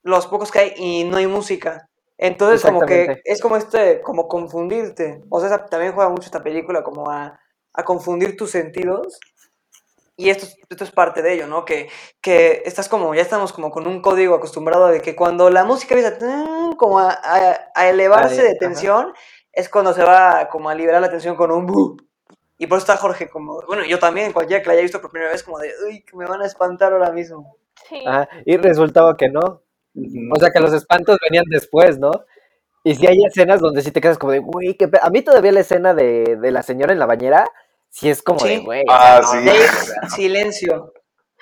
los 0.03 0.27
pocos 0.27 0.51
que 0.51 0.59
hay, 0.61 0.73
y 0.77 1.05
no 1.05 1.17
hay 1.19 1.27
música. 1.27 1.89
Entonces, 2.17 2.63
como 2.63 2.81
que 2.87 3.07
es 3.25 3.41
como 3.41 3.57
este, 3.57 4.01
como 4.03 4.27
confundirte. 4.29 5.23
O 5.31 5.41
sea, 5.41 5.67
también 5.67 5.93
juega 5.93 6.11
mucho 6.11 6.27
esta 6.27 6.43
película 6.43 6.83
como 6.83 7.11
a, 7.11 7.39
a 7.75 7.85
confundir 7.85 8.37
tus 8.37 8.51
sentidos. 8.51 9.19
Y 10.17 10.31
esto, 10.31 10.47
es- 10.47 10.57
esto 10.69 10.85
es 10.85 10.91
parte 10.91 11.23
de 11.23 11.35
ello, 11.35 11.47
¿no? 11.47 11.65
Que, 11.65 11.89
que 12.21 12.63
estás 12.65 12.89
como, 12.89 13.15
ya 13.15 13.23
estamos 13.23 13.53
como 13.53 13.71
con 13.71 13.87
un 13.87 14.03
código 14.03 14.35
acostumbrado 14.35 14.89
de 14.89 15.01
que 15.01 15.15
cuando 15.15 15.49
la 15.51 15.65
música 15.65 15.95
empieza 15.95 16.17
a, 16.19 16.77
como 16.77 16.99
a, 16.99 17.11
a- 17.13 17.71
a 17.75 17.89
elevarse 17.89 18.43
de 18.43 18.49
ajá. 18.51 19.13
Es 19.59 19.69
cuando 19.69 19.93
se 19.93 20.05
va 20.05 20.49
como 20.51 20.69
a 20.71 20.75
liberar 20.75 21.01
la 21.03 21.11
tensión 21.11 21.35
con 21.37 21.51
un 21.51 21.67
bu. 21.67 21.97
Y 22.59 22.67
por 22.67 22.79
eso 22.79 22.85
está 22.93 22.97
Jorge 22.97 23.29
como, 23.29 23.61
bueno, 23.67 23.85
yo 23.85 23.99
también, 23.99 24.33
cualquiera 24.33 24.63
que 24.63 24.69
la 24.69 24.73
haya 24.75 24.83
visto 24.83 25.01
por 25.01 25.11
primera 25.11 25.31
vez, 25.33 25.43
como 25.43 25.59
de, 25.59 25.71
uy, 25.87 26.03
que 26.05 26.17
me 26.17 26.27
van 26.27 26.43
a 26.43 26.47
espantar 26.47 26.93
ahora 26.93 27.13
mismo. 27.13 27.57
Sí. 27.89 28.03
Ajá, 28.07 28.29
y 28.45 28.57
resultaba 28.57 29.17
que 29.17 29.29
no. 29.29 29.63
O 30.33 30.39
sea, 30.39 30.51
que 30.51 30.61
los 30.61 30.73
espantos 30.73 31.19
venían 31.29 31.45
después, 31.49 31.99
¿no? 31.99 32.11
Y 32.85 32.95
si 32.95 33.07
hay 33.07 33.25
escenas 33.25 33.61
donde 33.61 33.83
sí 33.83 33.91
te 33.91 34.01
quedas 34.01 34.19
como 34.19 34.33
de, 34.33 34.39
güey, 34.41 34.75
qué 34.77 34.89
pe-". 34.89 35.01
A 35.03 35.11
mí 35.11 35.23
todavía 35.23 35.53
la 35.53 35.61
escena 35.61 35.95
de, 35.95 36.37
de 36.41 36.51
la 36.53 36.63
señora 36.63 36.93
en 36.93 36.99
la 37.01 37.07
bañera, 37.07 37.47
sí 37.91 38.09
es 38.09 38.23
como 38.23 38.45
de, 38.45 38.59
güey. 38.61 38.85
Ah, 38.89 39.21
sí. 39.25 40.11
silencio. 40.17 40.93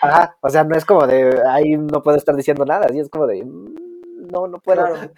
Ajá, 0.01 0.37
o 0.41 0.49
sea, 0.51 0.65
no 0.65 0.77
es 0.77 0.85
como 0.85 1.07
de, 1.07 1.41
ahí 1.49 1.77
no 1.77 2.03
puedo 2.03 2.17
estar 2.19 2.35
diciendo 2.35 2.65
nada, 2.65 2.89
sí 2.91 2.99
es 3.01 3.09
como 3.09 3.27
de, 3.27 3.45
"Mm, 3.45 3.75
no, 4.31 4.47
no 4.49 4.59
puedo. 4.59 4.85
Claro. 4.87 5.13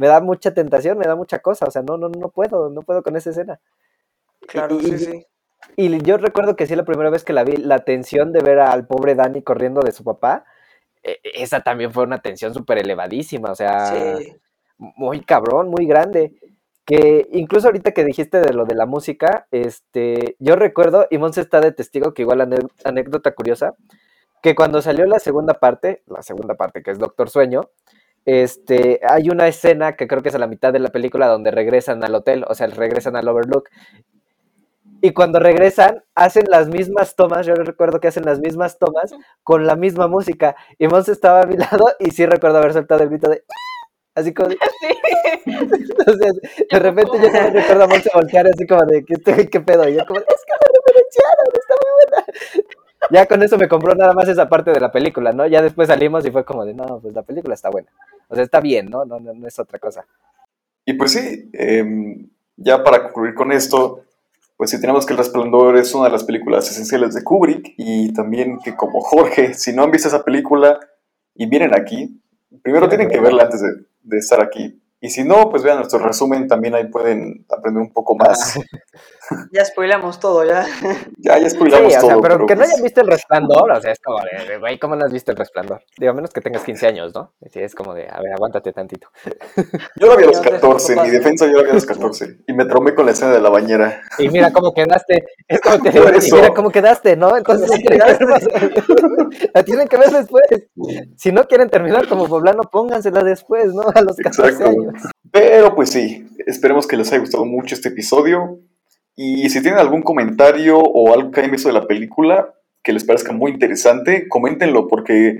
Me 0.00 0.06
da 0.06 0.22
mucha 0.22 0.54
tentación, 0.54 0.96
me 0.96 1.04
da 1.04 1.14
mucha 1.14 1.40
cosa, 1.40 1.66
o 1.66 1.70
sea, 1.70 1.82
no, 1.82 1.98
no, 1.98 2.08
no 2.08 2.30
puedo, 2.30 2.70
no 2.70 2.80
puedo 2.80 3.02
con 3.02 3.16
esa 3.16 3.28
escena. 3.28 3.60
Claro, 4.48 4.76
Y- 4.80 4.84
sí, 4.86 4.98
sí. 4.98 5.26
Y 5.76 6.02
yo 6.02 6.16
recuerdo 6.16 6.56
que 6.56 6.66
sí, 6.66 6.74
la 6.74 6.86
primera 6.86 7.10
vez 7.10 7.22
que 7.22 7.34
la 7.34 7.44
vi, 7.44 7.58
la 7.58 7.80
tensión 7.80 8.32
de 8.32 8.40
ver 8.40 8.60
al 8.60 8.86
pobre 8.86 9.14
Danny 9.14 9.42
corriendo 9.42 9.82
de 9.82 9.92
su 9.92 10.02
papá, 10.02 10.46
eh, 11.02 11.18
esa 11.34 11.60
también 11.60 11.92
fue 11.92 12.04
una 12.04 12.22
tensión 12.22 12.54
súper 12.54 12.78
elevadísima, 12.78 13.50
o 13.50 13.54
sea, 13.54 14.16
Sí. 14.16 14.32
muy 14.78 15.20
cabrón, 15.20 15.68
muy 15.68 15.84
grande. 15.84 16.32
Que 16.86 17.28
incluso 17.32 17.68
ahorita 17.68 17.92
que 17.92 18.02
dijiste 18.06 18.40
de 18.40 18.54
lo 18.54 18.64
de 18.64 18.74
la 18.76 18.86
música, 18.86 19.48
este, 19.50 20.34
yo 20.38 20.56
recuerdo, 20.56 21.08
y 21.10 21.18
Monse 21.18 21.42
está 21.42 21.60
de 21.60 21.72
testigo, 21.72 22.14
que 22.14 22.22
igual 22.22 22.40
anécdota 22.84 23.34
curiosa, 23.34 23.74
que 24.42 24.54
cuando 24.54 24.80
salió 24.80 25.04
la 25.04 25.18
segunda 25.18 25.52
parte, 25.52 26.02
la 26.06 26.22
segunda 26.22 26.54
parte 26.54 26.82
que 26.82 26.90
es 26.90 26.98
Doctor 26.98 27.28
Sueño, 27.28 27.60
este, 28.24 29.00
hay 29.08 29.30
una 29.30 29.48
escena 29.48 29.96
que 29.96 30.06
creo 30.06 30.22
que 30.22 30.28
es 30.28 30.34
a 30.34 30.38
la 30.38 30.46
mitad 30.46 30.72
de 30.72 30.78
la 30.78 30.90
película 30.90 31.26
donde 31.26 31.50
regresan 31.50 32.04
al 32.04 32.14
hotel, 32.14 32.44
o 32.48 32.54
sea, 32.54 32.66
regresan 32.68 33.16
al 33.16 33.28
Overlook. 33.28 33.68
Y 35.02 35.12
cuando 35.12 35.38
regresan, 35.40 36.04
hacen 36.14 36.44
las 36.48 36.68
mismas 36.68 37.16
tomas, 37.16 37.46
yo 37.46 37.54
recuerdo 37.54 38.00
que 38.00 38.08
hacen 38.08 38.24
las 38.26 38.38
mismas 38.40 38.78
tomas 38.78 39.14
con 39.42 39.66
la 39.66 39.74
misma 39.74 40.08
música. 40.08 40.56
Y 40.78 40.88
Monse 40.88 41.12
estaba 41.12 41.42
a 41.42 41.46
mi 41.46 41.56
lado 41.56 41.86
y 41.98 42.10
sí 42.10 42.26
recuerdo 42.26 42.58
haber 42.58 42.74
soltado 42.74 43.02
el 43.02 43.08
grito 43.08 43.30
de... 43.30 43.42
Así 44.14 44.34
como 44.34 44.50
de... 44.50 44.58
Entonces, 45.46 46.40
de 46.70 46.78
repente 46.78 47.12
yo 47.18 47.28
recuerdo 47.50 47.84
a 47.84 47.86
Monse 47.86 48.10
voltear 48.14 48.46
así 48.46 48.66
como 48.66 48.84
de, 48.84 49.04
¿qué, 49.04 49.48
qué 49.48 49.60
pedo? 49.60 49.88
Y 49.88 49.94
yo 49.96 50.04
como, 50.06 50.20
es 50.20 50.26
que 50.26 50.52
me 50.52 50.68
referenciaron, 50.78 51.46
está 51.54 51.74
muy 51.80 51.92
buena. 51.98 52.59
Ya 53.10 53.26
con 53.26 53.42
eso 53.42 53.56
me 53.56 53.68
compró 53.68 53.94
nada 53.94 54.12
más 54.12 54.28
esa 54.28 54.48
parte 54.48 54.70
de 54.72 54.80
la 54.80 54.92
película, 54.92 55.32
¿no? 55.32 55.46
Ya 55.46 55.62
después 55.62 55.88
salimos 55.88 56.26
y 56.26 56.30
fue 56.30 56.44
como 56.44 56.64
de, 56.64 56.74
no, 56.74 57.00
pues 57.00 57.14
la 57.14 57.22
película 57.22 57.54
está 57.54 57.70
buena. 57.70 57.88
O 58.28 58.34
sea, 58.34 58.44
está 58.44 58.60
bien, 58.60 58.90
¿no? 58.90 59.04
No, 59.04 59.18
no, 59.18 59.32
no 59.32 59.46
es 59.46 59.58
otra 59.58 59.78
cosa. 59.78 60.04
Y 60.84 60.94
pues 60.94 61.12
sí, 61.12 61.50
em, 61.52 62.28
ya 62.56 62.84
para 62.84 63.04
concluir 63.04 63.34
con 63.34 63.52
esto, 63.52 64.04
pues 64.56 64.70
sí 64.70 64.80
tenemos 64.80 65.06
que 65.06 65.14
El 65.14 65.18
Resplandor 65.18 65.78
es 65.78 65.94
una 65.94 66.04
de 66.04 66.12
las 66.12 66.24
películas 66.24 66.70
esenciales 66.70 67.14
de 67.14 67.24
Kubrick 67.24 67.74
y 67.78 68.12
también 68.12 68.58
que 68.58 68.76
como 68.76 69.00
Jorge, 69.00 69.54
si 69.54 69.72
no 69.72 69.82
han 69.82 69.90
visto 69.90 70.08
esa 70.08 70.22
película 70.22 70.78
y 71.34 71.46
vienen 71.46 71.74
aquí, 71.74 72.20
primero 72.62 72.88
Tienen 72.88 73.08
que 73.08 73.14
que 73.14 73.20
verla 73.20 73.44
antes 73.44 73.62
de, 73.62 73.68
de 74.02 74.18
estar 74.18 74.42
aquí. 74.42 74.80
Y 75.00 75.08
si 75.08 75.24
no, 75.24 75.48
pues 75.48 75.62
vean 75.62 75.78
nuestro 75.78 75.98
resumen, 75.98 76.46
también 76.46 76.74
ahí 76.74 76.86
pueden 76.88 77.46
aprender 77.48 77.82
un 77.82 77.92
poco 77.92 78.14
más. 78.16 78.58
Ya 79.52 79.64
spoilamos 79.64 80.20
todo, 80.20 80.44
ya. 80.44 80.64
Ya, 81.18 81.38
ya 81.38 81.50
Sí, 81.50 81.56
spoilamos 81.56 81.88
o 81.88 81.90
sea, 82.00 82.00
todo. 82.00 82.20
pero, 82.20 82.46
que 82.46 82.54
no 82.54 82.60
pues, 82.60 82.70
hayan 82.70 82.82
visto 82.82 83.00
el 83.00 83.06
resplandor, 83.08 83.70
o 83.72 83.80
sea, 83.80 83.92
es 83.92 84.00
como 84.00 84.18
de, 84.20 84.58
güey, 84.58 84.78
¿cómo 84.78 84.96
no 84.96 85.04
has 85.04 85.12
visto 85.12 85.30
el 85.32 85.36
resplandor? 85.36 85.82
Digo, 85.98 86.12
a 86.12 86.14
menos 86.14 86.30
que 86.30 86.40
tengas 86.40 86.62
15 86.62 86.86
años, 86.86 87.14
¿no? 87.14 87.32
Es 87.40 87.74
como 87.74 87.94
de, 87.94 88.08
a 88.08 88.20
ver, 88.20 88.32
aguántate 88.32 88.72
tantito. 88.72 89.08
Yo 89.96 90.06
la 90.06 90.16
vi 90.16 90.24
a 90.24 90.26
los 90.26 90.36
Ya 90.36 90.42
te 90.42 90.50
14, 90.50 90.92
en 90.92 91.02
mi 91.02 91.10
defensa 91.10 91.46
yo 91.46 91.56
la 91.58 91.62
vi 91.64 91.70
a 91.70 91.74
los 91.74 91.86
14. 91.86 92.38
Y 92.46 92.52
me 92.52 92.64
traumé 92.64 92.94
con 92.94 93.06
la 93.06 93.12
escena 93.12 93.32
de 93.32 93.40
la 93.40 93.50
bañera. 93.50 94.00
Y 94.18 94.28
mira 94.28 94.52
cómo 94.52 94.72
quedaste, 94.72 95.24
es 95.48 95.60
como 95.60 95.78
te 95.80 95.90
y 95.94 96.16
eso. 96.18 96.36
mira 96.36 96.54
cómo 96.54 96.70
quedaste, 96.70 97.16
¿no? 97.16 97.36
Entonces, 97.36 97.70
la 99.54 99.62
tienen 99.64 99.88
que 99.88 99.96
ver 99.96 100.10
después. 100.10 100.44
Si 101.16 101.32
no 101.32 101.44
quieren 101.44 101.68
terminar 101.68 102.08
como 102.08 102.26
poblano, 102.28 102.62
póngansela 102.70 103.22
después, 103.22 103.74
¿no? 103.74 103.82
A 103.94 104.00
los 104.02 104.16
14 104.16 104.50
Exacto. 104.52 104.70
años. 104.70 104.94
Pero 105.32 105.74
pues 105.74 105.90
sí, 105.90 106.26
esperemos 106.46 106.86
que 106.86 106.96
les 106.96 107.10
haya 107.12 107.20
gustado 107.20 107.44
mucho 107.44 107.74
este 107.74 107.88
episodio. 107.88 108.58
Y 109.22 109.50
si 109.50 109.60
tienen 109.60 109.78
algún 109.78 110.00
comentario 110.00 110.78
o 110.78 111.12
algo 111.12 111.30
que 111.30 111.40
hayan 111.40 111.52
visto 111.52 111.68
de 111.68 111.74
la 111.74 111.86
película 111.86 112.54
que 112.82 112.94
les 112.94 113.04
parezca 113.04 113.34
muy 113.34 113.50
interesante, 113.50 114.26
coméntenlo 114.30 114.88
porque 114.88 115.36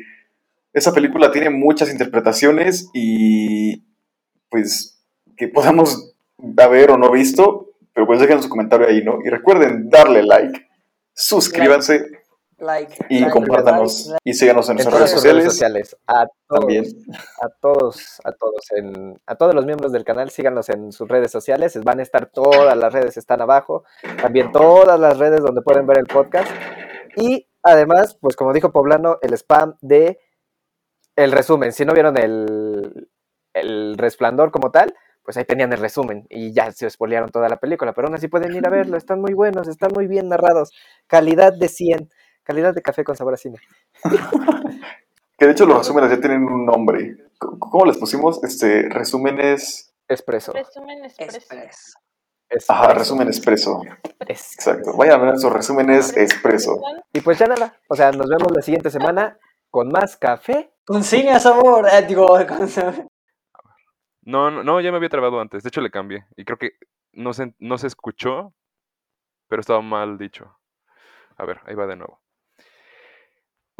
esa 0.75 0.93
película 0.93 1.33
tiene 1.33 1.49
muchas 1.49 1.91
interpretaciones 1.91 2.91
y 2.93 3.83
pues 4.51 5.03
que 5.35 5.49
podamos 5.49 6.13
haber 6.59 6.91
o 6.91 6.99
no 6.99 7.11
visto, 7.11 7.71
pero 7.95 8.07
pues 8.07 8.21
dejen 8.21 8.43
su 8.43 8.51
comentario 8.51 8.87
ahí, 8.87 9.03
¿no? 9.03 9.21
Y 9.25 9.31
recuerden 9.31 9.89
darle 9.89 10.25
like, 10.25 10.69
suscríbanse 11.15 12.05
Like. 12.61 12.95
y 13.09 13.21
like, 13.21 13.33
compártanos 13.33 14.07
like, 14.07 14.21
y 14.25 14.35
síganos 14.35 14.69
en 14.69 14.79
En 14.79 14.85
nuestras 14.85 14.99
redes 15.01 15.11
sus 15.11 15.23
redes 15.25 15.45
sociales. 15.45 15.89
sociales. 15.91 15.97
A 16.07 16.27
todos, 16.47 16.61
También. 16.61 16.85
a 17.41 17.49
todos, 17.61 18.21
a 18.25 18.33
todos, 18.33 18.63
en, 18.77 19.21
a 19.27 19.35
todos 19.37 19.55
los 19.55 19.65
miembros 19.67 19.93
del 19.93 20.05
canal, 20.05 20.31
síganos 20.31 20.69
en 20.69 20.93
sus 20.93 21.09
redes 21.09 21.31
sociales. 21.31 21.79
Van 21.83 22.01
a 22.01 22.03
estar 22.03 22.27
todas 22.31 22.77
las 22.77 22.93
redes, 22.93 23.17
están 23.17 23.41
abajo. 23.41 23.85
También 24.21 24.53
todas 24.53 24.99
las 25.01 25.19
redes 25.19 25.43
donde 25.43 25.63
pueden 25.63 25.87
ver 25.87 25.99
el 25.99 26.07
podcast. 26.07 26.51
Y 27.17 27.49
además, 27.63 28.17
pues 28.21 28.37
como 28.37 28.53
dijo 28.53 28.73
Poblano, 28.73 29.19
el 29.23 29.33
spam 29.35 29.77
de 29.81 30.19
el 31.17 31.33
resumen. 31.33 31.73
Si 31.73 31.85
no 31.85 31.93
vieron 31.93 32.17
el, 32.19 33.09
el 33.55 33.97
resplandor 33.99 34.51
como 34.51 34.71
tal, 34.71 34.95
pues 35.23 35.37
ahí 35.37 35.45
tenían 35.45 35.73
el 35.73 35.79
resumen 35.79 36.27
y 36.31 36.53
ya 36.53 36.73
se 36.73 36.89
spoilearon 36.89 37.31
toda 37.31 37.49
la 37.49 37.59
película. 37.59 37.93
Pero 37.93 38.07
aún 38.09 38.15
así 38.17 38.29
pueden 38.29 38.55
ir 38.55 38.67
a 38.67 38.71
verlo. 38.71 38.97
Están 38.97 39.21
muy 39.21 39.35
buenos, 39.35 39.69
están 39.69 39.91
muy 39.95 40.07
bien 40.07 40.29
narrados. 40.29 40.73
Calidad 41.07 41.53
de 41.53 41.69
100. 41.69 42.09
Calidad 42.51 42.75
de 42.75 42.83
café 42.83 43.05
con 43.05 43.17
sabor 43.17 43.35
a 43.35 43.37
cine. 43.37 43.59
Que 45.39 45.47
de 45.47 45.53
hecho 45.53 45.65
los 45.65 45.79
resúmenes 45.79 46.11
ya 46.11 46.21
tienen 46.21 46.43
un 46.45 46.67
nombre. 46.67 47.17
¿Cómo 47.39 47.87
les 47.87 47.97
pusimos? 47.97 48.43
Este, 48.45 48.89
resúmenes... 48.91 49.95
Expreso. 50.07 50.53
Resumen 50.53 51.03
expreso. 51.05 51.81
Ajá, 52.69 52.93
resumen 52.93 53.29
expreso. 53.29 53.81
Es- 54.29 54.53
Exacto. 54.57 54.95
Vayan 54.99 55.19
a 55.21 55.25
ver 55.25 55.35
esos 55.37 55.51
resúmenes 55.51 56.15
expreso. 56.17 56.83
Y 57.15 57.21
pues 57.23 57.39
ya 57.39 57.47
nada, 57.47 57.75
o 57.89 57.95
sea, 57.97 58.11
nos 58.13 58.29
vemos 58.29 58.49
la 58.55 58.61
siguiente 58.61 58.91
semana 58.91 59.39
con 59.71 59.89
más 59.89 60.17
café. 60.19 60.75
Con 60.85 61.05
cine 61.05 61.31
a 61.31 61.39
sabor. 61.41 61.87
eh, 61.91 62.05
digo, 62.07 62.27
con 62.49 62.69
sabor. 62.69 63.07
No, 64.23 64.51
no, 64.51 64.63
no, 64.63 64.81
ya 64.83 64.91
me 64.91 64.97
había 64.99 65.09
trabado 65.09 65.41
antes. 65.41 65.63
De 65.63 65.69
hecho, 65.69 65.81
le 65.81 65.91
cambié. 65.91 66.27
Y 66.37 66.45
creo 66.45 66.59
que 66.59 66.73
no 67.13 67.33
se, 67.33 67.55
no 67.61 67.79
se 67.79 67.87
escuchó, 67.87 68.53
pero 69.49 69.61
estaba 69.61 69.81
mal 69.81 70.19
dicho. 70.19 70.55
A 71.39 71.47
ver, 71.47 71.61
ahí 71.65 71.75
va 71.75 71.87
de 71.87 71.97
nuevo. 71.97 72.21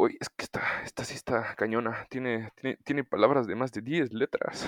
Uy, 0.01 0.17
es 0.19 0.29
que 0.29 0.45
esta, 0.45 0.81
esta 0.83 1.05
sí 1.05 1.13
está 1.13 1.53
cañona. 1.53 2.07
Tiene, 2.09 2.51
tiene, 2.55 2.77
tiene 2.83 3.03
palabras 3.03 3.45
de 3.45 3.53
más 3.53 3.71
de 3.71 3.81
10 3.81 4.11
letras. 4.13 4.67